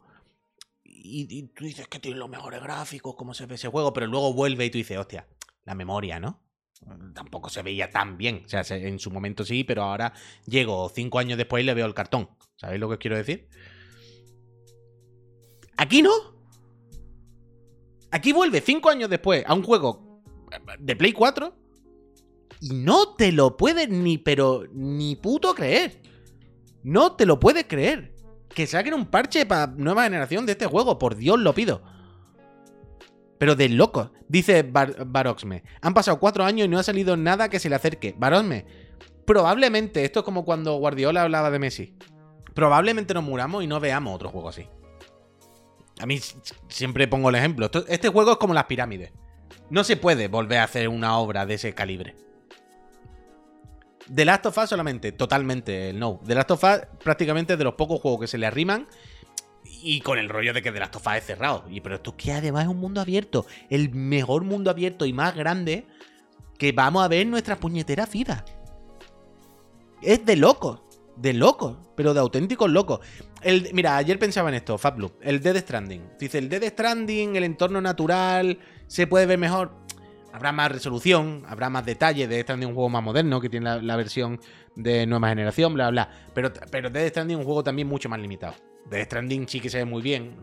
y, 1.08 1.42
tú 1.48 1.64
dices 1.64 1.88
que 1.88 1.98
tiene 1.98 2.18
los 2.18 2.28
mejores 2.28 2.62
gráficos, 2.62 3.14
cómo 3.16 3.34
se 3.34 3.46
ve 3.46 3.54
ese 3.54 3.68
juego, 3.68 3.92
pero 3.92 4.06
luego 4.06 4.32
vuelve 4.32 4.64
y 4.64 4.70
tú 4.70 4.78
dices, 4.78 4.98
hostia, 4.98 5.26
la 5.64 5.74
memoria, 5.74 6.18
¿no? 6.20 6.42
Tampoco 7.14 7.48
se 7.48 7.62
veía 7.62 7.90
tan 7.90 8.18
bien. 8.18 8.42
O 8.44 8.48
sea, 8.48 8.62
en 8.76 8.98
su 8.98 9.10
momento 9.10 9.44
sí, 9.44 9.64
pero 9.64 9.84
ahora 9.84 10.12
llego 10.46 10.88
cinco 10.88 11.18
años 11.18 11.38
después 11.38 11.62
y 11.62 11.66
le 11.66 11.74
veo 11.74 11.86
el 11.86 11.94
cartón. 11.94 12.28
¿Sabéis 12.56 12.80
lo 12.80 12.88
que 12.88 12.98
quiero 12.98 13.16
decir? 13.16 13.48
Aquí 15.76 16.02
no. 16.02 16.12
Aquí 18.10 18.32
vuelve 18.32 18.60
cinco 18.60 18.90
años 18.90 19.10
después 19.10 19.44
a 19.46 19.54
un 19.54 19.62
juego 19.62 20.22
de 20.78 20.96
Play 20.96 21.12
4 21.12 21.54
y 22.60 22.74
no 22.74 23.14
te 23.14 23.32
lo 23.32 23.56
puedes 23.56 23.88
ni, 23.88 24.18
pero, 24.18 24.64
ni 24.72 25.16
puto 25.16 25.54
creer. 25.54 26.00
No 26.82 27.12
te 27.12 27.26
lo 27.26 27.40
puedes 27.40 27.64
creer. 27.64 28.14
Que 28.48 28.66
saquen 28.66 28.94
un 28.94 29.06
parche 29.06 29.44
para 29.44 29.66
nueva 29.66 30.04
generación 30.04 30.46
de 30.46 30.52
este 30.52 30.66
juego, 30.66 30.98
por 30.98 31.16
Dios 31.16 31.38
lo 31.38 31.54
pido. 31.54 31.82
Pero 33.38 33.54
de 33.54 33.68
loco, 33.68 34.12
dice 34.28 34.62
Baroxme. 34.62 35.62
Han 35.82 35.94
pasado 35.94 36.18
cuatro 36.18 36.44
años 36.44 36.66
y 36.66 36.68
no 36.68 36.78
ha 36.78 36.82
salido 36.82 37.16
nada 37.16 37.48
que 37.50 37.58
se 37.58 37.68
le 37.68 37.74
acerque. 37.74 38.14
Baroxme, 38.16 38.64
probablemente, 39.26 40.04
esto 40.04 40.20
es 40.20 40.24
como 40.24 40.44
cuando 40.44 40.76
Guardiola 40.76 41.22
hablaba 41.22 41.50
de 41.50 41.58
Messi. 41.58 41.94
Probablemente 42.54 43.12
nos 43.12 43.24
muramos 43.24 43.62
y 43.62 43.66
no 43.66 43.78
veamos 43.78 44.14
otro 44.14 44.30
juego 44.30 44.48
así. 44.48 44.66
A 45.98 46.06
mí 46.06 46.20
siempre 46.68 47.08
pongo 47.08 47.28
el 47.28 47.34
ejemplo. 47.34 47.70
Este 47.88 48.08
juego 48.08 48.32
es 48.32 48.36
como 48.38 48.54
las 48.54 48.64
pirámides. 48.64 49.12
No 49.68 49.84
se 49.84 49.96
puede 49.96 50.28
volver 50.28 50.58
a 50.58 50.64
hacer 50.64 50.88
una 50.88 51.18
obra 51.18 51.44
de 51.44 51.54
ese 51.54 51.74
calibre. 51.74 52.14
The 54.14 54.24
Last 54.24 54.46
of 54.46 54.58
Us 54.58 54.70
solamente, 54.70 55.12
totalmente 55.12 55.90
el 55.90 55.98
no. 55.98 56.20
The 56.26 56.34
Last 56.34 56.50
of 56.52 56.64
Us 56.64 56.80
prácticamente 57.02 57.56
de 57.56 57.64
los 57.64 57.74
pocos 57.74 58.00
juegos 58.00 58.20
que 58.20 58.26
se 58.26 58.38
le 58.38 58.46
arriman 58.46 58.86
y 59.64 60.00
con 60.00 60.18
el 60.18 60.28
rollo 60.28 60.52
de 60.52 60.62
que 60.62 60.72
The 60.72 60.80
Last 60.80 60.96
of 60.96 61.06
Us 61.06 61.14
es 61.14 61.24
cerrado. 61.24 61.64
Y 61.70 61.80
pero 61.80 61.96
esto 61.96 62.16
que 62.16 62.32
además 62.32 62.64
es 62.64 62.68
un 62.68 62.78
mundo 62.78 63.00
abierto, 63.00 63.46
el 63.70 63.90
mejor 63.90 64.44
mundo 64.44 64.70
abierto 64.70 65.06
y 65.06 65.12
más 65.12 65.34
grande 65.34 65.86
que 66.58 66.72
vamos 66.72 67.04
a 67.04 67.08
ver 67.08 67.26
nuestra 67.26 67.56
puñetera 67.56 68.06
vida. 68.06 68.44
Es 70.02 70.24
de 70.24 70.36
locos, 70.36 70.82
de 71.16 71.32
locos, 71.32 71.76
pero 71.96 72.14
de 72.14 72.20
auténticos 72.20 72.70
locos. 72.70 73.00
El, 73.42 73.70
mira, 73.72 73.96
ayer 73.96 74.18
pensaba 74.18 74.48
en 74.48 74.56
esto, 74.56 74.78
Fabloop, 74.78 75.14
el 75.22 75.40
Dead 75.40 75.56
Stranding. 75.58 76.02
Dice, 76.18 76.38
el 76.38 76.48
Dead 76.48 76.62
Stranding, 76.64 77.36
el 77.36 77.44
entorno 77.44 77.80
natural, 77.80 78.58
se 78.86 79.06
puede 79.06 79.26
ver 79.26 79.38
mejor. 79.38 79.85
Habrá 80.36 80.52
más 80.52 80.70
resolución, 80.70 81.44
habrá 81.48 81.70
más 81.70 81.86
detalle. 81.86 82.28
Dead 82.28 82.42
Stranding 82.42 82.68
es 82.68 82.68
un 82.68 82.74
juego 82.74 82.90
más 82.90 83.02
moderno, 83.02 83.40
que 83.40 83.48
tiene 83.48 83.80
la, 83.80 83.96
versión 83.96 84.38
de 84.74 85.06
nueva 85.06 85.30
generación, 85.30 85.72
bla, 85.72 85.88
bla. 85.88 86.10
Pero, 86.34 86.52
pero 86.70 86.90
Dead 86.90 87.08
Stranding 87.08 87.38
es 87.38 87.40
un 87.40 87.46
juego 87.46 87.64
también 87.64 87.88
mucho 87.88 88.10
más 88.10 88.20
limitado. 88.20 88.54
Dead 88.84 89.06
Stranding 89.06 89.48
sí 89.48 89.60
que 89.60 89.70
se 89.70 89.78
ve 89.78 89.86
muy 89.86 90.02
bien. 90.02 90.36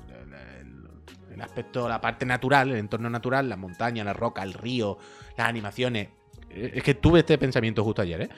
El, 1.32 1.39
aspecto, 1.39 1.88
la 1.88 2.02
parte 2.02 2.26
natural, 2.26 2.72
el 2.72 2.78
entorno 2.78 3.08
natural, 3.08 3.48
la 3.48 3.56
montaña, 3.56 4.04
la 4.04 4.14
roca, 4.14 4.41
el 4.41 4.54
río, 4.54 4.98
las 5.38 5.48
animaciones. 5.48 6.10
Es 6.50 6.82
que 6.82 6.96
tuve 6.96 7.20
este 7.20 7.38
pensamiento 7.38 7.84
justo 7.84 8.02
ayer, 8.02 8.22
¿eh? 8.24 8.30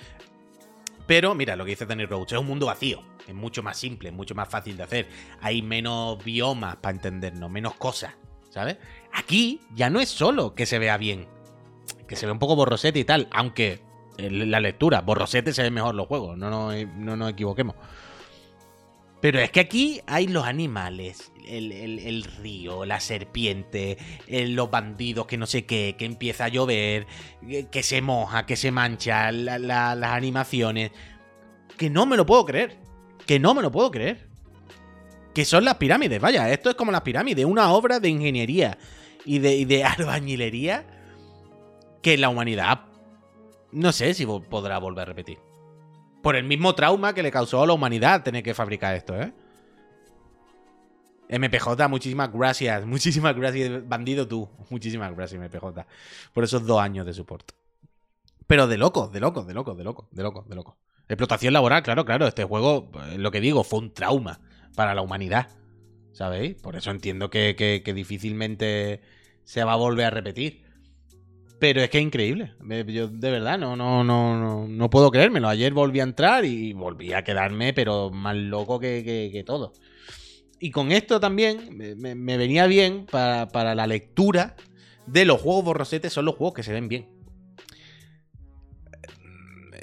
Pero 1.07 1.35
mira, 1.35 1.55
lo 1.55 1.63
que 1.63 1.71
dice 1.71 1.85
Danny 1.85 2.05
Rhodes, 2.05 2.33
es 2.33 2.37
un 2.37 2.47
mundo 2.47 2.65
vacío. 2.65 3.01
Es 3.25 3.33
mucho 3.33 3.63
más 3.63 3.77
simple, 3.77 4.09
es 4.09 4.15
mucho 4.15 4.35
más 4.35 4.49
fácil 4.49 4.75
de 4.75 4.83
hacer. 4.83 5.07
Hay 5.39 5.61
menos 5.61 6.21
biomas 6.21 6.75
para 6.75 6.95
entendernos, 6.95 7.49
menos 7.49 7.75
cosas, 7.75 8.13
¿sabes? 8.49 8.75
Aquí 9.13 9.61
ya 9.73 9.89
no 9.89 10.01
es 10.01 10.09
solo 10.09 10.53
que 10.53 10.65
se 10.65 10.79
vea 10.79 10.97
bien, 10.97 11.29
que 12.07 12.15
se 12.15 12.25
ve 12.25 12.31
un 12.31 12.39
poco 12.39 12.55
borrosete 12.55 12.99
y 12.99 13.03
tal, 13.03 13.27
aunque 13.31 13.81
la 14.17 14.59
lectura, 14.59 15.01
borrosete 15.01 15.53
se 15.53 15.63
ve 15.63 15.71
mejor 15.71 15.95
los 15.95 16.07
juegos, 16.07 16.37
no, 16.37 16.49
no, 16.49 16.71
no 16.97 17.15
nos 17.15 17.31
equivoquemos. 17.31 17.75
Pero 19.25 19.39
es 19.39 19.49
que 19.49 19.59
aquí 19.59 20.01
hay 20.05 20.27
los 20.27 20.45
animales, 20.45 21.31
el, 21.47 22.23
río, 22.23 22.85
la 22.85 22.99
serpiente, 22.99 23.97
los 24.27 24.69
bandidos, 24.69 25.25
que 25.25 25.35
no 25.35 25.47
sé 25.47 25.65
qué, 25.65 25.95
que 25.97 26.05
empieza 26.05 26.45
a 26.45 26.49
llover, 26.49 27.07
que 27.71 27.81
se 27.81 28.03
moja, 28.03 28.45
que 28.45 28.55
se 28.55 28.69
mancha, 28.69 29.31
las 29.31 30.03
animaciones. 30.03 30.91
Que 31.75 31.89
no 31.89 32.05
me 32.05 32.17
lo 32.17 32.27
puedo 32.27 32.45
creer. 32.45 32.77
Que 33.25 33.39
no 33.39 33.55
me 33.55 33.63
lo 33.63 33.71
puedo 33.71 33.89
creer. 33.89 34.27
Que 35.33 35.43
son 35.43 35.65
las 35.65 35.77
pirámides, 35.77 36.21
vaya, 36.21 36.51
esto 36.51 36.69
es 36.69 36.75
como 36.75 36.91
las 36.91 37.01
pirámides, 37.01 37.45
una 37.45 37.71
obra 37.71 37.99
de 37.99 38.09
ingeniería 38.09 38.77
y 39.25 39.39
de, 39.39 39.55
y 39.55 39.65
de 39.65 39.83
albañilería 39.83 40.94
que 42.05 42.19
la 42.19 42.29
humanidad 42.29 42.81
no 43.71 43.91
sé 43.91 44.13
si 44.13 44.27
podrá 44.27 44.77
volver 44.77 45.01
a 45.01 45.05
repetir. 45.05 45.39
Por 46.21 46.35
el 46.35 46.43
mismo 46.43 46.75
trauma 46.75 47.15
que 47.15 47.23
le 47.23 47.31
causó 47.31 47.63
a 47.63 47.65
la 47.65 47.73
humanidad 47.73 48.21
tener 48.21 48.43
que 48.43 48.53
fabricar 48.53 48.93
esto, 48.93 49.19
¿eh? 49.19 49.33
MPJ, 51.29 51.87
muchísimas 51.89 52.31
gracias. 52.31 52.85
Muchísimas 52.95 53.35
gracias, 53.35 53.89
bandido 53.89 54.27
tú. 54.27 54.47
Muchísimas 54.69 55.15
gracias, 55.15 55.41
MPJ. 55.41 55.87
Por 56.31 56.43
esos 56.43 56.63
dos 56.67 56.79
años 56.79 57.07
de 57.07 57.13
soporte. 57.15 57.55
Pero 58.45 58.67
de 58.67 58.77
loco, 58.77 59.07
de 59.07 59.19
loco, 59.19 59.43
de 59.43 59.55
loco, 59.55 59.73
de 59.73 59.83
loco, 59.83 60.07
de 60.11 60.21
loco, 60.21 60.45
de 60.47 60.55
loco. 60.55 60.77
Explotación 61.09 61.53
laboral, 61.53 61.81
claro, 61.81 62.05
claro. 62.05 62.27
Este 62.27 62.43
juego, 62.43 62.91
eh, 63.07 63.17
lo 63.17 63.31
que 63.31 63.41
digo, 63.41 63.63
fue 63.63 63.79
un 63.79 63.95
trauma 63.95 64.41
para 64.75 64.93
la 64.93 65.01
humanidad. 65.01 65.49
¿Sabéis? 66.11 66.53
Por 66.61 66.75
eso 66.75 66.91
entiendo 66.91 67.31
que, 67.31 67.55
que 67.55 67.93
difícilmente 67.95 69.01
se 69.43 69.63
va 69.63 69.73
a 69.73 69.77
volver 69.77 70.05
a 70.05 70.11
repetir. 70.11 70.64
Pero 71.59 71.81
es 71.81 71.89
que 71.89 71.99
es 71.99 72.03
increíble. 72.03 72.53
Yo 72.87 73.07
de 73.07 73.31
verdad 73.31 73.57
no, 73.57 73.75
no, 73.75 74.03
no, 74.03 74.67
no, 74.67 74.89
puedo 74.89 75.09
creérmelo. 75.09 75.47
Ayer 75.47 75.73
volví 75.73 75.99
a 75.99 76.03
entrar 76.03 76.43
y 76.45 76.73
volví 76.73 77.13
a 77.13 77.23
quedarme, 77.23 77.73
pero 77.73 78.11
más 78.11 78.35
loco 78.35 78.79
que, 78.79 79.43
todo. 79.45 79.73
Y 80.59 80.71
con 80.71 80.91
esto 80.91 81.19
también 81.19 81.77
me, 81.97 82.37
venía 82.37 82.67
bien 82.67 83.05
para, 83.05 83.47
para, 83.47 83.75
la 83.75 83.87
lectura 83.87 84.55
de 85.05 85.25
los 85.25 85.41
juegos 85.41 85.65
borrosetes, 85.65 86.11
son 86.11 86.25
los 86.25 86.35
juegos 86.35 86.55
que 86.55 86.63
se 86.63 86.73
ven 86.73 86.87
bien. 86.87 87.07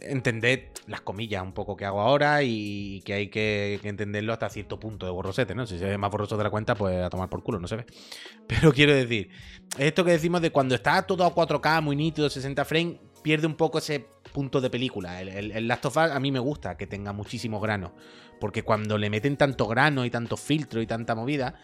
Entended 0.03 0.72
las 0.93 1.01
comillas 1.01 1.43
un 1.43 1.53
poco 1.53 1.75
que 1.75 1.87
hago 1.87 2.03
ahora 2.03 2.43
y 2.43 3.01
que 3.05 3.15
hay 3.15 3.29
que, 3.29 3.81
entenderlo 3.83 4.35
hasta 4.35 4.51
cierto 4.51 4.79
punto 4.79 5.07
de 5.07 5.13
borrosete, 5.13 5.55
¿no? 5.55 5.67
Si 5.67 5.79
se 5.79 5.87
ve 5.87 5.97
más 5.97 6.11
borroso 6.11 6.37
de 6.37 6.45
la 6.45 6.51
cuenta, 6.51 6.75
pues 6.75 7.03
a 7.03 7.09
tomar 7.09 7.31
por 7.31 7.43
culo, 7.43 7.59
no 7.59 7.67
se 7.67 7.77
ve. 7.77 7.87
Pero 8.47 8.73
quiero 8.73 8.95
decir, 8.95 9.31
esto 9.79 10.05
que 10.05 10.13
decimos 10.13 10.43
de 10.43 10.53
cuando 10.53 10.75
está 10.75 11.03
todo 11.03 11.25
a 11.25 11.35
4K, 11.35 11.83
muy 11.83 11.97
nítido, 11.97 12.29
60 12.29 12.65
frames, 12.67 12.99
pierde 13.23 13.47
un 13.47 13.55
poco 13.55 13.79
ese 13.79 14.07
punto 14.35 14.61
de 14.61 14.69
película. 14.69 15.23
El, 15.23 15.67
Last 15.67 15.87
of 15.87 15.97
Us 15.97 16.11
a 16.11 16.21
mí 16.21 16.31
me 16.31 16.39
gusta 16.39 16.77
que 16.77 16.87
tenga 16.87 17.15
muchísimos 17.15 17.63
granos, 17.63 17.93
porque 18.39 18.63
cuando 18.63 18.99
le 18.99 19.09
meten 19.09 19.39
tanto 19.39 19.67
grano 19.67 20.05
y 20.05 20.11
tanto 20.11 20.37
filtro 20.37 20.83
y 20.83 20.87
tanta 20.87 21.15
movida, 21.15 21.55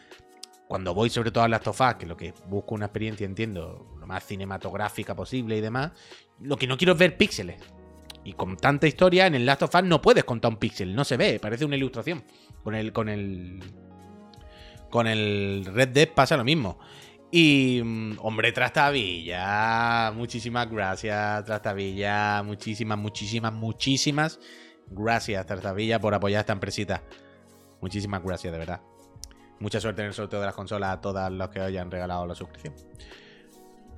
cuando 0.66 0.94
voy 0.94 1.10
sobre 1.10 1.30
todo 1.30 1.44
a 1.44 1.48
Last 1.48 1.66
of 1.66 1.80
Us, 1.82 1.94
que 1.96 2.06
lo 2.06 2.16
que 2.16 2.32
busco 2.46 2.74
una 2.74 2.86
experiencia, 2.86 3.26
entiendo, 3.26 3.94
lo 4.00 4.06
más 4.06 4.24
cinematográfica 4.24 5.14
posible 5.14 5.58
y 5.58 5.60
demás, 5.60 5.92
lo 6.40 6.56
que 6.56 6.66
no 6.66 6.78
quiero 6.78 6.94
es 6.94 6.98
ver 6.98 7.18
píxeles. 7.18 7.60
Y 8.24 8.32
con 8.34 8.56
tanta 8.56 8.86
historia, 8.86 9.26
en 9.26 9.34
el 9.34 9.46
Last 9.46 9.62
of 9.62 9.74
Us 9.74 9.84
no 9.84 10.02
puedes 10.02 10.24
contar 10.24 10.50
un 10.50 10.58
píxel, 10.58 10.94
no 10.94 11.04
se 11.04 11.16
ve, 11.16 11.38
parece 11.40 11.64
una 11.64 11.76
ilustración. 11.76 12.24
Con 12.62 12.74
el. 12.74 12.92
Con 12.92 13.08
el. 13.08 13.60
Con 14.90 15.06
el 15.06 15.64
Red 15.66 15.88
Dead 15.88 16.08
pasa 16.14 16.36
lo 16.36 16.44
mismo. 16.44 16.78
Y. 17.30 17.80
Mm, 17.82 18.18
hombre, 18.20 18.52
Trastavilla. 18.52 20.12
Muchísimas 20.14 20.70
gracias, 20.70 21.44
Trastavilla. 21.44 22.42
Muchísimas, 22.42 22.98
muchísimas, 22.98 23.52
muchísimas 23.52 24.40
gracias, 24.90 25.46
Trastavilla, 25.46 26.00
por 26.00 26.14
apoyar 26.14 26.40
esta 26.40 26.52
empresita. 26.52 27.02
Muchísimas 27.80 28.22
gracias, 28.22 28.52
de 28.52 28.58
verdad. 28.58 28.80
Mucha 29.60 29.80
suerte 29.80 30.02
en 30.02 30.08
el 30.08 30.14
sorteo 30.14 30.40
de 30.40 30.46
las 30.46 30.54
consolas 30.54 30.94
a 30.94 31.00
todas 31.00 31.30
los 31.32 31.48
que 31.48 31.60
hayan 31.60 31.90
regalado 31.90 32.26
la 32.26 32.34
suscripción. 32.34 32.74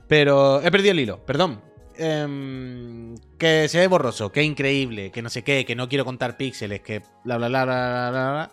Pero 0.09 0.61
he 0.63 0.71
perdido 0.71 0.93
el 0.93 1.01
hilo, 1.01 1.25
perdón. 1.25 1.70
Em, 2.03 3.15
que 3.37 3.69
se 3.69 3.79
ve 3.79 3.87
borroso, 3.87 4.33
que 4.33 4.43
increíble, 4.43 5.11
que 5.11 5.21
no 5.21 5.29
sé 5.29 5.45
qué, 5.45 5.67
que 5.67 5.77
no 5.77 5.87
quiero 5.87 6.07
contar 6.07 6.39
píxeles, 6.39 6.81
que 6.81 7.03
bla 7.25 7.37
bla 7.37 7.49
bla 7.49 7.65
bla 7.67 8.11
bla 8.11 8.31
bla. 8.31 8.53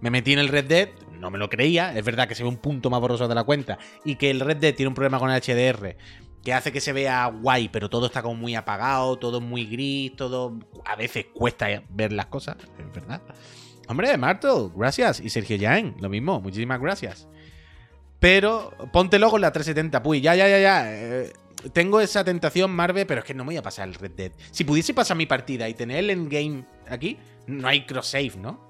Me 0.00 0.10
metí 0.10 0.32
en 0.32 0.38
el 0.38 0.48
Red 0.48 0.64
Dead, 0.64 0.88
no 1.20 1.30
me 1.30 1.36
lo 1.36 1.50
creía, 1.50 1.94
es 1.94 2.02
verdad 2.02 2.26
que 2.26 2.34
se 2.34 2.42
ve 2.42 2.48
un 2.48 2.56
punto 2.56 2.88
más 2.88 2.98
borroso 2.98 3.28
de 3.28 3.34
la 3.34 3.44
cuenta 3.44 3.78
y 4.02 4.16
que 4.16 4.30
el 4.30 4.40
Red 4.40 4.56
Dead 4.56 4.74
tiene 4.74 4.88
un 4.88 4.94
problema 4.94 5.18
con 5.18 5.30
el 5.30 5.42
HDR 5.42 5.94
que 6.42 6.54
hace 6.54 6.72
que 6.72 6.80
se 6.80 6.94
vea 6.94 7.26
guay, 7.26 7.68
pero 7.68 7.90
todo 7.90 8.06
está 8.06 8.22
como 8.22 8.36
muy 8.36 8.54
apagado, 8.54 9.18
todo 9.18 9.42
muy 9.42 9.66
gris, 9.66 10.16
todo 10.16 10.58
a 10.86 10.96
veces 10.96 11.26
cuesta 11.34 11.66
ver 11.90 12.12
las 12.12 12.26
cosas, 12.26 12.56
es 12.78 12.94
verdad. 12.94 13.20
Hombre, 13.88 14.16
Marto, 14.16 14.72
gracias. 14.74 15.20
Y 15.20 15.28
Sergio 15.28 15.58
Jaén, 15.60 15.96
lo 16.00 16.08
mismo, 16.08 16.40
muchísimas 16.40 16.80
gracias. 16.80 17.28
Pero 18.20 18.72
póntelo 18.90 19.28
con 19.28 19.42
la 19.42 19.52
370, 19.52 20.02
puy, 20.02 20.22
ya, 20.22 20.34
ya, 20.34 20.48
ya, 20.48 20.58
ya. 20.58 20.94
Eh, 20.94 21.32
tengo 21.72 22.00
esa 22.00 22.24
tentación, 22.24 22.70
Marvel, 22.70 23.06
pero 23.06 23.20
es 23.20 23.26
que 23.26 23.34
no 23.34 23.44
me 23.44 23.48
voy 23.48 23.56
a 23.56 23.62
pasar 23.62 23.88
el 23.88 23.94
Red 23.94 24.12
Dead. 24.12 24.32
Si 24.50 24.64
pudiese 24.64 24.94
pasar 24.94 25.16
mi 25.16 25.26
partida 25.26 25.68
y 25.68 25.74
tener 25.74 25.98
el 25.98 26.10
endgame 26.10 26.64
aquí, 26.88 27.18
no 27.46 27.68
hay 27.68 27.86
cross-save, 27.86 28.32
¿no? 28.38 28.66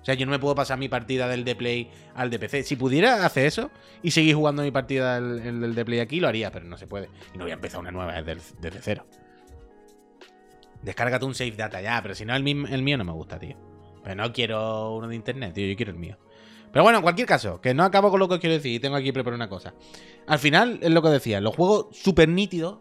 O 0.00 0.04
sea, 0.04 0.14
yo 0.14 0.26
no 0.26 0.32
me 0.32 0.38
puedo 0.38 0.54
pasar 0.54 0.78
mi 0.78 0.88
partida 0.88 1.28
del 1.28 1.44
de 1.44 1.54
Play 1.54 1.90
al 2.14 2.30
de 2.30 2.38
PC. 2.38 2.62
Si 2.62 2.76
pudiera 2.76 3.26
hacer 3.26 3.46
eso 3.46 3.70
y 4.02 4.10
seguir 4.10 4.34
jugando 4.34 4.62
mi 4.62 4.70
partida 4.70 5.20
del, 5.20 5.74
de 5.74 5.84
Play 5.84 6.00
aquí, 6.00 6.20
lo 6.20 6.28
haría, 6.28 6.50
pero 6.50 6.64
no 6.64 6.78
se 6.78 6.86
puede. 6.86 7.10
Y 7.34 7.38
no 7.38 7.44
voy 7.44 7.50
a 7.50 7.54
empezar 7.54 7.80
una 7.80 7.90
nueva 7.90 8.22
desde, 8.22 8.42
desde 8.60 8.80
cero. 8.80 9.06
Descárgate 10.82 11.24
un 11.24 11.34
save 11.34 11.52
data 11.52 11.80
ya, 11.80 12.00
pero 12.00 12.14
si 12.14 12.24
no, 12.24 12.34
el, 12.34 12.46
el 12.46 12.82
mío 12.82 12.96
no 12.96 13.04
me 13.04 13.12
gusta, 13.12 13.38
tío. 13.38 13.56
Pero 14.02 14.14
no 14.14 14.32
quiero 14.32 14.94
uno 14.94 15.08
de 15.08 15.16
internet, 15.16 15.52
tío, 15.54 15.66
yo 15.66 15.76
quiero 15.76 15.92
el 15.92 15.98
mío. 15.98 16.16
Pero 16.72 16.82
bueno, 16.82 16.98
en 16.98 17.02
cualquier 17.02 17.26
caso, 17.26 17.60
que 17.60 17.74
no 17.74 17.84
acabo 17.84 18.10
con 18.10 18.20
lo 18.20 18.28
que 18.28 18.38
quiero 18.38 18.54
decir 18.54 18.72
y 18.72 18.80
tengo 18.80 18.96
aquí 18.96 19.12
preparado 19.12 19.36
una 19.36 19.48
cosa. 19.48 19.74
Al 20.26 20.38
final, 20.38 20.78
es 20.82 20.90
lo 20.90 21.02
que 21.02 21.08
decía, 21.08 21.40
los 21.40 21.54
juegos 21.54 21.96
súper 21.96 22.28
nítidos 22.28 22.78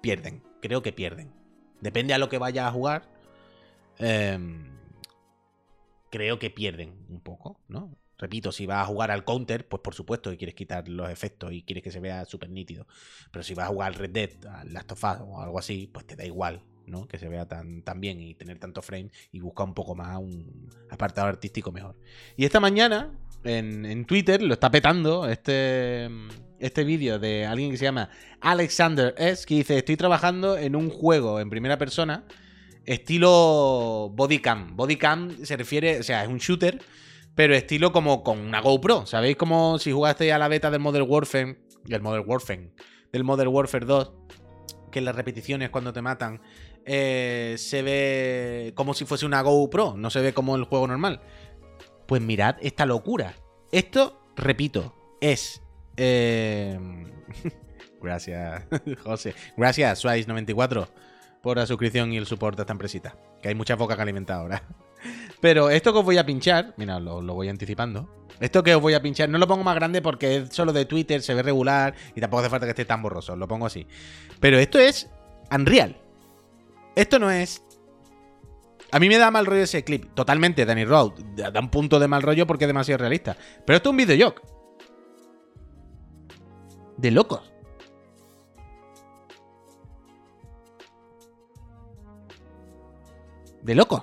pierden. 0.00 0.42
Creo 0.60 0.82
que 0.82 0.92
pierden. 0.92 1.32
Depende 1.80 2.14
a 2.14 2.18
lo 2.18 2.28
que 2.28 2.38
vaya 2.38 2.66
a 2.66 2.72
jugar. 2.72 3.08
Em, 3.98 4.78
creo 6.10 6.38
que 6.38 6.50
pierden 6.50 6.94
un 7.08 7.20
poco, 7.20 7.60
¿no? 7.68 7.96
Repito, 8.18 8.50
si 8.50 8.66
vas 8.66 8.82
a 8.82 8.86
jugar 8.86 9.12
al 9.12 9.24
counter, 9.24 9.68
pues 9.68 9.80
por 9.80 9.94
supuesto 9.94 10.30
que 10.30 10.36
quieres 10.36 10.56
quitar 10.56 10.88
los 10.88 11.08
efectos 11.08 11.52
y 11.52 11.62
quieres 11.62 11.84
que 11.84 11.92
se 11.92 12.00
vea 12.00 12.24
súper 12.24 12.50
nítido. 12.50 12.86
Pero 13.30 13.44
si 13.44 13.54
vas 13.54 13.66
a 13.66 13.68
jugar 13.68 13.88
al 13.88 13.94
Red 13.94 14.10
Dead, 14.10 14.46
al 14.46 14.72
Last 14.72 14.92
of 14.92 15.04
Us 15.04 15.20
o 15.20 15.40
algo 15.40 15.58
así, 15.58 15.88
pues 15.92 16.04
te 16.04 16.16
da 16.16 16.24
igual, 16.24 16.64
¿no? 16.86 17.06
Que 17.06 17.18
se 17.18 17.28
vea 17.28 17.46
tan, 17.46 17.82
tan 17.82 18.00
bien 18.00 18.20
y 18.20 18.34
tener 18.34 18.58
tanto 18.58 18.82
frame 18.82 19.10
y 19.30 19.38
buscar 19.38 19.66
un 19.66 19.74
poco 19.74 19.94
más 19.94 20.18
un 20.18 20.68
apartado 20.90 21.28
artístico 21.28 21.70
mejor. 21.70 21.96
Y 22.36 22.44
esta 22.44 22.58
mañana, 22.58 23.16
en, 23.44 24.04
Twitter 24.04 24.42
lo 24.42 24.54
está 24.54 24.70
petando 24.70 25.28
este, 25.28 26.08
este 26.58 26.84
vídeo 26.84 27.18
de 27.18 27.46
alguien 27.46 27.70
que 27.70 27.76
se 27.76 27.84
llama 27.84 28.10
Alexander 28.40 29.14
S. 29.16 29.46
que 29.46 29.56
dice: 29.56 29.78
Estoy 29.78 29.96
trabajando 29.96 30.56
en 30.56 30.76
un 30.76 30.90
juego 30.90 31.40
en 31.40 31.50
primera 31.50 31.78
persona, 31.78 32.24
estilo 32.84 34.10
bodycam. 34.14 34.76
Bodycam 34.76 35.44
se 35.44 35.56
refiere, 35.56 36.00
o 36.00 36.02
sea, 36.02 36.22
es 36.22 36.28
un 36.28 36.38
shooter, 36.38 36.80
pero 37.34 37.54
estilo 37.54 37.92
como 37.92 38.22
con 38.22 38.38
una 38.38 38.60
GoPro. 38.60 39.06
¿Sabéis 39.06 39.36
como 39.36 39.78
si 39.78 39.92
jugaste 39.92 40.32
a 40.32 40.38
la 40.38 40.48
beta 40.48 40.70
del 40.70 40.80
Modern 40.80 41.06
Warfare, 41.08 41.58
el 41.88 42.02
Modern 42.02 42.24
Warfare, 42.26 42.72
del 43.12 43.22
Warfare 43.22 43.86
2, 43.86 44.12
que 44.90 45.00
las 45.00 45.14
repeticiones 45.14 45.70
cuando 45.70 45.92
te 45.92 46.02
matan 46.02 46.40
eh, 46.84 47.56
se 47.58 47.82
ve 47.82 48.72
como 48.74 48.94
si 48.94 49.04
fuese 49.04 49.26
una 49.26 49.42
GoPro, 49.42 49.94
no 49.96 50.08
se 50.08 50.20
ve 50.20 50.32
como 50.32 50.56
el 50.56 50.64
juego 50.64 50.86
normal. 50.86 51.20
Pues 52.08 52.22
mirad 52.22 52.56
esta 52.62 52.86
locura. 52.86 53.34
Esto, 53.70 54.18
repito, 54.34 54.94
es... 55.20 55.60
Eh, 55.98 56.80
Gracias, 58.02 58.64
José. 59.04 59.34
Gracias, 59.58 60.02
Swice94, 60.02 60.88
por 61.42 61.58
la 61.58 61.66
suscripción 61.66 62.10
y 62.10 62.16
el 62.16 62.24
soporte 62.24 62.62
a 62.62 62.64
esta 62.64 62.72
empresita. 62.72 63.14
Que 63.42 63.50
hay 63.50 63.54
mucha 63.54 63.76
boca 63.76 63.94
que 63.94 64.00
alimentar 64.00 64.38
ahora. 64.38 64.62
Pero 65.42 65.68
esto 65.68 65.92
que 65.92 65.98
os 65.98 66.04
voy 66.06 66.16
a 66.16 66.24
pinchar, 66.24 66.72
mira, 66.78 66.98
lo, 66.98 67.20
lo, 67.20 67.34
voy 67.34 67.50
anticipando. 67.50 68.26
Esto 68.40 68.62
que 68.62 68.74
os 68.74 68.80
voy 68.80 68.94
a 68.94 69.02
pinchar, 69.02 69.28
no 69.28 69.36
lo 69.36 69.46
pongo 69.46 69.62
más 69.62 69.74
grande 69.74 70.00
porque 70.00 70.36
es 70.36 70.48
solo 70.54 70.72
de 70.72 70.86
Twitter, 70.86 71.20
se 71.20 71.34
ve 71.34 71.42
regular 71.42 71.94
y 72.16 72.22
tampoco 72.22 72.40
hace 72.40 72.48
falta 72.48 72.64
que 72.64 72.70
esté 72.70 72.86
tan 72.86 73.02
borroso, 73.02 73.36
lo 73.36 73.46
pongo 73.46 73.66
así. 73.66 73.86
Pero 74.40 74.56
esto 74.58 74.78
es 74.78 75.10
Unreal. 75.50 76.00
Esto 76.96 77.18
no 77.18 77.30
es. 77.30 77.62
A 78.90 78.98
mí 78.98 79.08
me 79.08 79.18
da 79.18 79.30
mal 79.30 79.46
rollo 79.46 79.62
ese 79.62 79.84
clip. 79.84 80.14
Totalmente, 80.14 80.64
Danny 80.64 80.84
Road. 80.84 81.12
Da 81.34 81.60
un 81.60 81.70
punto 81.70 81.98
de 81.98 82.08
mal 82.08 82.22
rollo 82.22 82.46
porque 82.46 82.64
es 82.64 82.68
demasiado 82.68 82.98
realista. 82.98 83.36
Pero 83.66 83.76
esto 83.76 83.88
es 83.88 83.92
un 83.92 83.96
videojoc. 83.98 84.42
De 86.96 87.10
locos. 87.10 87.52
De 93.62 93.74
locos. 93.74 94.02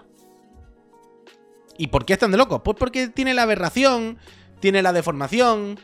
¿Y 1.77 1.87
por 1.87 2.05
qué 2.05 2.13
están 2.13 2.31
de 2.31 2.37
locos? 2.37 2.61
Pues 2.63 2.77
porque 2.77 3.07
tiene 3.09 3.33
la 3.33 3.43
aberración, 3.43 4.17
tiene 4.59 4.81
la 4.81 4.93
deformación, 4.93 5.77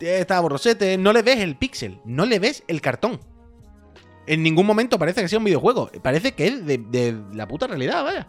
está 0.00 0.40
borrosete, 0.40 0.96
no 0.96 1.12
le 1.12 1.22
ves 1.22 1.40
el 1.40 1.56
píxel, 1.56 2.00
no 2.04 2.24
le 2.24 2.38
ves 2.38 2.64
el 2.66 2.80
cartón. 2.80 3.20
En 4.26 4.42
ningún 4.42 4.66
momento 4.66 4.98
parece 4.98 5.20
que 5.22 5.28
sea 5.28 5.38
un 5.38 5.44
videojuego, 5.44 5.90
parece 6.02 6.32
que 6.32 6.46
es 6.46 6.66
de, 6.66 7.22
la 7.32 7.46
puta 7.46 7.66
realidad, 7.66 8.04
vaya. 8.04 8.26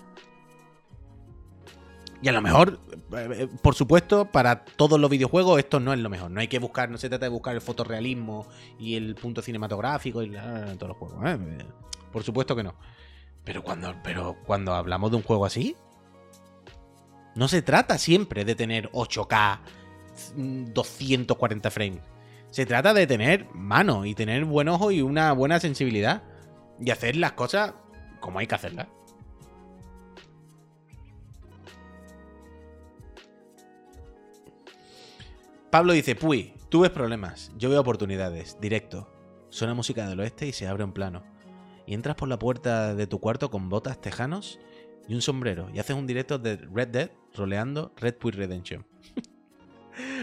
Y 2.22 2.28
a 2.28 2.32
lo 2.32 2.42
mejor, 2.42 2.80
eh, 3.16 3.48
por 3.62 3.76
supuesto, 3.76 4.26
para 4.26 4.66
todos 4.66 5.00
los 5.00 5.10
videojuegos 5.10 5.60
esto 5.60 5.80
no 5.80 5.94
es 5.94 6.00
lo 6.00 6.10
mejor. 6.10 6.32
No 6.32 6.40
hay 6.42 6.48
que 6.48 6.60
buscar, 6.60 6.90
no 6.90 6.98
se 6.98 7.08
trata 7.08 7.26
de 7.26 7.30
buscar 7.30 7.54
el 7.56 7.62
fotorrealismo 7.62 8.48
y 8.80 8.96
el 8.96 9.16
punto 9.16 9.42
cinematográfico 9.42 10.24
y 10.24 10.32
todos 10.32 10.90
los 10.90 10.98
juegos. 10.98 11.20
¿eh? 11.26 11.38
Por 12.12 12.24
supuesto 12.24 12.56
que 12.56 12.64
no. 12.64 12.74
Pero 13.44 13.64
cuando, 13.64 13.94
pero 14.04 14.36
cuando 14.46 14.74
hablamos 14.74 15.12
de 15.12 15.18
un 15.18 15.24
juego 15.24 15.46
así, 15.46 15.76
no 17.36 17.48
se 17.48 17.62
trata 17.62 17.98
siempre 17.98 18.44
de 18.44 18.56
tener 18.56 18.90
8K, 18.92 19.60
240 20.74 21.72
frames. 21.72 22.02
Se 22.56 22.66
trata 22.66 22.94
de 22.94 23.06
tener 23.06 23.54
mano 23.54 24.06
y 24.06 24.16
tener 24.16 24.46
buen 24.46 24.70
ojo 24.70 24.90
y 24.90 25.02
una 25.02 25.34
buena 25.34 25.60
sensibilidad. 25.60 26.24
Y 26.80 26.90
hacer 26.90 27.18
las 27.18 27.34
cosas 27.34 27.74
como 28.22 28.40
hay 28.40 28.48
que 28.48 28.56
hacerlas. 28.56 28.88
Pablo 35.70 35.92
dice, 35.92 36.16
Puy, 36.16 36.54
tú 36.70 36.80
ves 36.80 36.92
problemas, 36.92 37.52
yo 37.58 37.70
veo 37.70 37.82
oportunidades, 37.82 38.58
directo. 38.62 39.14
Suena 39.50 39.74
música 39.74 40.08
del 40.08 40.22
oeste 40.22 40.48
y 40.48 40.54
se 40.54 40.66
abre 40.66 40.86
un 40.86 40.94
plano. 40.94 41.26
Y 41.86 41.94
entras 41.94 42.16
por 42.16 42.30
la 42.30 42.40
puerta 42.40 42.96
de 42.96 43.06
tu 43.06 43.20
cuarto 43.20 43.52
con 43.52 43.68
botas 43.68 44.00
tejanos 44.00 44.62
y 45.10 45.14
un 45.14 45.22
sombrero 45.22 45.70
y 45.74 45.80
haces 45.80 45.98
un 45.98 46.08
directo 46.08 46.40
de 46.40 46.56
Red 46.56 46.88
Dead 46.88 47.12
roleando 47.34 47.92
Red 47.98 48.16
Puy 48.16 48.32
Redemption. 48.32 48.86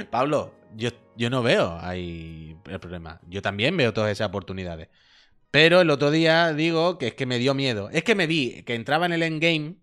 Pablo, 0.07 0.55
yo, 0.77 0.91
yo 1.17 1.31
no 1.31 1.43
veo 1.43 1.79
ahí 1.81 2.57
el 2.67 2.81
problema. 2.81 3.21
Yo 3.29 3.43
también 3.43 3.77
veo 3.77 3.93
todas 3.93 4.11
esas 4.11 4.29
oportunidades. 4.29 4.89
Pero 5.51 5.81
el 5.83 5.91
otro 5.91 6.11
día 6.11 6.53
digo 6.55 6.99
que 6.99 7.09
es 7.09 7.15
que 7.15 7.27
me 7.27 7.39
dio 7.39 7.55
miedo. 7.55 7.91
Es 7.91 8.05
que 8.05 8.15
me 8.15 8.27
vi 8.27 8.63
que 8.63 8.75
entraba 8.75 9.07
en 9.07 9.13
el 9.13 9.23
endgame. 9.23 9.77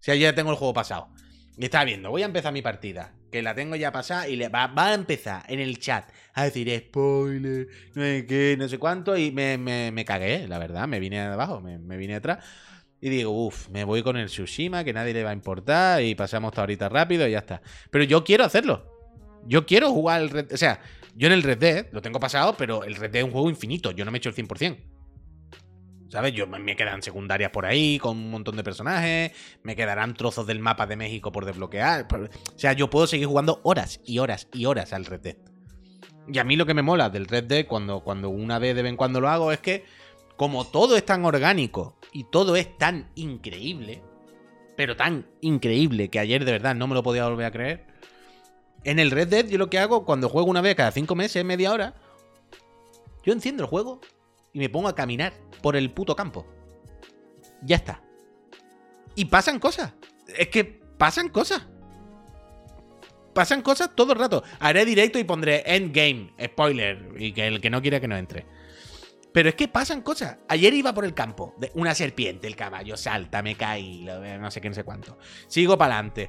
Sea, 0.00 0.16
ya 0.16 0.34
tengo 0.34 0.50
el 0.50 0.56
juego 0.56 0.74
pasado. 0.74 1.08
Y 1.56 1.64
estaba 1.64 1.84
viendo, 1.84 2.10
voy 2.10 2.22
a 2.22 2.26
empezar 2.26 2.52
mi 2.52 2.62
partida. 2.62 3.14
Que 3.30 3.40
la 3.40 3.54
tengo 3.54 3.76
ya 3.76 3.92
pasada 3.92 4.28
y 4.28 4.36
le 4.36 4.48
va, 4.48 4.72
a 4.74 4.94
empezar 4.94 5.44
en 5.48 5.60
el 5.60 5.78
chat 5.78 6.10
a 6.34 6.44
decir 6.44 6.68
spoiler, 6.76 7.68
no 7.94 8.02
sé 8.02 8.26
qué, 8.26 8.56
no 8.58 8.68
sé 8.68 8.78
cuánto. 8.78 9.16
Y 9.16 9.30
me, 9.30 9.58
me, 9.58 10.04
cagué, 10.04 10.48
la 10.48 10.58
verdad. 10.58 10.88
Me 10.88 10.98
vine 10.98 11.20
abajo, 11.20 11.60
me, 11.60 11.78
me 11.78 11.96
vine 11.96 12.16
atrás. 12.16 12.44
Y 13.00 13.08
digo, 13.08 13.30
uff, 13.30 13.68
me 13.68 13.84
voy 13.84 14.02
con 14.02 14.16
el 14.16 14.26
Tsushima, 14.26 14.84
que 14.84 14.92
nadie 14.92 15.12
le 15.12 15.24
va 15.24 15.30
a 15.30 15.34
importar, 15.34 16.02
y 16.02 16.14
pasamos 16.14 16.50
hasta 16.50 16.62
ahorita 16.62 16.88
rápido 16.88 17.26
y 17.26 17.32
ya 17.32 17.38
está. 17.38 17.60
Pero 17.90 18.04
yo 18.04 18.22
quiero 18.22 18.44
hacerlo. 18.44 18.91
Yo 19.46 19.66
quiero 19.66 19.90
jugar 19.90 20.22
el 20.22 20.30
Red 20.30 20.52
O 20.52 20.56
sea, 20.56 20.80
yo 21.14 21.26
en 21.26 21.32
el 21.32 21.42
Red 21.42 21.58
Dead 21.58 21.86
lo 21.92 22.02
tengo 22.02 22.20
pasado, 22.20 22.54
pero 22.56 22.84
el 22.84 22.94
Red 22.94 23.10
Dead 23.10 23.22
es 23.22 23.24
un 23.24 23.32
juego 23.32 23.50
infinito. 23.50 23.90
Yo 23.90 24.04
no 24.04 24.10
me 24.10 24.16
he 24.16 24.20
hecho 24.20 24.28
el 24.28 24.34
100%. 24.34 24.78
¿Sabes? 26.08 26.34
Yo 26.34 26.46
me 26.46 26.76
quedan 26.76 27.02
secundarias 27.02 27.50
por 27.50 27.64
ahí 27.64 27.98
con 27.98 28.18
un 28.18 28.30
montón 28.30 28.56
de 28.56 28.62
personajes. 28.62 29.32
Me 29.62 29.74
quedarán 29.74 30.14
trozos 30.14 30.46
del 30.46 30.58
mapa 30.58 30.86
de 30.86 30.96
México 30.96 31.32
por 31.32 31.46
desbloquear. 31.46 32.06
O 32.12 32.58
sea, 32.58 32.74
yo 32.74 32.90
puedo 32.90 33.06
seguir 33.06 33.26
jugando 33.26 33.60
horas 33.62 34.00
y 34.04 34.18
horas 34.18 34.46
y 34.52 34.66
horas 34.66 34.92
al 34.92 35.06
Red 35.06 35.20
Dead. 35.20 35.36
Y 36.30 36.38
a 36.38 36.44
mí 36.44 36.56
lo 36.56 36.66
que 36.66 36.74
me 36.74 36.82
mola 36.82 37.10
del 37.10 37.26
Red 37.26 37.44
Dead 37.44 37.66
cuando, 37.66 38.00
cuando 38.00 38.28
una 38.28 38.58
vez 38.58 38.76
de 38.76 38.82
vez 38.82 38.90
en 38.90 38.96
cuando 38.96 39.20
lo 39.20 39.28
hago 39.28 39.52
es 39.52 39.60
que 39.60 39.84
como 40.36 40.66
todo 40.66 40.96
es 40.96 41.04
tan 41.04 41.24
orgánico 41.24 41.98
y 42.12 42.24
todo 42.24 42.56
es 42.56 42.76
tan 42.78 43.10
increíble, 43.14 44.02
pero 44.76 44.96
tan 44.96 45.26
increíble 45.40 46.10
que 46.10 46.18
ayer 46.18 46.44
de 46.44 46.52
verdad 46.52 46.74
no 46.74 46.86
me 46.86 46.94
lo 46.94 47.02
podía 47.02 47.28
volver 47.28 47.46
a 47.46 47.50
creer. 47.50 47.86
En 48.84 48.98
el 48.98 49.10
Red 49.10 49.28
Dead 49.28 49.46
yo 49.46 49.58
lo 49.58 49.70
que 49.70 49.78
hago 49.78 50.04
cuando 50.04 50.28
juego 50.28 50.50
una 50.50 50.60
vez 50.60 50.74
cada 50.74 50.90
cinco 50.90 51.14
meses, 51.14 51.44
media 51.44 51.72
hora, 51.72 51.94
yo 53.24 53.32
enciendo 53.32 53.62
el 53.62 53.68
juego 53.68 54.00
y 54.52 54.58
me 54.58 54.68
pongo 54.68 54.88
a 54.88 54.94
caminar 54.94 55.32
por 55.62 55.76
el 55.76 55.90
puto 55.90 56.16
campo. 56.16 56.46
Ya 57.62 57.76
está. 57.76 58.02
Y 59.14 59.26
pasan 59.26 59.58
cosas. 59.58 59.92
Es 60.36 60.48
que 60.48 60.64
pasan 60.98 61.28
cosas. 61.28 61.66
Pasan 63.34 63.62
cosas 63.62 63.94
todo 63.94 64.12
el 64.12 64.18
rato. 64.18 64.42
Haré 64.58 64.84
directo 64.84 65.18
y 65.18 65.24
pondré 65.24 65.62
endgame, 65.64 66.34
spoiler, 66.44 67.14
y 67.18 67.32
que 67.32 67.46
el 67.46 67.60
que 67.60 67.70
no 67.70 67.80
quiera 67.80 68.00
que 68.00 68.08
no 68.08 68.16
entre. 68.16 68.44
Pero 69.32 69.48
es 69.48 69.54
que 69.54 69.68
pasan 69.68 70.02
cosas. 70.02 70.36
Ayer 70.48 70.74
iba 70.74 70.92
por 70.92 71.06
el 71.06 71.14
campo, 71.14 71.54
una 71.74 71.94
serpiente, 71.94 72.46
el 72.46 72.56
caballo 72.56 72.98
salta, 72.98 73.42
me 73.42 73.54
caí, 73.54 74.04
no 74.04 74.50
sé 74.50 74.60
qué, 74.60 74.68
no 74.68 74.74
sé 74.74 74.84
cuánto. 74.84 75.16
Sigo 75.48 75.78
para 75.78 75.94
adelante. 75.94 76.28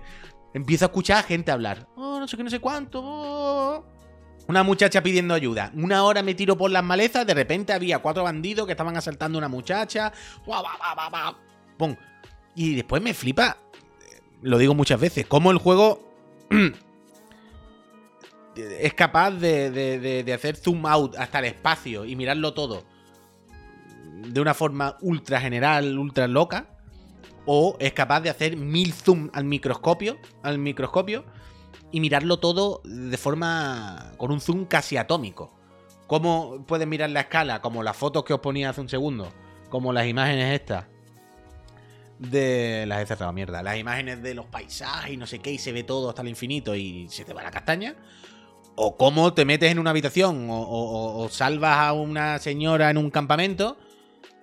Empiezo 0.53 0.85
a 0.85 0.87
escuchar 0.87 1.17
a 1.17 1.23
gente 1.23 1.51
hablar. 1.51 1.87
Oh, 1.95 2.19
no 2.19 2.27
sé 2.27 2.37
qué, 2.37 2.43
no 2.43 2.49
sé 2.49 2.59
cuánto. 2.59 3.01
Oh". 3.03 3.85
Una 4.47 4.63
muchacha 4.63 5.01
pidiendo 5.01 5.33
ayuda. 5.33 5.71
Una 5.75 6.03
hora 6.03 6.21
me 6.21 6.35
tiro 6.35 6.57
por 6.57 6.69
las 6.69 6.83
malezas. 6.83 7.25
De 7.25 7.33
repente 7.33 7.73
había 7.73 7.99
cuatro 7.99 8.23
bandidos 8.23 8.65
que 8.65 8.73
estaban 8.73 8.97
asaltando 8.97 9.37
a 9.37 9.39
una 9.39 9.47
muchacha. 9.47 10.11
¡Pum! 11.77 11.95
Y 12.55 12.75
después 12.75 13.01
me 13.01 13.13
flipa. 13.13 13.57
Lo 14.41 14.57
digo 14.57 14.75
muchas 14.75 14.99
veces. 14.99 15.25
Cómo 15.25 15.51
el 15.51 15.57
juego. 15.57 16.11
es 18.55 18.93
capaz 18.93 19.31
de, 19.31 19.71
de, 19.71 20.33
hacer 20.33 20.55
zoom 20.55 20.85
out 20.85 21.15
hasta 21.17 21.39
el 21.39 21.45
espacio 21.45 22.05
y 22.05 22.15
mirarlo 22.15 22.53
todo 22.53 22.83
de 24.27 24.39
una 24.39 24.53
forma 24.53 24.97
ultra 25.01 25.41
general, 25.41 25.97
ultra 25.97 26.27
loca, 26.27 26.72
o 27.45 27.75
es 27.79 27.93
capaz 27.93 28.21
de 28.21 28.29
hacer 28.29 28.57
mil 28.57 28.93
zoom 28.93 29.29
al 29.33 29.43
microscopio, 29.45 30.17
al 30.41 30.57
microscopio 30.57 31.25
y 31.91 31.99
mirarlo 31.99 32.37
todo 32.39 32.81
de 32.85 33.17
forma 33.17 34.13
con 34.17 34.31
un 34.31 34.41
zoom 34.41 34.65
casi 34.65 34.97
atómico. 34.97 35.53
¿Cómo 36.07 36.63
puedes 36.67 36.87
mirar 36.87 37.09
la 37.09 37.21
escala? 37.21 37.61
Como 37.61 37.83
las 37.83 37.95
fotos 37.95 38.23
que 38.23 38.33
os 38.33 38.39
ponía 38.39 38.69
hace 38.69 38.81
un 38.81 38.89
segundo, 38.89 39.31
como 39.69 39.93
las 39.93 40.07
imágenes 40.07 40.59
estas 40.59 40.85
de 42.19 42.85
las 42.87 43.01
he 43.01 43.05
cerrado 43.05 43.33
mierda, 43.33 43.63
las 43.63 43.77
imágenes 43.77 44.21
de 44.21 44.33
los 44.33 44.45
paisajes 44.45 45.13
y 45.13 45.17
no 45.17 45.27
sé 45.27 45.39
qué 45.39 45.51
y 45.51 45.57
se 45.57 45.71
ve 45.71 45.83
todo 45.83 46.09
hasta 46.09 46.21
el 46.21 46.29
infinito 46.29 46.75
y 46.75 47.07
se 47.09 47.25
te 47.25 47.33
va 47.33 47.43
la 47.43 47.51
castaña 47.51 47.95
o 48.75 48.97
cómo 48.97 49.33
te 49.33 49.45
metes 49.45 49.71
en 49.71 49.79
una 49.79 49.91
habitación 49.91 50.47
o, 50.49 51.27
salvas 51.29 51.77
a 51.77 51.93
una 51.93 52.39
señora 52.39 52.89
en 52.89 52.97
un 52.97 53.11
campamento 53.11 53.77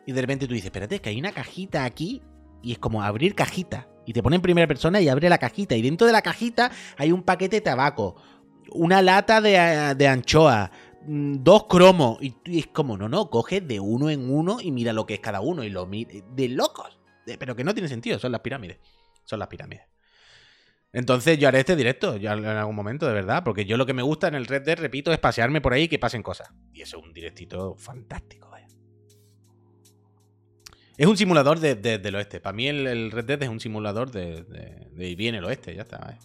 y 0.07 0.12
de 0.12 0.20
repente 0.20 0.46
tú 0.46 0.55
dices, 0.55 0.66
espérate, 0.66 1.01
que 1.01 1.11
hay 1.11 1.18
una 1.18 1.32
cajita 1.32 1.84
aquí 1.84 2.22
y 2.62 2.72
es 2.72 2.78
como 2.78 3.02
abrir 3.02 3.34
cajita. 3.34 3.88
Y 4.06 4.12
te 4.12 4.22
pone 4.22 4.36
en 4.36 4.42
primera 4.42 4.66
persona 4.66 5.00
y 5.00 5.08
abre 5.08 5.28
la 5.28 5.38
cajita. 5.38 5.76
Y 5.76 5.82
dentro 5.82 6.06
de 6.06 6.12
la 6.12 6.22
cajita 6.22 6.70
hay 6.96 7.12
un 7.12 7.22
paquete 7.22 7.56
de 7.56 7.61
tabaco, 7.61 8.16
una 8.72 9.02
lata 9.02 9.40
de, 9.40 10.08
anchoa, 10.08 10.70
mm, 11.06 11.36
dos 11.42 11.66
cromos. 11.66 12.18
Y, 12.20 12.34
es 12.58 12.66
como, 12.68 12.96
no, 12.96 13.08
no, 13.08 13.30
coge 13.30 13.61
de 13.61 13.78
uno 13.78 14.11
en 14.11 14.30
uno 14.30 14.58
y 14.61 14.72
mira 14.72 14.92
lo 14.92 15.06
que 15.06 15.14
es 15.14 15.20
cada 15.20 15.40
uno. 15.40 15.62
Y 15.62 15.70
lo 15.70 15.86
mira. 15.86 16.11
De 16.34 16.48
locos. 16.48 16.98
pero 17.38 17.54
que 17.54 17.64
no 17.64 17.74
tiene 17.74 17.88
sentido, 17.88 18.18
son 18.18 18.32
las 18.32 18.40
pirámides. 18.40 18.78
Son 19.24 19.38
las 19.38 19.48
pirámides. 19.48 19.84
Entonces 20.92 21.38
yo 21.38 21.46
haré 21.46 21.61
este 21.61 21.76
directo 21.76 22.16
ya 22.16 22.32
en 22.32 22.44
algún 22.44 22.74
momento, 22.74 23.06
de 23.06 23.12
verdad, 23.12 23.44
porque 23.44 23.64
yo 23.64 23.76
lo 23.76 23.86
que 23.86 23.94
me 23.94 24.02
gusta 24.02 24.26
en 24.26 24.34
el 24.34 24.46
Red 24.46 24.62
Dead, 24.62 24.76
repito, 24.76 25.12
es 25.12 25.20
pasearme 25.20 25.61
por 25.61 25.72
ahí 25.72 25.82
y 25.82 25.88
que 25.88 26.00
pasen 26.00 26.22
cosas. 26.22 26.50
Y 26.72 26.82
eso 26.82 26.98
es 26.98 27.04
un 27.04 27.12
directito 27.12 27.76
fantástico. 27.76 28.49
Es 31.01 31.07
un 31.07 31.16
simulador 31.16 31.61
de, 31.61 31.76
del 31.76 32.14
oeste. 32.14 32.40
Para 32.40 32.55
mí 32.55 32.68
el, 32.68 33.11
Red 33.11 33.24
Dead 33.24 33.42
es 33.44 33.48
un 33.48 33.59
simulador 33.59 34.11
de, 34.11 34.42
de, 34.42 35.14
bien 35.14 35.34
el 35.34 35.46
oeste, 35.46 35.74
ya 35.74 35.80
está. 35.80 35.96
Vaya. 35.96 36.18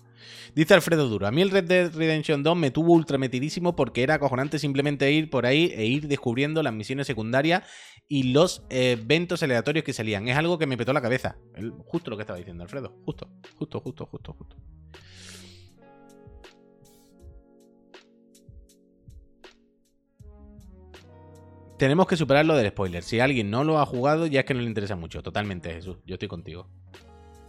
Dice 0.53 0.73
Alfredo 0.73 1.07
Duro, 1.07 1.27
a 1.27 1.31
mí 1.31 1.41
el 1.41 1.49
Red 1.49 1.63
Dead 1.63 1.95
Redemption 1.95 2.43
2 2.43 2.57
me 2.57 2.71
tuvo 2.71 2.91
ultra 2.91 3.17
metidísimo 3.17 3.73
porque 3.73 4.03
era 4.03 4.15
acojonante 4.15 4.59
simplemente 4.59 5.09
ir 5.13 5.29
por 5.29 5.45
ahí 5.45 5.71
e 5.73 5.85
ir 5.85 6.09
descubriendo 6.09 6.61
las 6.61 6.73
misiones 6.73 7.07
secundarias 7.07 7.63
y 8.09 8.33
los 8.33 8.63
eventos 8.69 9.41
aleatorios 9.43 9.85
que 9.85 9.93
salían. 9.93 10.27
Es 10.27 10.35
algo 10.35 10.59
que 10.59 10.67
me 10.67 10.75
petó 10.75 10.91
la 10.91 11.01
cabeza. 11.01 11.37
justo 11.85 12.09
lo 12.09 12.17
que 12.17 12.23
estaba 12.23 12.37
diciendo 12.37 12.63
Alfredo. 12.63 12.97
Justo, 13.05 13.29
justo, 13.57 13.79
justo, 13.79 14.05
justo, 14.07 14.33
justo. 14.33 14.57
Tenemos 21.77 22.07
que 22.07 22.17
superar 22.17 22.45
lo 22.45 22.55
del 22.55 22.69
spoiler. 22.69 23.03
Si 23.03 23.19
alguien 23.19 23.49
no 23.49 23.63
lo 23.63 23.79
ha 23.79 23.85
jugado, 23.85 24.27
ya 24.27 24.41
es 24.41 24.45
que 24.45 24.53
no 24.53 24.61
le 24.61 24.67
interesa 24.67 24.95
mucho. 24.95 25.21
Totalmente, 25.21 25.73
Jesús. 25.73 25.97
Yo 26.05 26.15
estoy 26.15 26.27
contigo. 26.27 26.67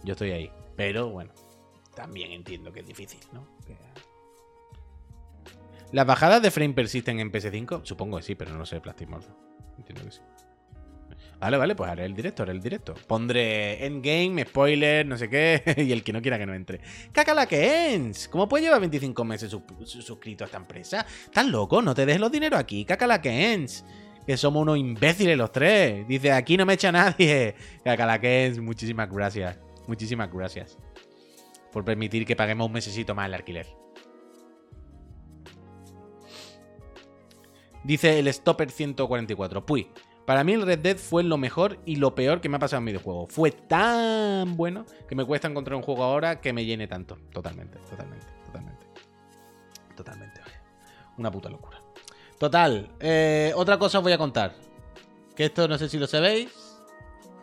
Yo 0.03 0.13
estoy 0.13 0.31
ahí. 0.31 0.51
Pero 0.75 1.09
bueno, 1.09 1.31
también 1.95 2.31
entiendo 2.31 2.71
que 2.71 2.81
es 2.81 2.85
difícil, 2.85 3.19
¿no? 3.33 3.47
¿Las 5.91 6.05
bajadas 6.05 6.41
de 6.41 6.51
frame 6.51 6.73
persisten 6.73 7.19
en 7.19 7.31
PS5? 7.31 7.81
Supongo 7.83 8.17
que 8.17 8.23
sí, 8.23 8.35
pero 8.35 8.51
no 8.51 8.57
lo 8.57 8.65
sé, 8.65 8.81
Plastic 8.81 9.09
Entiendo 9.77 10.03
que 10.03 10.11
sí. 10.11 10.21
Vale, 11.39 11.57
vale, 11.57 11.75
pues 11.75 11.89
haré 11.89 12.05
el 12.05 12.15
directo, 12.15 12.43
haré 12.43 12.51
el 12.51 12.61
directo. 12.61 12.95
Pondré 13.07 13.85
endgame, 13.85 14.43
spoiler, 14.45 15.05
no 15.05 15.17
sé 15.17 15.29
qué, 15.29 15.61
y 15.77 15.91
el 15.91 16.03
que 16.03 16.11
no 16.11 16.21
quiera 16.21 16.37
que 16.37 16.45
no 16.45 16.53
entre. 16.53 16.81
¡Cacala 17.11 17.45
que 17.45 17.93
ens! 17.93 18.27
¿Cómo 18.27 18.49
puede 18.49 18.65
llevar 18.65 18.79
25 18.79 19.23
meses 19.23 19.55
suscrito 19.85 20.43
a 20.43 20.47
esta 20.47 20.57
empresa? 20.57 21.05
¿Estás 21.25 21.45
loco? 21.45 21.81
No 21.81 21.93
te 21.93 22.05
des 22.05 22.19
los 22.19 22.31
dinero 22.31 22.57
aquí, 22.57 22.85
¡Cacala 22.85 23.21
que 23.21 23.53
ens! 23.53 23.85
Que 24.27 24.37
somos 24.37 24.61
unos 24.61 24.77
imbéciles 24.77 25.37
los 25.37 25.51
tres. 25.51 26.05
Dice, 26.07 26.33
aquí 26.33 26.57
no 26.57 26.65
me 26.65 26.73
echa 26.73 26.91
nadie. 26.91 27.55
¡Cacala 27.83 28.19
que 28.21 28.45
ens! 28.45 28.59
Muchísimas 28.59 29.09
gracias. 29.09 29.57
Muchísimas 29.87 30.31
gracias. 30.31 30.77
Por 31.71 31.85
permitir 31.85 32.25
que 32.25 32.35
paguemos 32.35 32.67
un 32.67 32.73
mesecito 32.73 33.15
más 33.15 33.27
el 33.27 33.35
alquiler. 33.35 33.67
Dice 37.85 38.19
el 38.19 38.31
Stopper 38.33 38.69
144. 38.69 39.65
Puy, 39.65 39.89
para 40.25 40.43
mí 40.43 40.51
el 40.51 40.63
Red 40.63 40.79
Dead 40.79 40.97
fue 40.97 41.23
lo 41.23 41.37
mejor 41.37 41.79
y 41.85 41.95
lo 41.95 42.13
peor 42.13 42.41
que 42.41 42.49
me 42.49 42.57
ha 42.57 42.59
pasado 42.59 42.79
en 42.79 42.85
videojuego. 42.87 43.27
Fue 43.27 43.51
tan 43.51 44.57
bueno 44.57 44.85
que 45.07 45.15
me 45.15 45.23
cuesta 45.23 45.47
encontrar 45.47 45.77
un 45.77 45.83
juego 45.83 46.03
ahora 46.03 46.41
que 46.41 46.51
me 46.51 46.65
llene 46.65 46.85
tanto. 46.87 47.17
Totalmente, 47.31 47.79
totalmente, 47.89 48.27
totalmente. 48.45 48.87
Totalmente, 49.95 50.41
Una 51.17 51.31
puta 51.31 51.49
locura. 51.49 51.76
Total, 52.37 52.89
eh, 52.99 53.51
otra 53.55 53.77
cosa 53.77 53.97
os 53.99 54.03
voy 54.03 54.13
a 54.13 54.17
contar. 54.17 54.53
Que 55.35 55.45
esto 55.45 55.67
no 55.67 55.77
sé 55.77 55.89
si 55.89 55.97
lo 55.97 56.07
sabéis. 56.07 56.49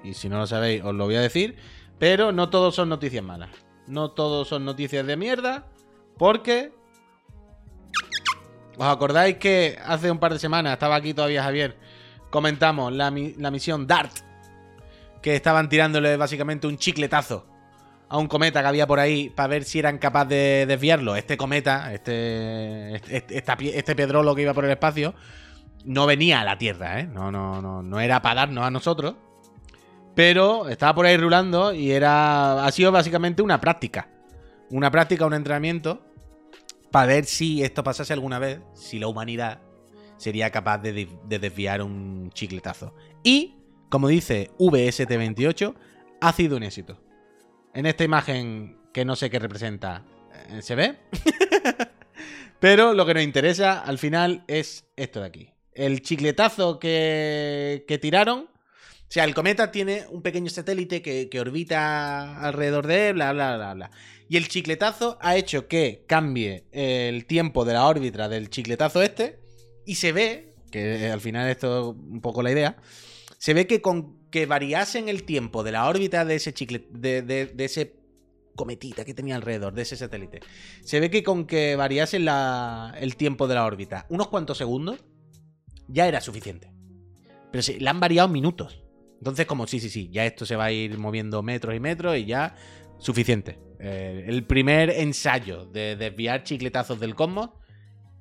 Y 0.03 0.15
si 0.15 0.29
no 0.29 0.39
lo 0.39 0.47
sabéis, 0.47 0.83
os 0.85 0.95
lo 0.95 1.05
voy 1.05 1.17
a 1.17 1.21
decir. 1.21 1.57
Pero 1.99 2.33
no 2.33 2.51
todos 2.51 2.75
son 2.75 2.89
noticias 2.89 3.25
malas. 3.25 3.51
No 3.87 4.11
todos 4.11 4.49
son 4.49 4.65
noticias 4.65 5.07
de 5.07 5.17
mierda. 5.17 5.67
Porque 6.19 6.73
¿Os 8.77 8.87
acordáis 8.87 9.37
que 9.37 9.79
hace 9.85 10.11
un 10.11 10.19
par 10.19 10.33
de 10.33 10.39
semanas, 10.39 10.73
estaba 10.73 10.97
aquí 10.97 11.15
todavía 11.15 11.45
Javier, 11.45 11.77
comentamos 12.31 12.93
la, 12.93 13.11
misión 13.11 13.87
DART, 13.87 14.13
que 15.23 15.37
estaban 15.37 15.69
tirándole 15.69 16.17
básicamente 16.17 16.67
un 16.67 16.77
chicletazo 16.77 17.47
a 18.09 18.19
un 18.19 18.27
cometa 18.27 18.61
que 18.61 18.69
había 18.69 18.87
por 18.87 19.01
ahí 19.01 19.31
para 19.31 19.49
ver 19.49 19.65
si 19.65 19.79
eran 19.79 19.99
capaces 19.99 20.29
de 20.29 20.67
desviarlo. 20.67 21.17
Este 21.17 21.37
cometa, 21.37 21.93
este, 21.93 22.97
este, 22.97 23.79
este, 23.79 23.95
pedrolo 23.97 24.35
que 24.35 24.43
iba 24.43 24.55
por 24.55 24.65
el 24.65 24.71
espacio, 24.71 25.15
no 25.85 26.07
venía 26.07 26.41
a 26.41 26.45
la 26.45 26.59
Tierra, 26.59 27.01
¿eh? 27.01 27.07
No, 27.07 27.31
no, 27.31 27.61
no, 27.61 27.83
no 27.83 28.01
era 28.01 28.23
para 28.23 28.43
darnos 28.43 28.65
a 28.65 28.71
nosotros. 28.71 29.15
Pero 30.15 30.69
estaba 30.69 30.95
por 30.95 31.07
ahí 31.07 31.17
rulando 31.17 31.73
y 31.73 31.91
era. 31.91 32.65
Ha 32.65 32.71
sido 32.71 32.93
básicamente 32.93 33.43
una 33.43 33.61
práctica. 33.61 34.09
Una 34.71 34.91
práctica, 34.91 35.27
un 35.27 35.35
entrenamiento. 35.35 36.03
Para 36.91 37.07
ver 37.07 37.25
si 37.25 37.63
esto 37.65 37.83
pasase 37.83 38.13
alguna 38.13 38.39
vez. 38.39 38.61
Si 38.75 39.01
la 39.01 39.09
humanidad 39.09 39.61
sería 40.17 40.51
capaz 40.51 40.79
de, 40.79 41.09
desviar 41.27 41.83
un 41.83 42.31
chicletazo. 42.33 42.95
Y, 43.23 43.57
como 43.89 44.09
dice 44.09 44.51
VST28, 44.59 45.75
ha 46.21 46.33
sido 46.33 46.57
un 46.57 46.63
éxito. 46.63 47.01
En 47.75 47.87
esta 47.87 48.05
imagen 48.05 48.79
que 48.93 49.05
no 49.05 49.17
sé 49.17 49.29
qué 49.29 49.41
representa, 49.41 50.05
eh, 50.49 50.63
¿se 50.63 50.77
ve? 50.77 50.97
Pero 52.61 52.95
lo 52.95 53.05
que 53.05 53.15
nos 53.15 53.25
interesa 53.25 53.81
al 53.81 53.99
final 53.99 54.45
es 54.47 54.87
esto 54.97 55.21
de 55.21 55.27
aquí. 55.27 55.51
El 55.73 56.01
chicletazo 56.01 56.79
que, 56.79 57.85
que 57.89 57.99
tiraron. 57.99 58.49
O 58.49 59.07
sea, 59.15 59.25
el 59.25 59.35
cometa 59.35 59.73
tiene 59.73 60.07
un 60.09 60.23
pequeño 60.23 60.49
satélite 60.51 61.03
que, 61.03 61.29
que 61.29 61.41
orbita 61.41 62.41
alrededor 62.41 62.87
de 62.87 63.09
él, 63.09 63.15
bla, 63.15 63.33
bla, 63.33 63.57
bla, 63.57 63.75
bla. 63.75 63.91
Y 64.29 64.37
el 64.37 64.49
chicletazo 64.49 65.19
ha 65.21 65.37
hecho 65.37 65.67
que 65.67 66.05
cambie 66.07 66.67
el 66.71 67.27
tiempo 67.27 67.65
de 67.65 67.75
la 67.75 67.87
órbita 67.87 68.29
del 68.29 68.51
chicletazo 68.51 69.03
este 69.03 69.41
y 69.85 69.97
se 69.97 70.13
ve, 70.13 70.55
que 70.71 71.09
al 71.09 71.21
final 71.21 71.51
esto 71.51 71.81
es 71.81 71.97
un 71.97 72.21
poco 72.21 72.43
la 72.43 72.53
idea, 72.53 72.77
se 73.39 73.53
ve 73.53 73.67
que 73.67 73.83
con 73.83 74.24
que 74.35 74.47
variasen 74.47 75.09
el 75.09 75.23
tiempo 75.23 75.63
de 75.63 75.71
la 75.71 75.87
órbita 75.87 76.25
de 76.25 76.35
ese 76.35 76.53
chicle, 76.53 76.89
de, 76.91 77.55
ese 77.57 77.95
cometita 78.57 79.05
que 79.05 79.15
tenía 79.15 79.37
alrededor, 79.37 79.75
de 79.75 79.83
ese 79.83 79.97
satélite, 79.97 80.41
se 80.83 80.99
ve 80.99 81.09
que 81.09 81.23
con 81.23 81.47
que 81.47 81.77
variase 81.77 82.17
el 82.17 83.15
tiempo 83.15 83.47
de 83.47 83.55
la 83.55 83.65
órbita 83.65 84.07
unos 84.09 84.27
cuantos 84.27 84.59
segundos, 84.59 85.05
ya 85.87 86.09
era 86.09 86.21
suficiente. 86.21 86.73
Pero 87.53 87.63
sí, 87.63 87.79
le 87.79 87.89
han 87.89 88.01
variado 88.01 88.27
minutos. 88.27 88.83
Entonces, 89.21 89.47
como 89.47 89.69
sí, 89.69 89.79
sí, 89.79 89.89
sí, 89.89 90.09
ya 90.11 90.27
esto 90.27 90.45
se 90.45 90.57
va 90.57 90.65
a 90.65 90.73
ir 90.73 90.99
moviendo 90.99 91.41
metros 91.45 91.77
y 91.77 91.79
metros 91.79 92.17
y 92.17 92.25
ya 92.25 92.57
suficiente. 92.99 93.61
Eh, 93.79 94.25
el 94.27 94.45
primer 94.45 94.91
ensayo 94.91 95.65
de 95.67 95.95
desviar 95.95 96.43
chicletazos 96.43 96.99
del 96.99 97.15
cosmos 97.15 97.51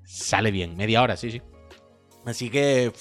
sale 0.03 0.51
bien, 0.51 0.77
media 0.77 1.01
hora, 1.01 1.17
sí, 1.17 1.31
sí. 1.31 1.41
Así 2.25 2.49
que, 2.49 2.91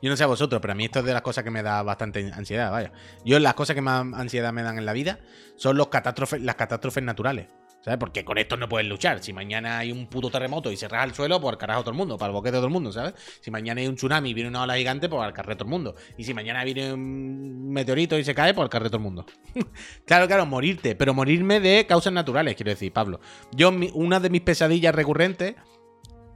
yo 0.00 0.10
no 0.10 0.16
sé 0.16 0.24
a 0.24 0.26
vosotros, 0.26 0.60
pero 0.60 0.72
a 0.72 0.74
mí 0.74 0.84
esto 0.84 1.00
es 1.00 1.04
de 1.04 1.12
las 1.12 1.22
cosas 1.22 1.44
que 1.44 1.50
me 1.50 1.62
da 1.62 1.82
bastante 1.82 2.30
ansiedad, 2.32 2.70
vaya. 2.70 2.92
Yo 3.24 3.38
las 3.38 3.54
cosas 3.54 3.74
que 3.74 3.82
más 3.82 4.06
ansiedad 4.14 4.52
me 4.52 4.62
dan 4.62 4.78
en 4.78 4.86
la 4.86 4.92
vida 4.92 5.20
son 5.56 5.76
los 5.76 5.88
catástrofes, 5.88 6.40
las 6.40 6.54
catástrofes 6.54 7.02
naturales. 7.02 7.48
¿Sabes? 7.82 7.98
Porque 7.98 8.26
con 8.26 8.36
esto 8.36 8.58
no 8.58 8.68
puedes 8.68 8.86
luchar. 8.86 9.22
Si 9.22 9.32
mañana 9.32 9.78
hay 9.78 9.90
un 9.90 10.06
puto 10.06 10.30
terremoto 10.30 10.70
y 10.70 10.76
se 10.76 10.86
raja 10.86 11.04
el 11.04 11.14
suelo, 11.14 11.40
pues 11.40 11.52
al 11.52 11.58
carajo 11.58 11.80
todo 11.80 11.92
el 11.92 11.96
mundo, 11.96 12.18
para 12.18 12.28
el 12.28 12.34
boquete 12.34 12.56
de 12.56 12.58
todo 12.58 12.66
el 12.66 12.72
mundo, 12.72 12.92
¿sabes? 12.92 13.14
Si 13.40 13.50
mañana 13.50 13.80
hay 13.80 13.86
un 13.86 13.94
tsunami 13.94 14.30
y 14.30 14.34
viene 14.34 14.50
una 14.50 14.64
ola 14.64 14.76
gigante, 14.76 15.08
pues 15.08 15.22
al 15.22 15.32
carré 15.32 15.54
todo 15.54 15.64
el 15.64 15.70
mundo. 15.70 15.94
Y 16.18 16.24
si 16.24 16.34
mañana 16.34 16.62
viene 16.62 16.92
un 16.92 17.72
meteorito 17.72 18.18
y 18.18 18.24
se 18.24 18.34
cae, 18.34 18.52
pues 18.52 18.64
al 18.64 18.68
carré 18.68 18.88
todo 18.88 18.98
el 18.98 19.04
mundo. 19.04 19.24
claro, 20.04 20.26
claro, 20.26 20.44
morirte, 20.44 20.94
pero 20.94 21.14
morirme 21.14 21.58
de 21.58 21.86
causas 21.86 22.12
naturales, 22.12 22.54
quiero 22.54 22.70
decir, 22.70 22.92
Pablo. 22.92 23.20
Yo, 23.52 23.70
una 23.94 24.20
de 24.20 24.28
mis 24.28 24.42
pesadillas 24.42 24.94
recurrentes 24.94 25.54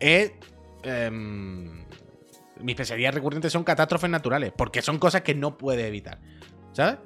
es. 0.00 0.32
Em, 0.82 1.84
mis 2.64 2.74
pesadillas 2.74 3.14
recurrentes 3.14 3.52
son 3.52 3.62
catástrofes 3.62 4.08
naturales, 4.08 4.52
porque 4.56 4.80
son 4.80 4.98
cosas 4.98 5.20
que 5.20 5.34
no 5.34 5.58
puedes 5.58 5.84
evitar, 5.86 6.18
¿sabes? 6.72 6.96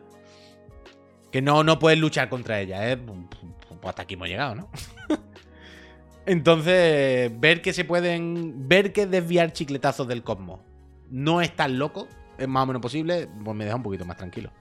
Que 1.33 1.43
no, 1.43 1.65
no 1.65 1.81
puedes 1.81 1.99
luchar 1.99 2.29
contra 2.29 2.61
ellas, 2.61 2.81
¿eh? 2.85 2.97
Pues 2.97 3.81
hasta 3.83 4.03
aquí 4.03 4.15
hemos 4.15 4.29
llegado, 4.29 4.55
¿no? 4.55 4.71
Entonces, 6.27 7.33
ver 7.41 7.61
que 7.61 7.73
se 7.73 7.85
pueden. 7.85 8.69
Ver 8.69 8.93
que 8.93 9.07
desviar 9.07 9.53
chicletazos 9.53 10.07
del 10.07 10.23
cosmos 10.23 10.61
no 11.11 11.41
es 11.41 11.55
tan 11.57 11.79
loco, 11.79 12.07
es 12.39 12.47
más 12.47 12.63
o 12.63 12.67
menos 12.67 12.83
posible, 12.83 13.29
pues 13.45 13.57
me 13.57 13.65
deja 13.65 13.77
un 13.77 13.83
poquito 13.83 14.05
más 14.05 14.17
tranquilo. 14.17 14.53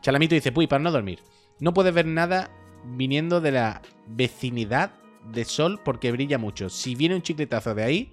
Chalamito 0.00 0.34
dice: 0.34 0.52
Puy, 0.52 0.66
para 0.66 0.82
no 0.82 0.90
dormir. 0.90 1.20
No 1.60 1.74
puedes 1.74 1.92
ver 1.92 2.06
nada 2.06 2.50
viniendo 2.84 3.40
de 3.40 3.52
la 3.52 3.82
vecinidad 4.06 4.92
de 5.32 5.44
sol 5.44 5.80
porque 5.84 6.12
brilla 6.12 6.38
mucho. 6.38 6.70
Si 6.70 6.94
viene 6.94 7.14
un 7.14 7.22
chicletazo 7.22 7.74
de 7.74 7.82
ahí, 7.82 8.12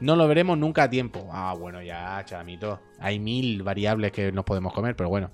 no 0.00 0.16
lo 0.16 0.28
veremos 0.28 0.58
nunca 0.58 0.84
a 0.84 0.90
tiempo. 0.90 1.28
Ah, 1.32 1.54
bueno, 1.58 1.82
ya, 1.82 2.22
chalamito. 2.24 2.80
Hay 2.98 3.18
mil 3.18 3.62
variables 3.62 4.12
que 4.12 4.32
nos 4.32 4.44
podemos 4.44 4.72
comer, 4.72 4.94
pero 4.96 5.08
bueno. 5.08 5.30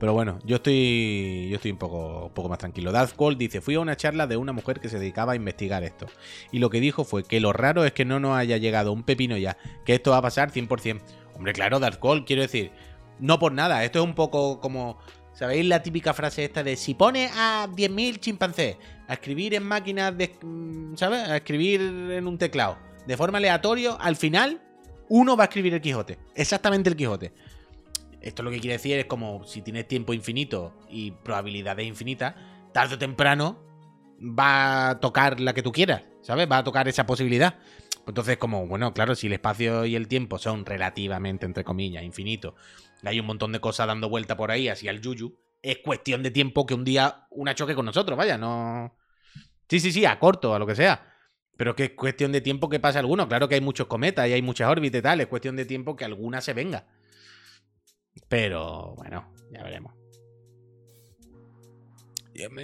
Pero 0.00 0.14
bueno, 0.14 0.38
yo 0.44 0.56
estoy. 0.56 1.48
Yo 1.50 1.56
estoy 1.56 1.70
un 1.70 1.76
poco, 1.76 2.30
poco 2.34 2.48
más 2.48 2.58
tranquilo. 2.58 2.90
Darth 2.90 3.14
Cole 3.14 3.36
dice: 3.36 3.60
Fui 3.60 3.74
a 3.74 3.80
una 3.80 3.96
charla 3.96 4.26
de 4.26 4.38
una 4.38 4.52
mujer 4.52 4.80
que 4.80 4.88
se 4.88 4.98
dedicaba 4.98 5.32
a 5.32 5.36
investigar 5.36 5.84
esto. 5.84 6.06
Y 6.50 6.58
lo 6.58 6.70
que 6.70 6.80
dijo 6.80 7.04
fue 7.04 7.22
que 7.22 7.38
lo 7.38 7.52
raro 7.52 7.84
es 7.84 7.92
que 7.92 8.06
no 8.06 8.18
nos 8.18 8.36
haya 8.36 8.56
llegado 8.56 8.92
un 8.92 9.02
pepino 9.02 9.36
ya. 9.36 9.58
Que 9.84 9.94
esto 9.94 10.12
va 10.12 10.16
a 10.16 10.22
pasar 10.22 10.50
100%. 10.50 11.00
Hombre, 11.36 11.52
claro, 11.52 11.80
Darth 11.80 11.98
Cole, 11.98 12.24
quiero 12.24 12.42
decir. 12.42 12.72
No 13.18 13.38
por 13.38 13.52
nada. 13.52 13.84
Esto 13.84 13.98
es 13.98 14.04
un 14.06 14.14
poco 14.14 14.58
como. 14.60 14.98
¿Sabéis 15.32 15.66
la 15.66 15.82
típica 15.82 16.12
frase 16.12 16.44
esta 16.44 16.62
de 16.62 16.76
si 16.76 16.94
pone 16.94 17.30
a 17.34 17.68
10.000 17.68 18.18
chimpancés 18.18 18.76
a 19.08 19.14
escribir 19.14 19.54
en 19.54 19.62
máquinas 19.62 20.16
de. 20.16 20.36
Mm, 20.42 20.96
¿Sabes? 20.96 21.28
A 21.28 21.36
escribir 21.36 21.80
en 21.80 22.26
un 22.26 22.38
teclado. 22.38 22.78
De 23.06 23.16
forma 23.16 23.38
aleatoria, 23.38 23.92
al 23.92 24.16
final, 24.16 24.60
uno 25.08 25.36
va 25.36 25.44
a 25.44 25.46
escribir 25.46 25.74
el 25.74 25.80
Quijote. 25.80 26.18
Exactamente 26.34 26.90
el 26.90 26.96
Quijote. 26.96 27.32
Esto 28.20 28.42
lo 28.42 28.50
que 28.50 28.60
quiere 28.60 28.74
decir 28.74 28.98
es 28.98 29.06
como 29.06 29.44
si 29.44 29.62
tienes 29.62 29.88
tiempo 29.88 30.12
infinito 30.12 30.74
y 30.88 31.10
probabilidades 31.10 31.86
infinitas, 31.86 32.34
tarde 32.72 32.96
o 32.96 32.98
temprano 32.98 33.58
va 34.20 34.90
a 34.90 35.00
tocar 35.00 35.40
la 35.40 35.54
que 35.54 35.62
tú 35.62 35.72
quieras, 35.72 36.02
¿sabes? 36.20 36.48
Va 36.50 36.58
a 36.58 36.64
tocar 36.64 36.86
esa 36.86 37.06
posibilidad. 37.06 37.58
Entonces, 38.06 38.36
como, 38.36 38.66
bueno, 38.66 38.92
claro, 38.92 39.14
si 39.14 39.26
el 39.28 39.34
espacio 39.34 39.86
y 39.86 39.96
el 39.96 40.08
tiempo 40.08 40.38
son 40.38 40.66
relativamente, 40.66 41.46
entre 41.46 41.64
comillas, 41.64 42.02
infinitos, 42.02 42.54
hay 43.04 43.20
un 43.20 43.26
montón 43.26 43.52
de 43.52 43.60
cosas 43.60 43.86
dando 43.86 44.08
vuelta 44.08 44.36
por 44.36 44.50
ahí, 44.50 44.68
así 44.68 44.88
al 44.88 45.00
yuyu, 45.00 45.38
es 45.62 45.78
cuestión 45.78 46.22
de 46.22 46.30
tiempo 46.30 46.66
que 46.66 46.74
un 46.74 46.84
día 46.84 47.26
una 47.30 47.54
choque 47.54 47.74
con 47.74 47.86
nosotros, 47.86 48.16
vaya, 48.16 48.38
no... 48.38 48.96
Sí, 49.68 49.78
sí, 49.78 49.92
sí, 49.92 50.04
a 50.04 50.18
corto, 50.18 50.54
a 50.54 50.58
lo 50.58 50.66
que 50.66 50.74
sea. 50.74 51.14
Pero 51.56 51.76
que 51.76 51.84
es 51.84 51.90
cuestión 51.90 52.32
de 52.32 52.40
tiempo 52.40 52.68
que 52.68 52.80
pase 52.80 52.98
alguno. 52.98 53.28
Claro 53.28 53.48
que 53.48 53.54
hay 53.54 53.60
muchos 53.60 53.86
cometas 53.86 54.28
y 54.28 54.32
hay 54.32 54.42
muchas 54.42 54.68
órbitas 54.68 54.98
y 54.98 55.02
tal. 55.02 55.20
Es 55.20 55.28
cuestión 55.28 55.54
de 55.54 55.64
tiempo 55.64 55.94
que 55.94 56.04
alguna 56.04 56.40
se 56.40 56.54
venga. 56.54 56.88
Pero 58.28 58.94
bueno, 58.96 59.32
ya 59.52 59.62
veremos. 59.62 59.94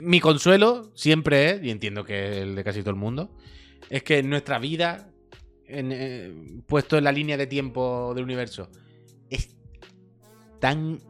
Mi 0.02 0.18
consuelo 0.18 0.90
siempre 0.96 1.50
es, 1.50 1.62
y 1.62 1.70
entiendo 1.70 2.04
que 2.04 2.40
el 2.40 2.56
de 2.56 2.64
casi 2.64 2.80
todo 2.80 2.90
el 2.90 2.96
mundo, 2.96 3.36
es 3.90 4.02
que 4.02 4.22
nuestra 4.22 4.58
vida 4.58 5.12
en, 5.68 6.62
puesto 6.66 6.96
en 6.98 7.04
la 7.04 7.12
línea 7.12 7.36
de 7.36 7.46
tiempo 7.46 8.12
del 8.14 8.24
universo, 8.24 8.70
es 9.30 9.55
tan... 10.60 11.00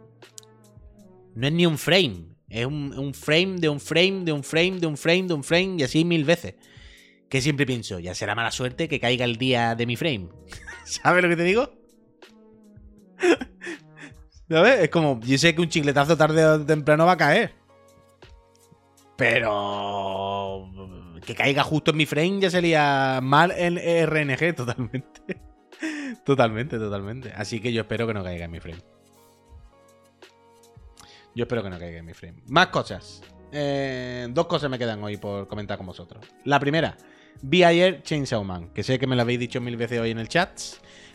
No 1.35 1.47
es 1.47 1.53
ni 1.53 1.67
un 1.67 1.77
frame, 1.77 2.37
es 2.49 2.65
un, 2.65 3.13
frame 3.13 3.57
de 3.59 3.69
un 3.69 3.81
frame 3.81 4.25
de 4.25 4.33
un 4.33 4.43
frame 4.43 4.79
de 4.81 4.87
un 4.87 4.97
frame 4.97 5.23
de 5.25 5.35
un 5.35 5.45
frame 5.45 5.77
y 5.79 5.83
así 5.83 6.05
mil 6.05 6.25
veces. 6.25 6.55
Que 7.29 7.41
siempre 7.41 7.67
pienso, 7.67 7.99
ya 7.99 8.15
será 8.15 8.35
mala 8.35 8.51
suerte 8.51 8.89
que 8.89 9.01
caiga 9.01 9.25
el 9.25 9.37
día 9.37 9.75
de 9.75 9.87
mi 9.87 9.97
frame. 9.97 10.29
¿Sabes 10.85 11.23
lo 11.23 11.29
que 11.29 11.37
te 11.37 11.43
digo? 11.43 11.73
¿Sabes? 14.49 14.81
Es 14.81 14.89
como, 14.91 15.21
yo 15.21 15.37
sé 15.39 15.55
que 15.55 15.61
un 15.61 15.69
chicletazo 15.69 16.17
tarde 16.17 16.45
o 16.45 16.65
temprano 16.65 17.05
va 17.05 17.13
a 17.13 17.17
caer. 17.17 17.53
Pero 19.17 20.71
que 21.27 21.35
caiga 21.35 21.65
justo 21.65 21.91
en 21.91 21.97
mi 21.97 22.07
frame 22.07 22.41
ya 22.41 22.51
sería 22.51 23.21
mal 23.23 23.51
en 23.51 23.77
RNG 23.77 24.55
totalmente. 24.55 25.41
totalmente, 26.25 26.79
totalmente. 26.79 27.33
Así 27.35 27.61
que 27.61 27.73
yo 27.73 27.83
espero 27.83 28.07
que 28.07 28.15
no 28.15 28.23
caiga 28.23 28.45
en 28.45 28.51
mi 28.53 28.61
frame. 28.61 28.96
Yo 31.37 31.43
espero 31.43 31.63
que 31.63 31.69
no 31.69 31.79
caiga 31.79 31.99
en 31.99 32.07
mi 32.07 32.15
frame. 32.15 32.39
Más 32.47 32.69
cosas. 32.69 33.23
Eh, 33.53 34.27
dos 34.31 34.47
cosas 34.47 34.71
me 34.71 34.79
quedan 34.79 35.05
hoy 35.05 35.19
por 35.19 35.47
comentar 35.47 35.77
con 35.77 35.87
vosotros. 35.87 36.25
La 36.45 36.59
primera, 36.59 36.97
vi 37.43 37.63
ayer 37.63 38.03
Chainsaw 38.03 38.43
Man, 38.43 38.71
que 38.73 38.83
sé 38.83 38.99
que 38.99 39.07
me 39.07 39.15
lo 39.15 39.21
habéis 39.21 39.39
dicho 39.39 39.61
mil 39.61 39.77
veces 39.77 40.01
hoy 40.01 40.11
en 40.11 40.19
el 40.19 40.29
chat. 40.29 40.59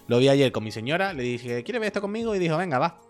Lo 0.07 0.19
vi 0.19 0.30
ayer 0.30 0.51
con 0.51 0.63
mi 0.63 0.72
señora, 0.72 1.13
le 1.13 1.24
dije, 1.24 1.63
¿quieres 1.63 1.80
ver 1.80 1.88
esto 1.88 2.01
conmigo? 2.01 2.36
Y 2.36 2.39
dijo, 2.39 2.55
venga, 2.55 2.78
va. 2.78 3.01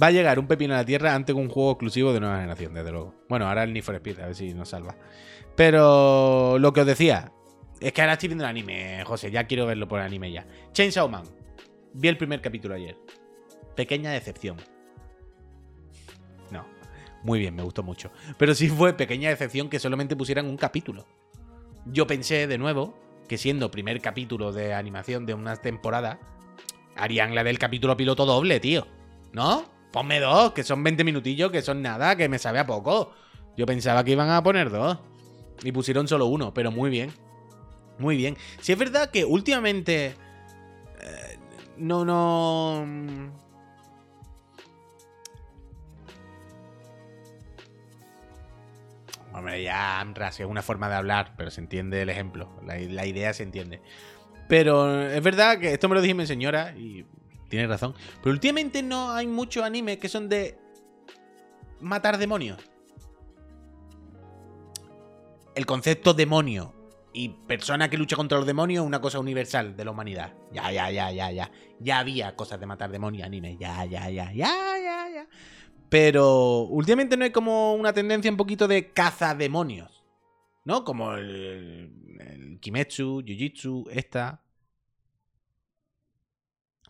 Va 0.00 0.06
a 0.06 0.10
llegar 0.12 0.38
un 0.38 0.46
pepino 0.46 0.74
a 0.74 0.76
la 0.76 0.84
tierra 0.84 1.16
antes 1.16 1.34
que 1.34 1.40
un 1.40 1.48
juego 1.48 1.72
exclusivo 1.72 2.12
de 2.12 2.20
nueva 2.20 2.36
generación, 2.36 2.74
desde 2.74 2.92
luego. 2.92 3.16
Bueno, 3.28 3.48
ahora 3.48 3.64
el 3.64 3.72
Need 3.72 3.82
for 3.82 3.96
Speed, 3.96 4.20
a 4.20 4.26
ver 4.26 4.36
si 4.36 4.54
nos 4.54 4.68
salva. 4.68 4.96
Pero 5.56 6.60
lo 6.60 6.72
que 6.72 6.82
os 6.82 6.86
decía, 6.86 7.32
es 7.80 7.92
que 7.92 8.00
ahora 8.00 8.12
estoy 8.12 8.28
viendo 8.28 8.44
el 8.44 8.50
anime, 8.50 9.02
José, 9.04 9.32
ya 9.32 9.48
quiero 9.48 9.66
verlo 9.66 9.88
por 9.88 9.98
el 9.98 10.06
anime 10.06 10.30
ya. 10.30 10.46
Chainsaw 10.72 11.08
Man. 11.08 11.24
Vi 11.94 12.06
el 12.06 12.16
primer 12.16 12.40
capítulo 12.40 12.76
ayer. 12.76 12.96
Pequeña 13.74 14.10
decepción. 14.10 14.56
No, 16.50 16.66
muy 17.22 17.38
bien, 17.38 17.54
me 17.54 17.62
gustó 17.62 17.82
mucho. 17.82 18.10
Pero 18.38 18.54
sí 18.54 18.68
fue 18.68 18.94
pequeña 18.94 19.30
decepción 19.30 19.68
que 19.68 19.78
solamente 19.78 20.16
pusieran 20.16 20.46
un 20.46 20.56
capítulo. 20.56 21.06
Yo 21.86 22.06
pensé 22.06 22.46
de 22.46 22.58
nuevo 22.58 22.98
que 23.28 23.38
siendo 23.38 23.70
primer 23.70 24.00
capítulo 24.00 24.52
de 24.52 24.74
animación 24.74 25.26
de 25.26 25.34
una 25.34 25.56
temporada, 25.56 26.20
harían 26.96 27.34
la 27.34 27.44
del 27.44 27.58
capítulo 27.58 27.96
piloto 27.96 28.26
doble, 28.26 28.60
tío. 28.60 28.86
¿No? 29.32 29.64
Ponme 29.90 30.20
dos, 30.20 30.52
que 30.52 30.62
son 30.62 30.82
20 30.82 31.04
minutillos, 31.04 31.50
que 31.50 31.62
son 31.62 31.82
nada, 31.82 32.16
que 32.16 32.28
me 32.28 32.38
sabe 32.38 32.58
a 32.58 32.66
poco. 32.66 33.12
Yo 33.56 33.66
pensaba 33.66 34.04
que 34.04 34.12
iban 34.12 34.30
a 34.30 34.42
poner 34.42 34.70
dos. 34.70 34.98
Y 35.62 35.72
pusieron 35.72 36.08
solo 36.08 36.26
uno, 36.26 36.52
pero 36.54 36.70
muy 36.70 36.90
bien. 36.90 37.12
Muy 37.98 38.16
bien. 38.16 38.36
Si 38.60 38.72
es 38.72 38.78
verdad 38.78 39.10
que 39.10 39.24
últimamente. 39.24 40.14
Eh, 41.00 41.38
no, 41.76 42.04
no. 42.04 43.41
Hombre, 49.34 49.62
ya, 49.62 50.00
Amras, 50.00 50.40
es 50.40 50.46
una 50.46 50.62
forma 50.62 50.88
de 50.88 50.94
hablar, 50.94 51.34
pero 51.36 51.50
se 51.50 51.60
entiende 51.60 52.02
el 52.02 52.08
ejemplo. 52.08 52.50
La, 52.64 53.06
idea 53.06 53.32
se 53.32 53.42
entiende. 53.42 53.80
Pero 54.48 55.08
es 55.08 55.22
verdad 55.22 55.58
que 55.58 55.72
esto 55.72 55.88
me 55.88 55.94
lo 55.94 56.00
dije 56.00 56.14
mi 56.14 56.26
señora 56.26 56.74
y 56.76 57.06
Tienes 57.52 57.68
razón. 57.68 57.94
Pero 58.22 58.32
últimamente 58.32 58.82
no 58.82 59.12
hay 59.12 59.26
muchos 59.26 59.62
animes 59.62 59.98
que 59.98 60.08
son 60.08 60.30
de 60.30 60.58
matar 61.80 62.16
demonios. 62.16 62.58
El 65.54 65.66
concepto 65.66 66.14
demonio 66.14 66.72
y 67.12 67.28
persona 67.28 67.90
que 67.90 67.98
lucha 67.98 68.16
contra 68.16 68.38
los 68.38 68.46
demonios 68.46 68.82
es 68.82 68.86
una 68.86 69.02
cosa 69.02 69.18
universal 69.18 69.76
de 69.76 69.84
la 69.84 69.90
humanidad. 69.90 70.32
Ya, 70.50 70.72
ya, 70.72 70.90
ya, 70.90 71.10
ya, 71.12 71.30
ya. 71.30 71.50
Ya 71.78 71.98
había 71.98 72.34
cosas 72.36 72.58
de 72.58 72.64
matar 72.64 72.90
demonios 72.90 73.26
anime. 73.26 73.58
Ya, 73.58 73.84
ya, 73.84 74.08
ya, 74.08 74.32
ya, 74.32 74.48
ya, 74.78 75.08
ya. 75.12 75.26
Pero 75.92 76.60
últimamente 76.70 77.18
no 77.18 77.24
hay 77.24 77.32
como 77.32 77.74
una 77.74 77.92
tendencia 77.92 78.30
un 78.30 78.38
poquito 78.38 78.66
de 78.66 78.92
caza 78.94 79.34
demonios. 79.34 80.02
¿No? 80.64 80.84
Como 80.84 81.12
el, 81.16 82.16
el 82.18 82.58
Kimetsu, 82.60 83.16
Jujitsu, 83.20 83.84
esta. 83.90 84.42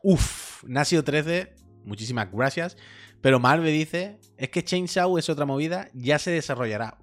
Uf, 0.04 0.62
Nasio 0.68 1.02
13, 1.02 1.52
muchísimas 1.84 2.30
gracias. 2.30 2.76
Pero 3.20 3.40
Marve 3.40 3.72
dice, 3.72 4.20
es 4.36 4.50
que 4.50 4.62
Chainsaw 4.62 5.18
es 5.18 5.28
otra 5.28 5.46
movida, 5.46 5.90
ya 5.94 6.20
se 6.20 6.30
desarrollará. 6.30 6.96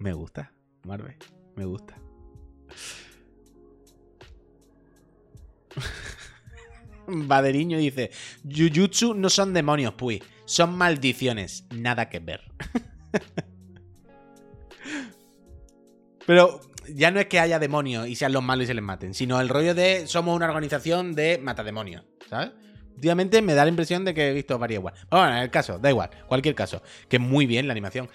Me 0.00 0.12
gusta, 0.12 0.52
Marve, 0.82 1.16
me 1.54 1.64
gusta. 1.64 1.96
Baderiño 7.28 7.78
dice, 7.78 8.10
Jujutsu 8.44 9.14
no 9.14 9.30
son 9.30 9.54
demonios, 9.54 9.94
pues, 9.94 10.20
son 10.44 10.76
maldiciones, 10.76 11.64
nada 11.70 12.08
que 12.08 12.20
ver. 12.20 12.40
Pero 16.26 16.60
ya 16.88 17.10
no 17.10 17.20
es 17.20 17.26
que 17.26 17.40
haya 17.40 17.58
demonios 17.58 18.08
y 18.08 18.16
sean 18.16 18.32
los 18.32 18.42
malos 18.42 18.64
y 18.64 18.66
se 18.66 18.74
les 18.74 18.82
maten, 18.82 19.14
sino 19.14 19.40
el 19.40 19.48
rollo 19.48 19.74
de 19.74 20.06
somos 20.06 20.34
una 20.36 20.46
organización 20.46 21.14
de 21.14 21.38
matademonios, 21.38 22.04
¿sabes? 22.28 22.50
Últimamente 22.96 23.42
me 23.42 23.54
da 23.54 23.64
la 23.64 23.68
impresión 23.68 24.04
de 24.04 24.14
que 24.14 24.30
he 24.30 24.32
visto 24.32 24.58
varias 24.58 24.78
igual. 24.78 24.94
Bueno, 25.10 25.28
en 25.28 25.42
el 25.42 25.50
caso, 25.50 25.78
da 25.78 25.90
igual, 25.90 26.08
cualquier 26.26 26.54
caso. 26.54 26.82
Que 27.10 27.18
muy 27.18 27.44
bien 27.44 27.66
la 27.66 27.72
animación. 27.72 28.08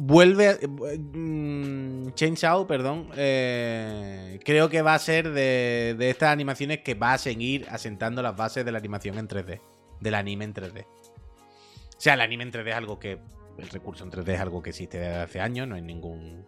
Vuelve. 0.00 0.60
Mmm, 0.68 2.10
Chainsaw, 2.14 2.68
perdón. 2.68 3.10
Eh, 3.16 4.38
creo 4.44 4.68
que 4.68 4.80
va 4.80 4.94
a 4.94 4.98
ser 5.00 5.32
de, 5.32 5.96
de, 5.98 6.10
estas 6.10 6.28
animaciones 6.28 6.82
que 6.82 6.94
va 6.94 7.14
a 7.14 7.18
seguir 7.18 7.66
asentando 7.68 8.22
las 8.22 8.36
bases 8.36 8.64
de 8.64 8.70
la 8.70 8.78
animación 8.78 9.18
en 9.18 9.26
3D. 9.26 9.60
Del 10.00 10.14
anime 10.14 10.44
en 10.44 10.54
3D. 10.54 10.84
O 10.84 12.00
sea, 12.00 12.14
el 12.14 12.20
anime 12.20 12.44
en 12.44 12.52
3D 12.52 12.68
es 12.68 12.74
algo 12.76 13.00
que. 13.00 13.18
El 13.58 13.68
recurso 13.70 14.04
en 14.04 14.12
3D 14.12 14.34
es 14.34 14.40
algo 14.40 14.62
que 14.62 14.70
existe 14.70 15.00
desde 15.00 15.16
hace 15.16 15.40
años, 15.40 15.66
no 15.66 15.74
hay 15.74 15.82
ningún 15.82 16.46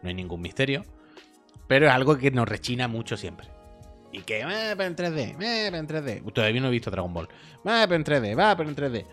no 0.00 0.08
hay 0.08 0.14
ningún 0.14 0.40
misterio. 0.40 0.84
Pero 1.66 1.86
es 1.86 1.92
algo 1.92 2.16
que 2.16 2.30
nos 2.30 2.48
rechina 2.48 2.86
mucho 2.86 3.16
siempre. 3.16 3.48
Y 4.12 4.20
que, 4.20 4.42
eh, 4.42 4.74
pero 4.76 4.84
en 4.84 4.94
3D, 4.94 5.36
eh, 5.40 5.68
pero 5.72 5.76
en 5.78 5.88
3D. 5.88 6.32
Todavía 6.32 6.60
no 6.60 6.68
he 6.68 6.70
visto 6.70 6.88
Dragon 6.88 7.12
Ball. 7.12 7.28
Va, 7.66 7.84
pero 7.88 7.96
en 7.96 8.04
3D, 8.04 8.38
va, 8.38 8.56
pero 8.56 8.68
en 8.68 8.76
3D. 8.76 9.06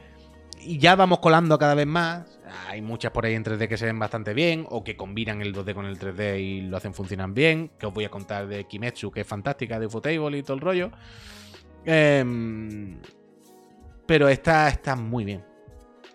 Y 0.62 0.78
ya 0.78 0.96
vamos 0.96 1.20
colando 1.20 1.58
cada 1.58 1.76
vez 1.76 1.88
más. 1.88 2.40
Hay 2.68 2.82
muchas 2.82 3.12
por 3.12 3.26
ahí 3.26 3.34
en 3.34 3.44
3D 3.44 3.68
que 3.68 3.78
se 3.78 3.86
ven 3.86 4.00
bastante 4.00 4.34
bien, 4.34 4.66
o 4.70 4.84
que 4.84 4.98
combinan 4.98 5.42
el 5.42 5.54
2D 5.54 5.74
con 5.74 5.86
el 5.86 5.98
3D 5.98 6.40
y 6.40 6.62
lo 6.62 6.78
hacen 6.78 6.94
funcionar 6.94 7.32
bien. 7.32 7.72
Que 7.80 7.86
os 7.86 7.94
voy 7.94 8.06
a 8.06 8.10
contar 8.10 8.48
de 8.48 8.66
Kimetsu, 8.66 9.12
que 9.12 9.22
es 9.22 9.28
fantástica, 9.28 9.80
de 9.80 9.86
Ufotable 9.86 10.38
y 10.38 10.44
todo 10.44 10.56
el 10.56 10.62
rollo. 10.62 10.92
Em, 11.86 12.98
pero 14.06 14.28
esta 14.28 14.68
está 14.68 14.96
muy 14.96 15.24
bien. 15.24 15.44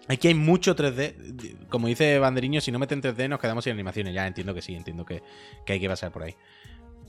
Aquí 0.08 0.28
hay 0.28 0.34
mucho 0.34 0.76
3D. 0.76 1.68
Como 1.68 1.88
dice 1.88 2.18
Banderiño, 2.18 2.60
si 2.60 2.70
no 2.70 2.78
meten 2.78 3.00
3D 3.00 3.28
nos 3.28 3.40
quedamos 3.40 3.64
sin 3.64 3.72
animaciones. 3.72 4.14
Ya 4.14 4.26
entiendo 4.26 4.54
que 4.54 4.62
sí, 4.62 4.74
entiendo 4.74 5.04
que, 5.04 5.22
hay 5.66 5.80
que 5.80 5.88
pasar 5.88 6.12
por 6.12 6.24
ahí. 6.24 6.34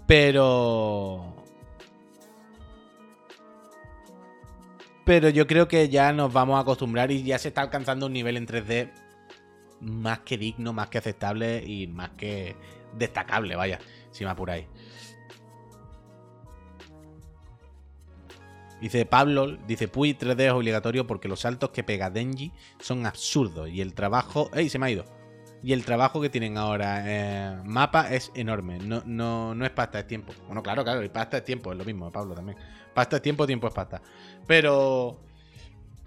Pero... 0.08 1.45
Pero 5.06 5.30
yo 5.30 5.46
creo 5.46 5.68
que 5.68 5.88
ya 5.88 6.12
nos 6.12 6.34
vamos 6.34 6.58
a 6.58 6.62
acostumbrar 6.62 7.12
y 7.12 7.24
ya 7.24 7.38
se 7.38 7.50
está 7.50 7.62
alcanzando 7.62 8.08
un 8.08 8.14
nivel 8.14 8.38
en 8.38 8.48
3D 8.48 8.92
más 9.82 10.20
que 10.20 10.38
digno, 10.38 10.74
más 10.74 10.90
que 10.90 10.98
aceptable 10.98 11.64
y 11.64 11.88
más 11.88 12.10
que 12.12 12.56
destacable, 12.98 13.56
vaya, 13.56 13.80
si 14.12 14.24
me 14.24 14.32
apuráis. 14.32 14.66
Dice 18.82 19.06
Pablo, 19.06 19.58
dice 19.68 19.88
Puy 19.88 20.14
3D 20.14 20.48
es 20.48 20.52
obligatorio 20.52 21.08
porque 21.08 21.28
los 21.28 21.40
saltos 21.40 21.70
que 21.70 21.84
pega 21.84 22.10
Denji 22.10 22.52
son 22.80 23.06
absurdos 23.06 23.70
y 23.70 23.82
el 23.82 23.94
trabajo... 23.94 24.50
¡Ey! 24.54 24.70
Se 24.70 24.80
me 24.80 24.88
ha 24.88 24.92
ido. 24.92 25.06
Y 25.64 25.74
el 25.74 25.86
trabajo 25.86 26.22
que 26.22 26.30
tienen 26.30 26.58
ahora 26.58 27.04
eh, 27.06 27.62
mapa 27.64 28.14
es 28.14 28.32
enorme. 28.36 28.78
No, 28.80 29.02
no, 29.06 29.56
no 29.56 29.66
es 29.66 29.72
pasta, 29.72 30.00
es 30.00 30.08
tiempo. 30.08 30.34
Bueno, 30.46 30.62
claro, 30.62 30.84
claro, 30.84 31.04
y 31.04 31.10
pasta 31.10 31.38
es 31.38 31.46
tiempo, 31.46 31.72
es 31.72 31.78
lo 31.78 31.86
mismo, 31.86 32.12
Pablo 32.12 32.36
también. 32.36 32.58
Pasta 32.96 33.18
es 33.18 33.22
tiempo, 33.22 33.46
tiempo 33.46 33.68
es 33.68 33.74
pasta. 33.74 34.02
Pero... 34.48 35.20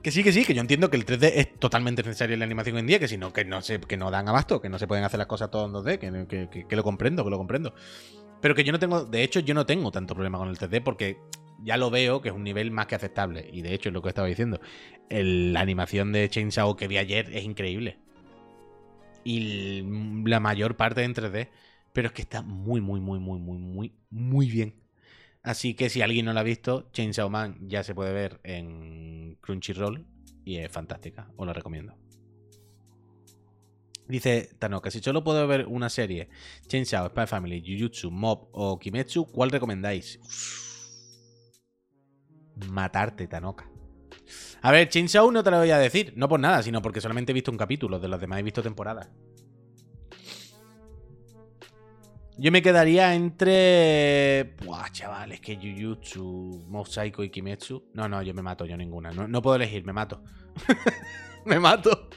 Que 0.02 0.10
sí, 0.10 0.24
que 0.24 0.32
sí, 0.32 0.44
que 0.44 0.54
yo 0.54 0.60
entiendo 0.60 0.90
que 0.90 0.96
el 0.96 1.04
3D 1.04 1.32
es 1.34 1.54
totalmente 1.58 2.02
necesario 2.02 2.34
en 2.34 2.40
la 2.40 2.46
animación 2.46 2.76
hoy 2.76 2.80
en 2.80 2.86
día, 2.86 2.98
que 2.98 3.08
si 3.08 3.18
no, 3.18 3.32
que 3.32 3.44
no, 3.44 3.60
se, 3.62 3.80
que 3.80 3.96
no 3.96 4.10
dan 4.10 4.28
abasto, 4.28 4.60
que 4.60 4.68
no 4.68 4.78
se 4.78 4.86
pueden 4.86 5.04
hacer 5.04 5.18
las 5.18 5.26
cosas 5.26 5.50
todas 5.50 5.68
en 5.68 5.74
2D, 5.74 5.98
que, 6.26 6.48
que, 6.48 6.66
que 6.66 6.76
lo 6.76 6.82
comprendo, 6.84 7.24
que 7.24 7.30
lo 7.30 7.36
comprendo. 7.36 7.74
Pero 8.40 8.54
que 8.54 8.64
yo 8.64 8.72
no 8.72 8.78
tengo, 8.78 9.04
de 9.04 9.22
hecho, 9.22 9.40
yo 9.40 9.54
no 9.54 9.66
tengo 9.66 9.90
tanto 9.90 10.14
problema 10.14 10.38
con 10.38 10.48
el 10.48 10.56
3D 10.56 10.82
porque 10.82 11.18
ya 11.62 11.76
lo 11.76 11.90
veo 11.90 12.22
que 12.22 12.28
es 12.28 12.34
un 12.34 12.44
nivel 12.44 12.70
más 12.70 12.86
que 12.86 12.94
aceptable. 12.94 13.48
Y 13.52 13.62
de 13.62 13.74
hecho 13.74 13.88
es 13.88 13.92
lo 13.92 14.02
que 14.02 14.08
estaba 14.08 14.28
diciendo. 14.28 14.60
la 15.10 15.60
animación 15.60 16.12
de 16.12 16.28
Chainsaw 16.28 16.76
que 16.76 16.88
vi 16.88 16.98
ayer 16.98 17.28
es 17.32 17.44
increíble. 17.44 17.98
Y 19.24 19.82
la 20.24 20.40
mayor 20.40 20.76
parte 20.76 21.02
en 21.02 21.14
3D. 21.14 21.48
Pero 21.92 22.08
es 22.08 22.12
que 22.14 22.22
está 22.22 22.42
muy, 22.42 22.80
muy, 22.80 23.00
muy, 23.00 23.18
muy, 23.18 23.40
muy, 23.40 23.58
muy, 23.58 23.92
muy 24.10 24.50
bien. 24.50 24.74
Así 25.48 25.72
que 25.72 25.88
si 25.88 26.02
alguien 26.02 26.26
no 26.26 26.34
lo 26.34 26.40
ha 26.40 26.42
visto, 26.42 26.90
Chainsaw 26.92 27.30
Man 27.30 27.56
ya 27.70 27.82
se 27.82 27.94
puede 27.94 28.12
ver 28.12 28.38
en 28.44 29.38
Crunchyroll. 29.40 30.06
Y 30.44 30.58
es 30.58 30.70
fantástica. 30.70 31.32
Os 31.38 31.46
lo 31.46 31.54
recomiendo. 31.54 31.96
Dice 34.06 34.50
Tanoka, 34.58 34.90
si 34.90 35.00
solo 35.00 35.24
puedo 35.24 35.46
ver 35.48 35.64
una 35.66 35.88
serie, 35.88 36.28
Chainsaw, 36.66 37.08
Spy 37.08 37.26
Family, 37.26 37.62
Jujutsu, 37.62 38.10
Mob 38.10 38.50
o 38.52 38.78
Kimetsu, 38.78 39.24
¿cuál 39.24 39.50
recomendáis? 39.50 40.20
Matarte, 42.68 43.26
Tanoka. 43.26 43.70
A 44.60 44.70
ver, 44.70 44.90
Chainsaw 44.90 45.32
no 45.32 45.42
te 45.42 45.50
lo 45.50 45.60
voy 45.60 45.70
a 45.70 45.78
decir, 45.78 46.12
no 46.14 46.28
por 46.28 46.40
nada, 46.40 46.62
sino 46.62 46.82
porque 46.82 47.00
solamente 47.00 47.32
he 47.32 47.34
visto 47.34 47.50
un 47.50 47.56
capítulo, 47.56 47.98
de 47.98 48.08
los 48.08 48.20
demás 48.20 48.40
he 48.40 48.42
visto 48.42 48.62
temporadas. 48.62 49.08
Yo 52.38 52.52
me 52.52 52.62
quedaría 52.62 53.14
entre. 53.14 54.54
Buah, 54.64 54.90
chaval, 54.92 55.32
es 55.32 55.40
que 55.40 55.56
Jujutsu, 55.56 56.64
Mob 56.68 56.86
Psycho 56.86 57.24
y 57.24 57.30
Kimetsu. 57.30 57.90
No, 57.94 58.08
no, 58.08 58.22
yo 58.22 58.32
me 58.32 58.42
mato, 58.42 58.64
yo 58.64 58.76
ninguna. 58.76 59.10
No, 59.10 59.42
puedo 59.42 59.56
elegir, 59.56 59.84
me 59.84 59.92
mato. 59.92 60.22
me 61.44 61.58
mato. 61.58 62.08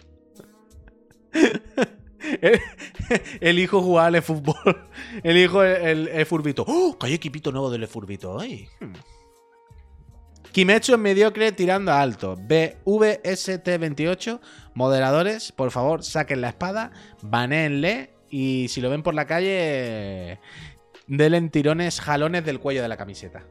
Elijo 3.42 3.82
jugar 3.82 4.16
al 4.16 4.22
fútbol. 4.22 4.90
Elijo 5.24 5.64
el, 5.64 6.08
el, 6.08 6.26
furbito. 6.28 6.64
¡Oh! 6.68 7.00
Que 7.00 7.12
equipito 7.12 7.52
nuevo 7.52 7.72
del 7.72 7.88
furbito. 7.88 8.40
¡Ay! 8.40 8.68
Hmm. 8.80 8.94
Kimetsu 10.52 10.94
es 10.94 11.00
mediocre 11.00 11.52
tirando 11.52 11.92
a 11.92 12.00
alto. 12.00 12.38
BVST28. 12.38 14.40
Moderadores, 14.76 15.52
por 15.52 15.72
favor, 15.72 16.04
saquen 16.04 16.42
la 16.42 16.50
espada. 16.50 16.92
Baneenle. 17.24 18.21
Y 18.32 18.68
si 18.70 18.82
lo 18.82 18.90
ven 18.90 19.04
por 19.04 19.14
la 19.14 19.28
calle, 19.28 20.40
denle 21.06 21.50
tirones, 21.50 22.00
jalones 22.00 22.44
del 22.46 22.60
cuello 22.60 22.82
de 22.82 22.88
la 22.88 22.96
camiseta. 22.98 23.44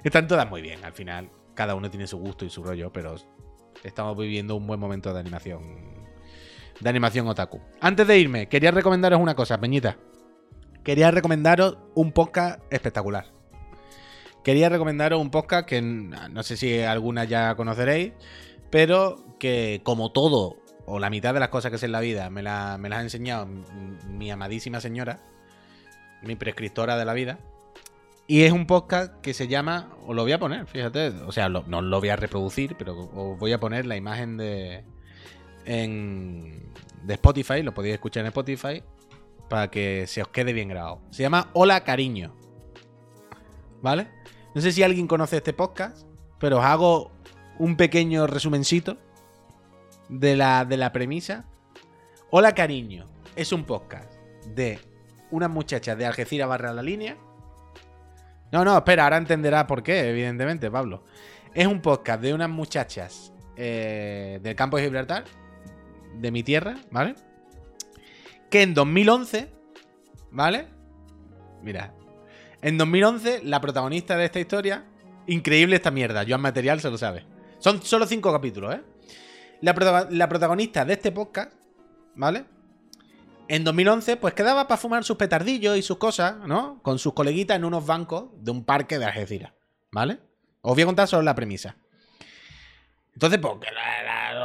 Están 0.02 0.26
todas 0.26 0.48
muy 0.48 0.62
bien, 0.62 0.82
al 0.84 0.94
final. 0.94 1.30
Cada 1.54 1.74
uno 1.74 1.90
tiene 1.90 2.06
su 2.06 2.16
gusto 2.18 2.46
y 2.46 2.50
su 2.50 2.64
rollo, 2.64 2.90
pero 2.90 3.16
estamos 3.84 4.16
viviendo 4.16 4.56
un 4.56 4.66
buen 4.66 4.80
momento 4.80 5.12
de 5.12 5.20
animación. 5.20 5.92
De 6.80 6.88
animación 6.88 7.28
otaku. 7.28 7.60
Antes 7.80 8.06
de 8.06 8.18
irme, 8.18 8.48
quería 8.48 8.70
recomendaros 8.70 9.20
una 9.20 9.34
cosa, 9.34 9.60
Peñita. 9.60 9.98
Quería 10.82 11.10
recomendaros 11.10 11.76
un 11.94 12.12
podcast 12.12 12.60
espectacular. 12.72 13.26
Quería 14.42 14.70
recomendaros 14.70 15.20
un 15.20 15.30
podcast 15.30 15.68
que 15.68 15.80
no 15.82 16.42
sé 16.42 16.56
si 16.56 16.80
alguna 16.80 17.24
ya 17.24 17.54
conoceréis, 17.54 18.12
pero 18.72 19.22
que 19.38 19.82
como 19.84 20.12
todo, 20.12 20.56
o 20.86 20.98
la 20.98 21.10
mitad 21.10 21.34
de 21.34 21.40
las 21.40 21.50
cosas 21.50 21.70
que 21.70 21.76
sé 21.76 21.86
en 21.86 21.92
la 21.92 22.00
vida, 22.00 22.30
me, 22.30 22.42
la, 22.42 22.78
me 22.78 22.88
las 22.88 23.00
ha 23.00 23.02
enseñado 23.02 23.46
mi 24.08 24.30
amadísima 24.30 24.80
señora, 24.80 25.20
mi 26.22 26.36
prescriptora 26.36 26.96
de 26.96 27.04
la 27.04 27.12
vida. 27.12 27.38
Y 28.26 28.44
es 28.44 28.52
un 28.52 28.66
podcast 28.66 29.20
que 29.20 29.34
se 29.34 29.46
llama, 29.46 29.90
os 30.06 30.16
lo 30.16 30.22
voy 30.22 30.32
a 30.32 30.38
poner, 30.38 30.66
fíjate, 30.66 31.08
o 31.08 31.32
sea, 31.32 31.50
no 31.50 31.82
lo 31.82 32.00
voy 32.00 32.08
a 32.08 32.16
reproducir, 32.16 32.74
pero 32.78 32.98
os 32.98 33.38
voy 33.38 33.52
a 33.52 33.60
poner 33.60 33.84
la 33.84 33.96
imagen 33.96 34.38
de, 34.38 34.84
en, 35.66 36.72
de 37.02 37.14
Spotify, 37.14 37.62
lo 37.62 37.74
podéis 37.74 37.94
escuchar 37.94 38.22
en 38.22 38.28
Spotify, 38.28 38.82
para 39.50 39.70
que 39.70 40.06
se 40.06 40.22
os 40.22 40.28
quede 40.28 40.54
bien 40.54 40.68
grabado. 40.68 41.02
Se 41.10 41.22
llama 41.22 41.50
Hola 41.52 41.84
Cariño. 41.84 42.34
¿Vale? 43.82 44.08
No 44.54 44.62
sé 44.62 44.72
si 44.72 44.82
alguien 44.82 45.06
conoce 45.06 45.36
este 45.36 45.52
podcast, 45.52 46.06
pero 46.38 46.58
os 46.60 46.64
hago 46.64 47.11
un 47.58 47.76
pequeño 47.76 48.26
resumencito 48.26 48.96
de 50.08 50.36
la, 50.36 50.64
de 50.64 50.76
la 50.76 50.92
premisa. 50.92 51.44
Hola 52.30 52.54
Cariño 52.54 53.08
es 53.36 53.52
un 53.52 53.64
podcast 53.64 54.12
de 54.46 54.78
una 55.30 55.48
muchacha 55.48 55.96
de 55.96 56.06
Algeciras 56.06 56.48
barra 56.48 56.72
la 56.72 56.82
línea. 56.82 57.16
No, 58.50 58.64
no, 58.64 58.76
espera, 58.76 59.04
ahora 59.04 59.16
entenderá 59.16 59.66
por 59.66 59.82
qué, 59.82 60.10
evidentemente, 60.10 60.70
Pablo. 60.70 61.04
Es 61.54 61.66
un 61.66 61.80
podcast 61.80 62.20
de 62.20 62.34
unas 62.34 62.50
muchachas 62.50 63.32
eh, 63.56 64.40
del 64.42 64.54
campo 64.54 64.76
de 64.76 64.84
Gibraltar, 64.84 65.24
de 66.18 66.30
mi 66.30 66.42
tierra, 66.42 66.76
¿vale? 66.90 67.14
Que 68.50 68.62
en 68.62 68.74
2011, 68.74 69.50
¿vale? 70.30 70.66
Mira, 71.62 71.94
en 72.60 72.76
2011 72.76 73.42
la 73.44 73.60
protagonista 73.60 74.16
de 74.18 74.26
esta 74.26 74.40
historia, 74.40 74.84
increíble 75.26 75.76
esta 75.76 75.90
mierda, 75.90 76.24
Joan 76.28 76.42
Material 76.42 76.80
se 76.80 76.90
lo 76.90 76.98
sabe. 76.98 77.31
Son 77.62 77.80
solo 77.80 78.06
cinco 78.06 78.32
capítulos, 78.32 78.74
¿eh? 78.74 78.82
La, 79.60 80.28
protagonista 80.28 80.84
de 80.84 80.94
este 80.94 81.12
podcast, 81.12 81.52
¿vale? 82.16 82.44
En 83.46 83.62
2011, 83.62 84.16
pues 84.16 84.34
quedaba 84.34 84.66
para 84.66 84.78
fumar 84.78 85.04
sus 85.04 85.16
petardillos 85.16 85.76
y 85.76 85.82
sus 85.82 85.96
cosas, 85.96 86.38
¿no? 86.44 86.82
Con 86.82 86.98
sus 86.98 87.12
coleguitas 87.12 87.56
en 87.56 87.64
unos 87.64 87.86
bancos 87.86 88.30
de 88.38 88.50
un 88.50 88.64
parque 88.64 88.98
de 88.98 89.04
Algeciras, 89.04 89.52
¿vale? 89.92 90.18
Os 90.60 90.74
voy 90.74 90.82
a 90.82 90.86
contar 90.86 91.06
solo 91.06 91.22
la 91.22 91.36
premisa. 91.36 91.76
Entonces, 93.14 93.38
pues, 93.38 93.54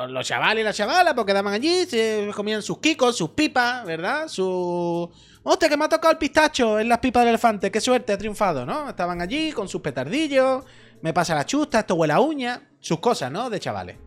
los 0.09 0.27
chavales 0.27 0.61
y 0.61 0.63
las 0.63 0.77
chavalas, 0.77 1.15
pues 1.15 1.25
quedaban 1.25 1.53
allí, 1.53 1.87
se 1.87 2.29
comían 2.35 2.61
sus 2.61 2.77
kikos, 2.77 3.17
sus 3.17 3.31
pipas, 3.31 3.83
¿verdad? 3.83 4.27
Su. 4.27 5.11
¡Hostia, 5.41 5.69
que 5.69 5.77
me 5.77 5.85
ha 5.85 5.89
tocado 5.89 6.11
el 6.11 6.19
pistacho 6.19 6.79
en 6.79 6.87
las 6.87 6.99
pipas 6.99 7.21
del 7.21 7.29
elefante! 7.29 7.71
¡Qué 7.71 7.81
suerte, 7.81 8.13
ha 8.13 8.17
triunfado, 8.17 8.63
¿no? 8.63 8.89
Estaban 8.89 9.21
allí 9.21 9.51
con 9.53 9.67
sus 9.67 9.81
petardillos, 9.81 10.65
me 11.01 11.13
pasa 11.13 11.35
la 11.35 11.45
chusta, 11.45 11.79
esto 11.79 11.95
huele 11.95 12.13
a 12.13 12.19
uña, 12.19 12.69
sus 12.79 12.99
cosas, 12.99 13.31
¿no? 13.31 13.49
De 13.49 13.59
chavales. 13.59 13.97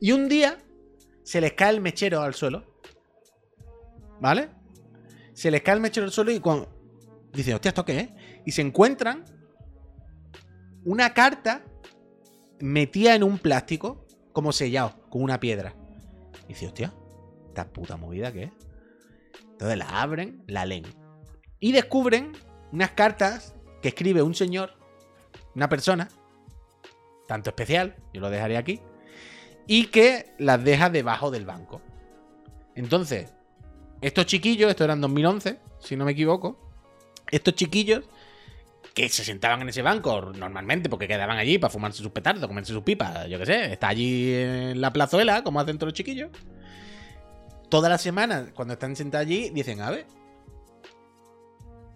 Y 0.00 0.12
un 0.12 0.28
día 0.28 0.58
se 1.22 1.40
les 1.40 1.52
cae 1.54 1.70
el 1.70 1.80
mechero 1.80 2.20
al 2.20 2.34
suelo. 2.34 2.64
¿Vale? 4.20 4.50
Se 5.32 5.50
les 5.50 5.62
cae 5.62 5.74
el 5.76 5.80
mechero 5.80 6.06
al 6.06 6.12
suelo 6.12 6.30
y 6.30 6.40
cuando... 6.40 6.68
Dicen, 7.32 7.54
hostia, 7.54 7.70
¿esto 7.70 7.84
qué 7.84 7.98
es? 7.98 8.08
Y 8.44 8.52
se 8.52 8.60
encuentran 8.60 9.24
una 10.84 11.14
carta 11.14 11.64
metida 12.60 13.14
en 13.14 13.22
un 13.22 13.38
plástico, 13.38 14.06
como 14.32 14.52
sellado, 14.52 15.08
con 15.08 15.22
una 15.22 15.40
piedra. 15.40 15.74
Y 16.44 16.48
dice, 16.48 16.66
hostia, 16.66 16.92
esta 17.48 17.72
puta 17.72 17.96
movida 17.96 18.32
que 18.32 18.44
es. 18.44 18.52
Entonces 19.52 19.78
la 19.78 20.02
abren, 20.02 20.44
la 20.46 20.66
leen. 20.66 20.84
Y 21.58 21.72
descubren 21.72 22.32
unas 22.72 22.90
cartas 22.90 23.54
que 23.80 23.88
escribe 23.88 24.22
un 24.22 24.34
señor 24.34 24.81
una 25.54 25.68
persona, 25.68 26.08
tanto 27.26 27.50
especial, 27.50 27.96
yo 28.12 28.20
lo 28.20 28.30
dejaré 28.30 28.56
aquí, 28.56 28.80
y 29.66 29.86
que 29.86 30.34
las 30.38 30.62
deja 30.62 30.90
debajo 30.90 31.30
del 31.30 31.44
banco. 31.44 31.80
Entonces, 32.74 33.32
estos 34.00 34.26
chiquillos, 34.26 34.70
esto 34.70 34.84
era 34.84 34.94
en 34.94 35.00
2011, 35.00 35.58
si 35.78 35.96
no 35.96 36.04
me 36.04 36.12
equivoco, 36.12 36.58
estos 37.30 37.54
chiquillos 37.54 38.04
que 38.94 39.08
se 39.08 39.24
sentaban 39.24 39.62
en 39.62 39.68
ese 39.70 39.80
banco 39.80 40.32
normalmente 40.34 40.90
porque 40.90 41.08
quedaban 41.08 41.38
allí 41.38 41.58
para 41.58 41.70
fumarse 41.70 42.02
sus 42.02 42.12
petardos, 42.12 42.46
comerse 42.46 42.72
sus 42.72 42.82
pipas, 42.82 43.28
yo 43.28 43.38
qué 43.38 43.46
sé, 43.46 43.72
está 43.72 43.88
allí 43.88 44.34
en 44.34 44.80
la 44.80 44.92
plazuela, 44.92 45.42
como 45.42 45.60
hacen 45.60 45.78
todos 45.78 45.88
los 45.88 45.94
chiquillos. 45.94 46.30
Toda 47.70 47.88
la 47.88 47.96
semana, 47.96 48.50
cuando 48.54 48.74
están 48.74 48.94
sentados 48.96 49.26
allí, 49.26 49.48
dicen, 49.50 49.80
a 49.80 49.90
ver. 49.90 50.06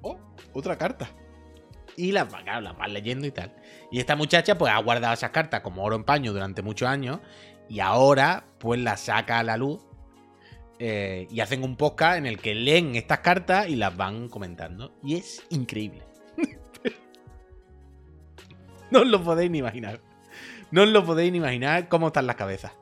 Oh, 0.00 0.16
otra 0.54 0.78
carta 0.78 1.10
y 1.96 2.12
las, 2.12 2.28
las 2.32 2.76
vas 2.76 2.90
leyendo 2.90 3.26
y 3.26 3.30
tal. 3.30 3.54
Y 3.90 3.98
esta 3.98 4.16
muchacha 4.16 4.58
pues 4.58 4.72
ha 4.72 4.78
guardado 4.78 5.14
esas 5.14 5.30
cartas 5.30 5.60
como 5.60 5.84
oro 5.84 5.96
en 5.96 6.04
paño 6.04 6.32
durante 6.32 6.62
muchos 6.62 6.88
años 6.88 7.20
y 7.68 7.80
ahora 7.80 8.44
pues 8.58 8.80
las 8.80 9.00
saca 9.00 9.38
a 9.38 9.42
la 9.42 9.56
luz 9.56 9.80
eh, 10.78 11.26
y 11.30 11.40
hacen 11.40 11.62
un 11.62 11.76
podcast 11.76 12.18
en 12.18 12.26
el 12.26 12.38
que 12.38 12.54
leen 12.54 12.96
estas 12.96 13.20
cartas 13.20 13.68
y 13.68 13.76
las 13.76 13.96
van 13.96 14.28
comentando. 14.28 14.92
Y 15.02 15.16
es 15.16 15.42
increíble. 15.50 16.02
no 18.90 19.00
os 19.00 19.06
lo 19.06 19.22
podéis 19.22 19.50
ni 19.50 19.58
imaginar. 19.58 20.00
No 20.70 20.82
os 20.82 20.88
lo 20.88 21.04
podéis 21.04 21.32
ni 21.32 21.38
imaginar 21.38 21.88
cómo 21.88 22.08
están 22.08 22.26
las 22.26 22.36
cabezas. 22.36 22.72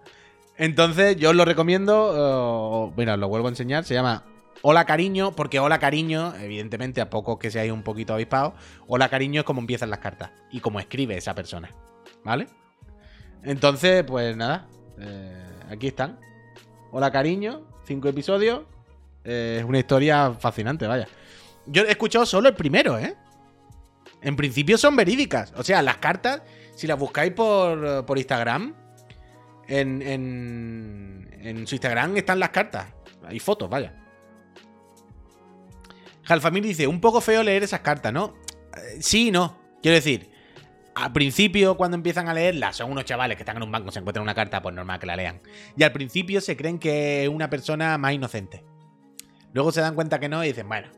Entonces 0.57 1.17
yo 1.17 1.31
os 1.31 1.37
lo 1.37 1.45
recomiendo. 1.45 2.89
Uh, 2.89 2.93
mira, 2.97 3.15
os 3.15 3.21
lo 3.21 3.29
vuelvo 3.29 3.49
a 3.49 3.51
enseñar. 3.51 3.85
Se 3.85 3.95
llama 3.95 4.25
Hola 4.67 4.87
cariño, 4.87 5.37
porque 5.37 5.59
hola 5.59 5.79
cariño, 5.79 6.35
evidentemente 6.37 7.03
a 7.03 7.11
poco 7.11 7.39
que 7.39 7.51
seáis 7.51 7.71
un 7.71 7.83
poquito 7.83 8.15
avispados, 8.15 8.55
hola 8.87 9.11
cariño 9.11 9.41
es 9.41 9.45
como 9.45 9.61
empiezan 9.61 9.91
las 9.91 9.99
cartas 9.99 10.31
y 10.51 10.61
como 10.61 10.81
escribe 10.81 11.19
esa 11.19 11.35
persona, 11.35 11.69
¿vale? 12.25 12.47
Entonces, 13.43 14.05
pues 14.05 14.35
nada, 14.35 14.67
eh, 14.99 15.45
aquí 15.69 15.89
están. 15.89 16.19
Hola 16.93 17.13
cariño, 17.13 17.67
cinco 17.87 18.09
episodios, 18.09 18.63
eh, 19.25 19.59
es 19.59 19.67
una 19.67 19.81
historia 19.81 20.33
fascinante, 20.33 20.87
vaya. 20.87 21.09
Yo 21.67 21.83
he 21.83 21.91
escuchado 21.91 22.25
solo 22.25 22.49
el 22.49 22.55
primero, 22.55 22.99
¿eh? 22.99 23.15
En 24.23 24.35
principio 24.35 24.79
son 24.79 24.97
verídicas, 24.97 25.53
o 25.59 25.63
sea, 25.63 25.83
las 25.83 25.99
cartas, 25.99 26.41
si 26.75 26.87
las 26.87 26.99
buscáis 26.99 27.35
por, 27.35 28.07
por 28.07 28.17
Instagram, 28.17 28.75
en, 29.69 30.01
en, 30.01 31.29
en 31.43 31.67
su 31.67 31.75
Instagram 31.75 32.17
están 32.17 32.41
las 32.41 32.49
cartas, 32.49 32.87
hay 33.27 33.39
fotos, 33.39 33.69
vaya. 33.69 34.01
Halfamil 36.27 36.63
dice, 36.63 36.87
un 36.87 37.01
poco 37.01 37.21
feo 37.21 37.43
leer 37.43 37.63
esas 37.63 37.81
cartas, 37.81 38.13
¿no? 38.13 38.35
Eh, 38.77 38.99
sí 39.01 39.31
no. 39.31 39.59
Quiero 39.83 39.97
decir, 39.97 40.31
al 40.95 41.13
principio, 41.13 41.77
cuando 41.77 41.97
empiezan 41.97 42.29
a 42.29 42.35
leerlas, 42.35 42.77
son 42.77 42.91
unos 42.91 43.05
chavales 43.05 43.37
que 43.37 43.43
están 43.43 43.57
en 43.57 43.65
un 43.65 43.73
banco, 43.73 43.91
se 43.91 43.99
encuentran 43.99 44.23
una 44.23 44.35
carta, 44.35 44.63
pues 44.63 44.75
normal 44.75 44.99
que 44.99 45.07
la 45.07 45.17
lean. 45.17 45.41
Y 45.77 45.83
al 45.83 45.93
principio 45.93 46.41
se 46.41 46.57
creen 46.57 46.79
que 46.79 47.25
es 47.25 47.29
una 47.29 47.51
persona 47.51 47.99
más 47.99 48.13
inocente. 48.13 48.65
Luego 49.53 49.73
se 49.73 49.81
dan 49.81 49.95
cuenta 49.95 50.19
que 50.21 50.29
no 50.29 50.45
y 50.45 50.49
dicen, 50.49 50.69
bueno. 50.69 50.89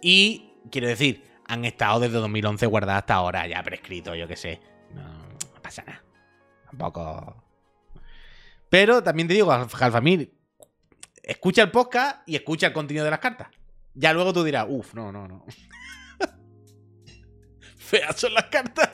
Y, 0.00 0.52
quiero 0.70 0.88
decir, 0.88 1.24
han 1.46 1.64
estado 1.64 2.00
desde 2.00 2.14
2011 2.14 2.66
guardadas 2.66 3.02
hasta 3.02 3.14
ahora, 3.14 3.46
ya 3.46 3.62
prescrito, 3.62 4.14
yo 4.14 4.28
qué 4.28 4.36
sé. 4.36 4.60
No, 4.94 5.02
pasa 5.60 5.82
nada. 5.84 6.02
Tampoco. 6.66 7.42
Pero 8.68 9.02
también 9.02 9.28
te 9.28 9.34
digo, 9.34 9.50
Jalfamir, 9.68 10.32
escucha 11.22 11.62
el 11.62 11.70
podcast 11.70 12.28
y 12.28 12.36
escucha 12.36 12.68
el 12.68 12.72
contenido 12.72 13.04
de 13.04 13.10
las 13.10 13.20
cartas. 13.20 13.48
Ya 13.96 14.12
luego 14.12 14.34
tú 14.34 14.44
dirás, 14.44 14.66
uff, 14.68 14.92
no, 14.92 15.10
no, 15.10 15.26
no. 15.26 15.44
Feas 17.78 18.14
son 18.16 18.34
las 18.34 18.44
cartas. 18.44 18.90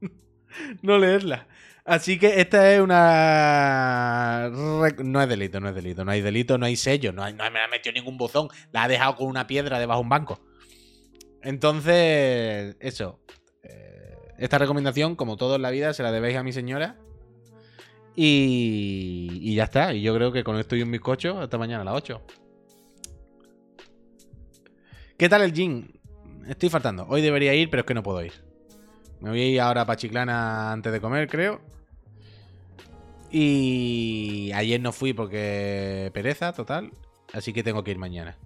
no 0.82 0.98
leerlas. 0.98 1.46
Así 1.84 2.18
que 2.18 2.40
esta 2.40 2.72
es 2.72 2.80
una. 2.80 4.50
No 4.50 5.22
es 5.22 5.28
delito, 5.28 5.60
no 5.60 5.68
es 5.68 5.74
delito. 5.74 6.04
No 6.04 6.10
hay 6.10 6.22
delito, 6.22 6.56
no 6.56 6.64
hay 6.64 6.76
sello. 6.76 7.12
No, 7.12 7.30
no 7.30 7.50
me 7.50 7.60
ha 7.60 7.68
metido 7.68 7.92
ningún 7.92 8.16
buzón. 8.16 8.48
La 8.72 8.84
ha 8.84 8.88
dejado 8.88 9.16
con 9.16 9.26
una 9.26 9.46
piedra 9.46 9.78
debajo 9.78 10.00
de 10.00 10.02
un 10.02 10.08
banco. 10.08 10.40
Entonces, 11.42 12.76
eso. 12.80 13.20
Eh, 13.62 14.16
esta 14.38 14.58
recomendación, 14.58 15.14
como 15.14 15.36
todo 15.36 15.56
en 15.56 15.62
la 15.62 15.70
vida, 15.70 15.92
se 15.92 16.02
la 16.02 16.12
debéis 16.12 16.36
a 16.36 16.42
mi 16.42 16.52
señora. 16.52 16.96
Y, 18.16 19.28
y 19.42 19.54
ya 19.54 19.64
está. 19.64 19.94
Y 19.94 20.02
yo 20.02 20.14
creo 20.14 20.32
que 20.32 20.44
con 20.44 20.58
esto 20.58 20.74
y 20.74 20.82
un 20.82 20.90
bizcocho, 20.90 21.40
hasta 21.40 21.58
mañana 21.58 21.82
a 21.82 21.84
las 21.84 21.94
8. 21.94 22.22
¿Qué 25.18 25.28
tal 25.28 25.42
el 25.42 25.52
gin? 25.52 25.98
Estoy 26.46 26.68
faltando. 26.68 27.04
Hoy 27.08 27.20
debería 27.20 27.52
ir, 27.52 27.70
pero 27.70 27.80
es 27.80 27.86
que 27.86 27.92
no 27.92 28.04
puedo 28.04 28.24
ir. 28.24 28.34
Me 29.18 29.30
voy 29.30 29.40
a 29.40 29.46
ir 29.48 29.60
ahora 29.60 29.84
para 29.84 29.96
Chiclana 29.96 30.70
antes 30.70 30.92
de 30.92 31.00
comer, 31.00 31.28
creo. 31.28 31.60
Y 33.28 34.52
ayer 34.54 34.80
no 34.80 34.92
fui 34.92 35.14
porque 35.14 36.12
pereza, 36.14 36.52
total. 36.52 36.92
Así 37.32 37.52
que 37.52 37.64
tengo 37.64 37.82
que 37.82 37.90
ir 37.90 37.98
mañana. 37.98 38.38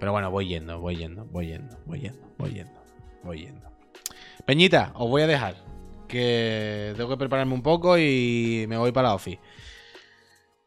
Pero 0.00 0.12
bueno, 0.12 0.30
voy 0.30 0.48
yendo, 0.48 0.80
voy 0.80 0.96
yendo, 0.96 1.26
voy 1.26 1.48
yendo, 1.48 1.76
voy 1.84 2.00
yendo, 2.00 2.32
voy 2.38 2.50
yendo, 2.54 2.80
voy 3.22 3.38
yendo. 3.40 3.70
Peñita, 4.46 4.90
os 4.94 5.10
voy 5.10 5.20
a 5.20 5.26
dejar. 5.26 5.56
Que 6.08 6.94
tengo 6.96 7.10
que 7.10 7.18
prepararme 7.18 7.52
un 7.52 7.62
poco 7.62 7.98
y 7.98 8.64
me 8.70 8.78
voy 8.78 8.90
para 8.90 9.08
la 9.08 9.14
office. 9.16 9.38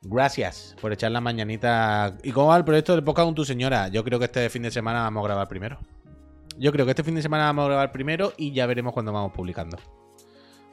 Gracias 0.10 0.74
por 0.80 0.94
echar 0.94 1.12
la 1.12 1.20
mañanita. 1.20 2.16
¿Y 2.24 2.32
cómo 2.32 2.48
va 2.48 2.58
el 2.58 2.64
proyecto 2.64 2.94
del 2.94 3.04
podcast 3.04 3.28
con 3.28 3.36
tu 3.36 3.44
señora? 3.44 3.90
Yo 3.90 4.06
creo 4.06 4.20
que 4.20 4.26
este 4.26 4.50
fin 4.50 4.62
de 4.62 4.72
semana 4.72 5.02
vamos 5.02 5.22
a 5.22 5.28
grabar 5.28 5.50
primero. 5.50 5.80
Yo 6.58 6.72
creo 6.72 6.86
que 6.86 6.92
este 6.92 7.04
fin 7.04 7.16
de 7.16 7.22
semana 7.22 7.46
vamos 7.48 7.66
a 7.66 7.68
grabar 7.68 7.92
primero 7.92 8.32
y 8.38 8.54
ya 8.54 8.66
veremos 8.68 8.94
cuando 8.94 9.12
vamos 9.12 9.34
publicando. 9.34 9.78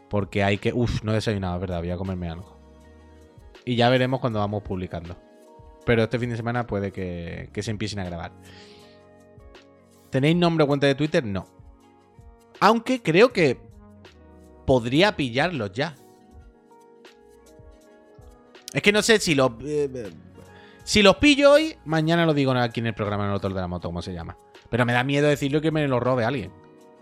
Porque 0.08 0.44
hay 0.44 0.58
que. 0.58 0.72
Uf, 0.72 1.02
no 1.02 1.10
he 1.10 1.16
desayunado, 1.16 1.58
¿verdad? 1.58 1.80
Voy 1.80 1.90
a 1.90 1.96
comerme 1.96 2.28
algo. 2.28 2.56
Y 3.64 3.74
ya 3.74 3.88
veremos 3.88 4.20
cuando 4.20 4.38
vamos 4.38 4.62
publicando. 4.62 5.16
Pero 5.84 6.04
este 6.04 6.20
fin 6.20 6.30
de 6.30 6.36
semana 6.36 6.64
puede 6.68 6.92
que, 6.92 7.50
se 7.60 7.70
empiecen 7.72 7.98
a 7.98 8.04
grabar. 8.04 8.30
¿Tenéis 10.10 10.36
nombre 10.36 10.62
o 10.62 10.68
cuenta 10.68 10.86
de 10.86 10.94
Twitter? 10.94 11.24
No. 11.24 11.48
Aunque 12.60 13.02
creo 13.02 13.32
que 13.32 13.58
podría 14.64 15.16
pillarlos 15.16 15.72
ya. 15.72 15.96
Es 18.74 18.82
que 18.82 18.92
no 18.92 19.00
sé 19.02 19.20
si 19.20 19.34
los. 19.34 19.52
Eh, 19.64 20.10
si 20.82 21.02
los 21.02 21.16
pillo 21.16 21.52
hoy, 21.52 21.78
mañana 21.86 22.26
lo 22.26 22.34
digo 22.34 22.52
aquí 22.52 22.80
en 22.80 22.88
el 22.88 22.94
programa 22.94 23.24
en 23.24 23.30
el 23.30 23.36
otro 23.36 23.48
de 23.48 23.60
la 23.60 23.68
moto, 23.68 23.88
¿cómo 23.88 24.02
se 24.02 24.12
llama? 24.12 24.36
Pero 24.68 24.84
me 24.84 24.92
da 24.92 25.04
miedo 25.04 25.28
decirlo 25.28 25.60
que 25.62 25.70
me 25.70 25.86
lo 25.88 26.00
robe 26.00 26.24
alguien. 26.24 26.52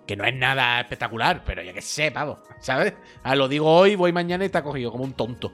Que 0.06 0.14
no 0.14 0.24
es 0.24 0.34
nada 0.34 0.80
espectacular, 0.80 1.42
pero 1.44 1.62
ya 1.62 1.72
que 1.72 1.80
sé, 1.80 2.12
pavo. 2.12 2.38
¿Sabes? 2.60 2.92
Ah, 3.22 3.34
lo 3.34 3.48
digo 3.48 3.74
hoy, 3.74 3.96
voy 3.96 4.12
mañana 4.12 4.44
y 4.44 4.46
está 4.46 4.62
cogido 4.62 4.92
como 4.92 5.04
un 5.04 5.14
tonto. 5.14 5.50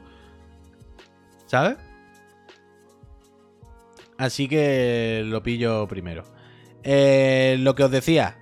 ¿Sabes? 1.47 1.79
Así 4.19 4.49
que 4.49 5.23
lo 5.25 5.43
pillo 5.43 5.87
primero. 5.87 6.25
Eh, 6.83 7.57
lo 7.61 7.75
que 7.75 7.85
os 7.85 7.91
decía. 7.91 8.37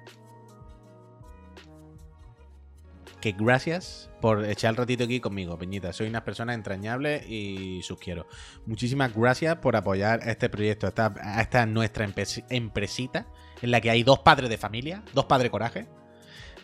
Que 3.20 3.32
gracias 3.32 4.10
por 4.26 4.44
echar 4.44 4.70
el 4.70 4.76
ratito 4.76 5.04
aquí 5.04 5.20
conmigo, 5.20 5.56
Peñita. 5.56 5.92
Soy 5.92 6.08
una 6.08 6.24
persona 6.24 6.52
entrañable 6.52 7.24
y 7.28 7.80
sus 7.84 7.96
quiero. 7.96 8.26
Muchísimas 8.66 9.14
gracias 9.14 9.58
por 9.58 9.76
apoyar 9.76 10.18
este 10.28 10.48
proyecto. 10.48 10.88
Esta, 10.88 11.14
esta 11.40 11.62
es 11.62 11.68
nuestra 11.68 12.04
empresita 12.50 13.28
en 13.62 13.70
la 13.70 13.80
que 13.80 13.88
hay 13.88 14.02
dos 14.02 14.18
padres 14.18 14.50
de 14.50 14.58
familia, 14.58 15.04
dos 15.14 15.26
padres 15.26 15.52
coraje. 15.52 15.86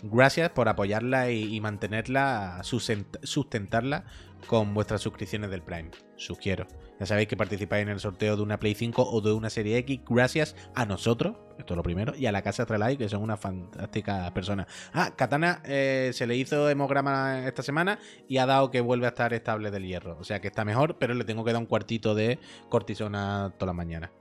Gracias 0.02 0.50
por 0.50 0.68
apoyarla 0.68 1.30
y, 1.30 1.60
mantenerla, 1.60 2.62
sustentarla 2.64 4.06
con 4.48 4.74
vuestras 4.74 5.00
suscripciones 5.00 5.48
del 5.48 5.62
Prime. 5.62 5.92
Sugiero. 6.16 6.66
Ya 7.02 7.06
sabéis 7.06 7.26
que 7.26 7.36
participáis 7.36 7.82
en 7.82 7.88
el 7.88 7.98
sorteo 7.98 8.36
de 8.36 8.42
una 8.42 8.60
Play 8.60 8.76
5 8.76 9.02
o 9.10 9.20
de 9.20 9.32
una 9.32 9.50
Serie 9.50 9.76
X 9.78 10.02
gracias 10.08 10.54
a 10.76 10.86
nosotros, 10.86 11.34
esto 11.58 11.74
es 11.74 11.76
lo 11.76 11.82
primero, 11.82 12.14
y 12.14 12.26
a 12.26 12.30
la 12.30 12.42
Casa 12.42 12.62
Astralife, 12.62 12.96
que 12.96 13.08
son 13.08 13.24
una 13.24 13.36
fantástica 13.36 14.32
persona. 14.32 14.68
Ah, 14.92 15.12
Katana 15.16 15.62
eh, 15.64 16.12
se 16.14 16.28
le 16.28 16.36
hizo 16.36 16.70
hemograma 16.70 17.44
esta 17.44 17.64
semana 17.64 17.98
y 18.28 18.38
ha 18.38 18.46
dado 18.46 18.70
que 18.70 18.80
vuelve 18.80 19.06
a 19.06 19.08
estar 19.08 19.34
estable 19.34 19.72
del 19.72 19.84
hierro. 19.84 20.16
O 20.20 20.22
sea 20.22 20.40
que 20.40 20.46
está 20.46 20.64
mejor, 20.64 20.96
pero 21.00 21.14
le 21.14 21.24
tengo 21.24 21.42
que 21.42 21.52
dar 21.52 21.60
un 21.60 21.66
cuartito 21.66 22.14
de 22.14 22.38
cortisona 22.68 23.52
toda 23.58 23.72
la 23.72 23.72
mañana. 23.72 24.12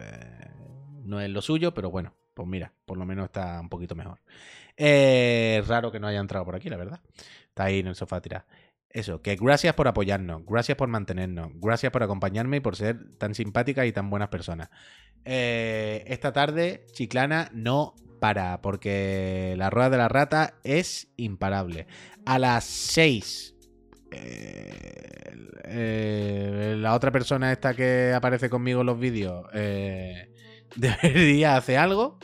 Eh, 0.00 0.50
no 1.04 1.20
es 1.20 1.28
lo 1.28 1.42
suyo, 1.42 1.74
pero 1.74 1.90
bueno, 1.90 2.14
pues 2.32 2.48
mira, 2.48 2.72
por 2.86 2.96
lo 2.96 3.04
menos 3.04 3.26
está 3.26 3.60
un 3.60 3.68
poquito 3.68 3.94
mejor. 3.94 4.18
Es 4.74 5.68
raro 5.68 5.92
que 5.92 6.00
no 6.00 6.06
haya 6.06 6.20
entrado 6.20 6.46
por 6.46 6.56
aquí, 6.56 6.70
la 6.70 6.78
verdad. 6.78 7.00
Está 7.48 7.64
ahí 7.64 7.80
en 7.80 7.88
el 7.88 7.96
sofá 7.96 8.22
tirado. 8.22 8.46
Eso, 8.92 9.22
que 9.22 9.36
gracias 9.36 9.74
por 9.74 9.88
apoyarnos, 9.88 10.44
gracias 10.46 10.76
por 10.76 10.86
mantenernos, 10.86 11.50
gracias 11.54 11.90
por 11.90 12.02
acompañarme 12.02 12.58
y 12.58 12.60
por 12.60 12.76
ser 12.76 13.16
tan 13.16 13.34
simpáticas 13.34 13.86
y 13.86 13.92
tan 13.92 14.10
buenas 14.10 14.28
personas. 14.28 14.68
Eh, 15.24 16.04
esta 16.08 16.32
tarde, 16.34 16.84
Chiclana 16.92 17.50
no 17.54 17.94
para, 18.20 18.60
porque 18.60 19.54
la 19.56 19.70
rueda 19.70 19.88
de 19.88 19.96
la 19.96 20.08
rata 20.08 20.54
es 20.62 21.08
imparable. 21.16 21.86
A 22.26 22.38
las 22.38 22.64
6 22.64 23.56
eh, 24.10 24.70
eh, 25.64 26.74
la 26.78 26.94
otra 26.94 27.10
persona 27.10 27.50
esta 27.50 27.72
que 27.72 28.12
aparece 28.14 28.50
conmigo 28.50 28.82
en 28.82 28.86
los 28.86 28.98
vídeos 28.98 29.46
debería 30.76 31.56
hacer 31.56 31.78
algo. 31.78 32.18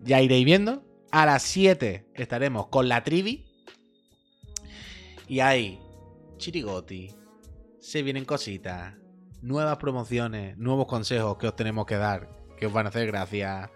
Ya 0.00 0.22
iréis 0.22 0.44
viendo. 0.44 0.84
A 1.10 1.26
las 1.26 1.42
7 1.42 2.06
estaremos 2.14 2.68
con 2.68 2.88
la 2.88 3.02
trivi. 3.02 3.47
Y 5.28 5.40
hay 5.40 5.78
chirigoti. 6.38 7.14
Se 7.80 8.02
vienen 8.02 8.24
cositas. 8.24 8.94
Nuevas 9.42 9.76
promociones. 9.76 10.56
Nuevos 10.56 10.86
consejos 10.86 11.36
que 11.36 11.48
os 11.48 11.54
tenemos 11.54 11.84
que 11.84 11.96
dar. 11.96 12.28
Que 12.56 12.66
os 12.66 12.72
van 12.72 12.86
a 12.86 12.88
hacer 12.88 13.06
gracia. 13.06 13.70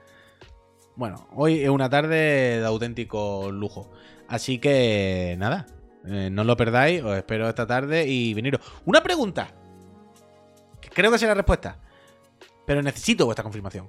Bueno, 0.97 1.29
hoy 1.35 1.63
es 1.63 1.69
una 1.69 1.91
tarde 1.91 2.59
de 2.59 2.65
auténtico 2.65 3.51
lujo. 3.53 3.91
Así 4.29 4.59
que 4.59 5.37
nada. 5.39 5.67
Eh, 6.07 6.31
no 6.33 6.43
lo 6.43 6.57
perdáis. 6.57 7.03
Os 7.03 7.17
espero 7.17 7.49
esta 7.49 7.67
tarde 7.67 8.07
y 8.07 8.33
veniros. 8.33 8.63
Una 8.87 9.03
pregunta. 9.03 9.53
creo 10.95 11.13
que 11.13 11.19
será 11.19 11.33
la 11.33 11.43
respuesta. 11.43 11.79
Pero 12.67 12.81
necesito 12.81 13.27
vuestra 13.27 13.43
confirmación. 13.43 13.89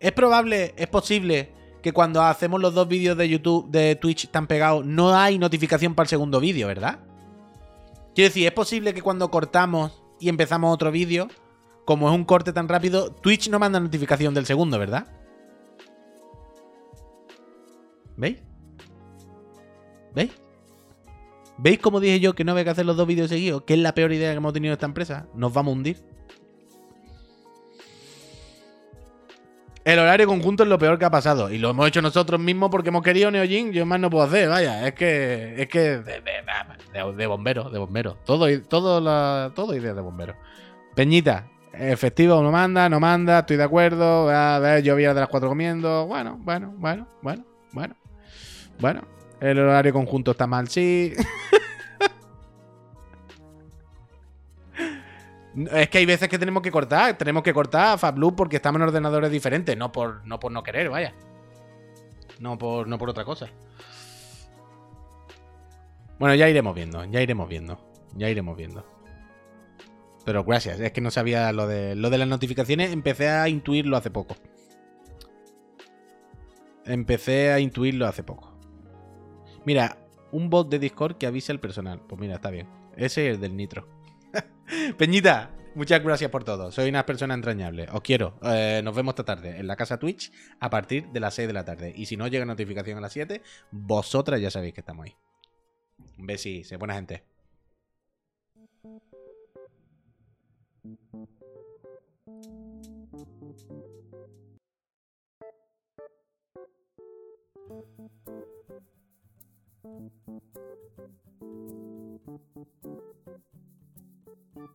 ¿Es 0.00 0.12
probable, 0.12 0.74
es 0.76 0.88
posible 0.88 1.59
que 1.80 1.92
cuando 1.92 2.22
hacemos 2.22 2.60
los 2.60 2.74
dos 2.74 2.88
vídeos 2.88 3.16
de 3.16 3.28
YouTube, 3.28 3.70
de 3.70 3.96
Twitch 3.96 4.28
tan 4.30 4.46
pegados, 4.46 4.84
no 4.84 5.14
hay 5.14 5.38
notificación 5.38 5.94
para 5.94 6.04
el 6.04 6.10
segundo 6.10 6.40
vídeo, 6.40 6.66
¿verdad? 6.66 7.00
Quiero 8.14 8.28
decir, 8.28 8.46
es 8.46 8.52
posible 8.52 8.92
que 8.94 9.02
cuando 9.02 9.30
cortamos 9.30 10.02
y 10.18 10.28
empezamos 10.28 10.72
otro 10.72 10.90
vídeo, 10.90 11.28
como 11.84 12.08
es 12.08 12.14
un 12.14 12.24
corte 12.24 12.52
tan 12.52 12.68
rápido, 12.68 13.12
Twitch 13.12 13.48
no 13.48 13.58
manda 13.58 13.80
notificación 13.80 14.34
del 14.34 14.46
segundo, 14.46 14.78
¿verdad? 14.78 15.06
¿Veis? 18.16 18.38
¿Veis? 20.14 20.30
¿Veis 21.56 21.78
cómo 21.78 22.00
dije 22.00 22.20
yo 22.20 22.34
que 22.34 22.44
no 22.44 22.52
había 22.52 22.64
que 22.64 22.70
hacer 22.70 22.86
los 22.86 22.96
dos 22.96 23.06
vídeos 23.06 23.28
seguidos? 23.28 23.62
Que 23.62 23.74
es 23.74 23.80
la 23.80 23.94
peor 23.94 24.12
idea 24.12 24.30
que 24.30 24.36
hemos 24.36 24.52
tenido 24.52 24.72
en 24.72 24.76
esta 24.76 24.86
empresa. 24.86 25.26
Nos 25.34 25.52
vamos 25.52 25.72
a 25.72 25.76
hundir. 25.76 26.09
El 29.84 29.98
horario 29.98 30.26
conjunto 30.26 30.62
es 30.62 30.68
lo 30.68 30.78
peor 30.78 30.98
que 30.98 31.04
ha 31.06 31.10
pasado. 31.10 31.50
Y 31.50 31.58
lo 31.58 31.70
hemos 31.70 31.88
hecho 31.88 32.02
nosotros 32.02 32.38
mismos 32.38 32.70
porque 32.70 32.90
hemos 32.90 33.02
querido 33.02 33.30
Neojin. 33.30 33.72
Yo 33.72 33.86
más 33.86 33.98
no 33.98 34.10
puedo 34.10 34.24
hacer, 34.24 34.48
vaya. 34.48 34.86
Es 34.86 34.94
que. 34.94 35.54
Es 35.56 35.68
que. 35.68 35.98
De, 35.98 36.20
de, 36.20 37.12
de 37.16 37.26
bombero, 37.26 37.70
de 37.70 37.78
bombero. 37.78 38.18
Todo, 38.24 38.46
todo, 38.62 39.50
todo 39.52 39.72
de 39.72 39.92
bombero. 39.92 40.34
Peñita, 40.94 41.46
efectivo 41.72 42.42
no 42.42 42.50
manda, 42.50 42.88
no 42.88 43.00
manda, 43.00 43.40
estoy 43.40 43.56
de 43.56 43.64
acuerdo. 43.64 44.28
A 44.28 44.58
ver, 44.58 44.82
yo 44.82 44.92
había 44.92 45.14
de 45.14 45.20
las 45.20 45.28
cuatro 45.28 45.48
comiendo. 45.48 46.06
Bueno, 46.06 46.38
bueno, 46.40 46.74
bueno, 46.76 47.08
bueno, 47.22 47.46
bueno. 47.72 47.94
Bueno, 48.80 49.02
el 49.40 49.58
horario 49.58 49.92
conjunto 49.92 50.30
está 50.32 50.46
mal, 50.46 50.68
sí. 50.68 51.12
Es 55.72 55.88
que 55.88 55.98
hay 55.98 56.06
veces 56.06 56.28
que 56.28 56.38
tenemos 56.38 56.62
que 56.62 56.70
cortar, 56.70 57.18
tenemos 57.18 57.42
que 57.42 57.52
cortar 57.52 57.98
FabLoop 57.98 58.36
porque 58.36 58.56
estamos 58.56 58.80
en 58.80 58.88
ordenadores 58.88 59.30
diferentes, 59.30 59.76
no 59.76 59.90
por 59.90 60.24
no, 60.24 60.62
querer, 60.62 60.88
vaya. 60.88 61.12
No 62.38 62.56
por, 62.56 63.08
otra 63.08 63.24
cosa. 63.24 63.48
Bueno, 66.18 66.34
ya 66.34 66.48
iremos 66.48 66.74
viendo, 66.74 67.04
ya 67.04 67.20
iremos 67.20 67.48
viendo, 67.48 67.80
ya 68.14 68.28
iremos 68.28 68.56
viendo. 68.56 68.84
Pero 70.24 70.44
gracias, 70.44 70.78
es 70.78 70.92
que 70.92 71.00
no 71.00 71.10
sabía 71.10 71.50
lo 71.52 71.66
de, 71.66 71.96
lo 71.96 72.10
de 72.10 72.18
las 72.18 72.28
notificaciones, 72.28 72.92
empecé 72.92 73.28
a 73.28 73.48
intuirlo 73.48 73.96
hace 73.96 74.10
poco. 74.10 74.36
Empecé 76.84 77.52
a 77.52 77.58
intuirlo 77.58 78.06
hace 78.06 78.22
poco. 78.22 78.52
Mira, 79.64 79.98
un 80.32 80.48
bot 80.48 80.68
de 80.68 80.78
Discord 80.78 81.16
que 81.16 81.26
avise 81.26 81.52
al 81.52 81.60
personal. 81.60 82.00
Pues 82.06 82.20
mira, 82.20 82.36
está 82.36 82.50
bien. 82.50 82.68
Ese 82.96 83.28
es 83.28 83.34
el 83.34 83.40
del 83.40 83.56
Nitro. 83.56 83.99
Peñita, 84.98 85.50
muchas 85.74 86.02
gracias 86.02 86.30
por 86.30 86.44
todo. 86.44 86.70
Soy 86.70 86.88
una 86.88 87.06
persona 87.06 87.34
entrañable. 87.34 87.88
Os 87.92 88.00
quiero. 88.02 88.38
Eh, 88.42 88.80
nos 88.84 88.94
vemos 88.94 89.12
esta 89.12 89.24
tarde 89.24 89.58
en 89.58 89.66
la 89.66 89.76
casa 89.76 89.98
Twitch 89.98 90.32
a 90.60 90.70
partir 90.70 91.08
de 91.08 91.20
las 91.20 91.34
6 91.34 91.48
de 91.48 91.54
la 91.54 91.64
tarde. 91.64 91.92
Y 91.96 92.06
si 92.06 92.16
no 92.16 92.28
llega 92.28 92.44
notificación 92.44 92.98
a 92.98 93.00
las 93.00 93.12
7, 93.12 93.42
vosotras 93.70 94.40
ya 94.40 94.50
sabéis 94.50 94.74
que 94.74 94.80
estamos 94.80 95.06
ahí. 95.06 95.14
Un 96.18 96.26
besi, 96.26 96.62
buena 96.78 96.94
gente. 96.94 97.24
Thank 114.60 114.74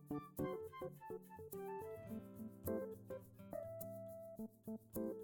you. 4.96 5.15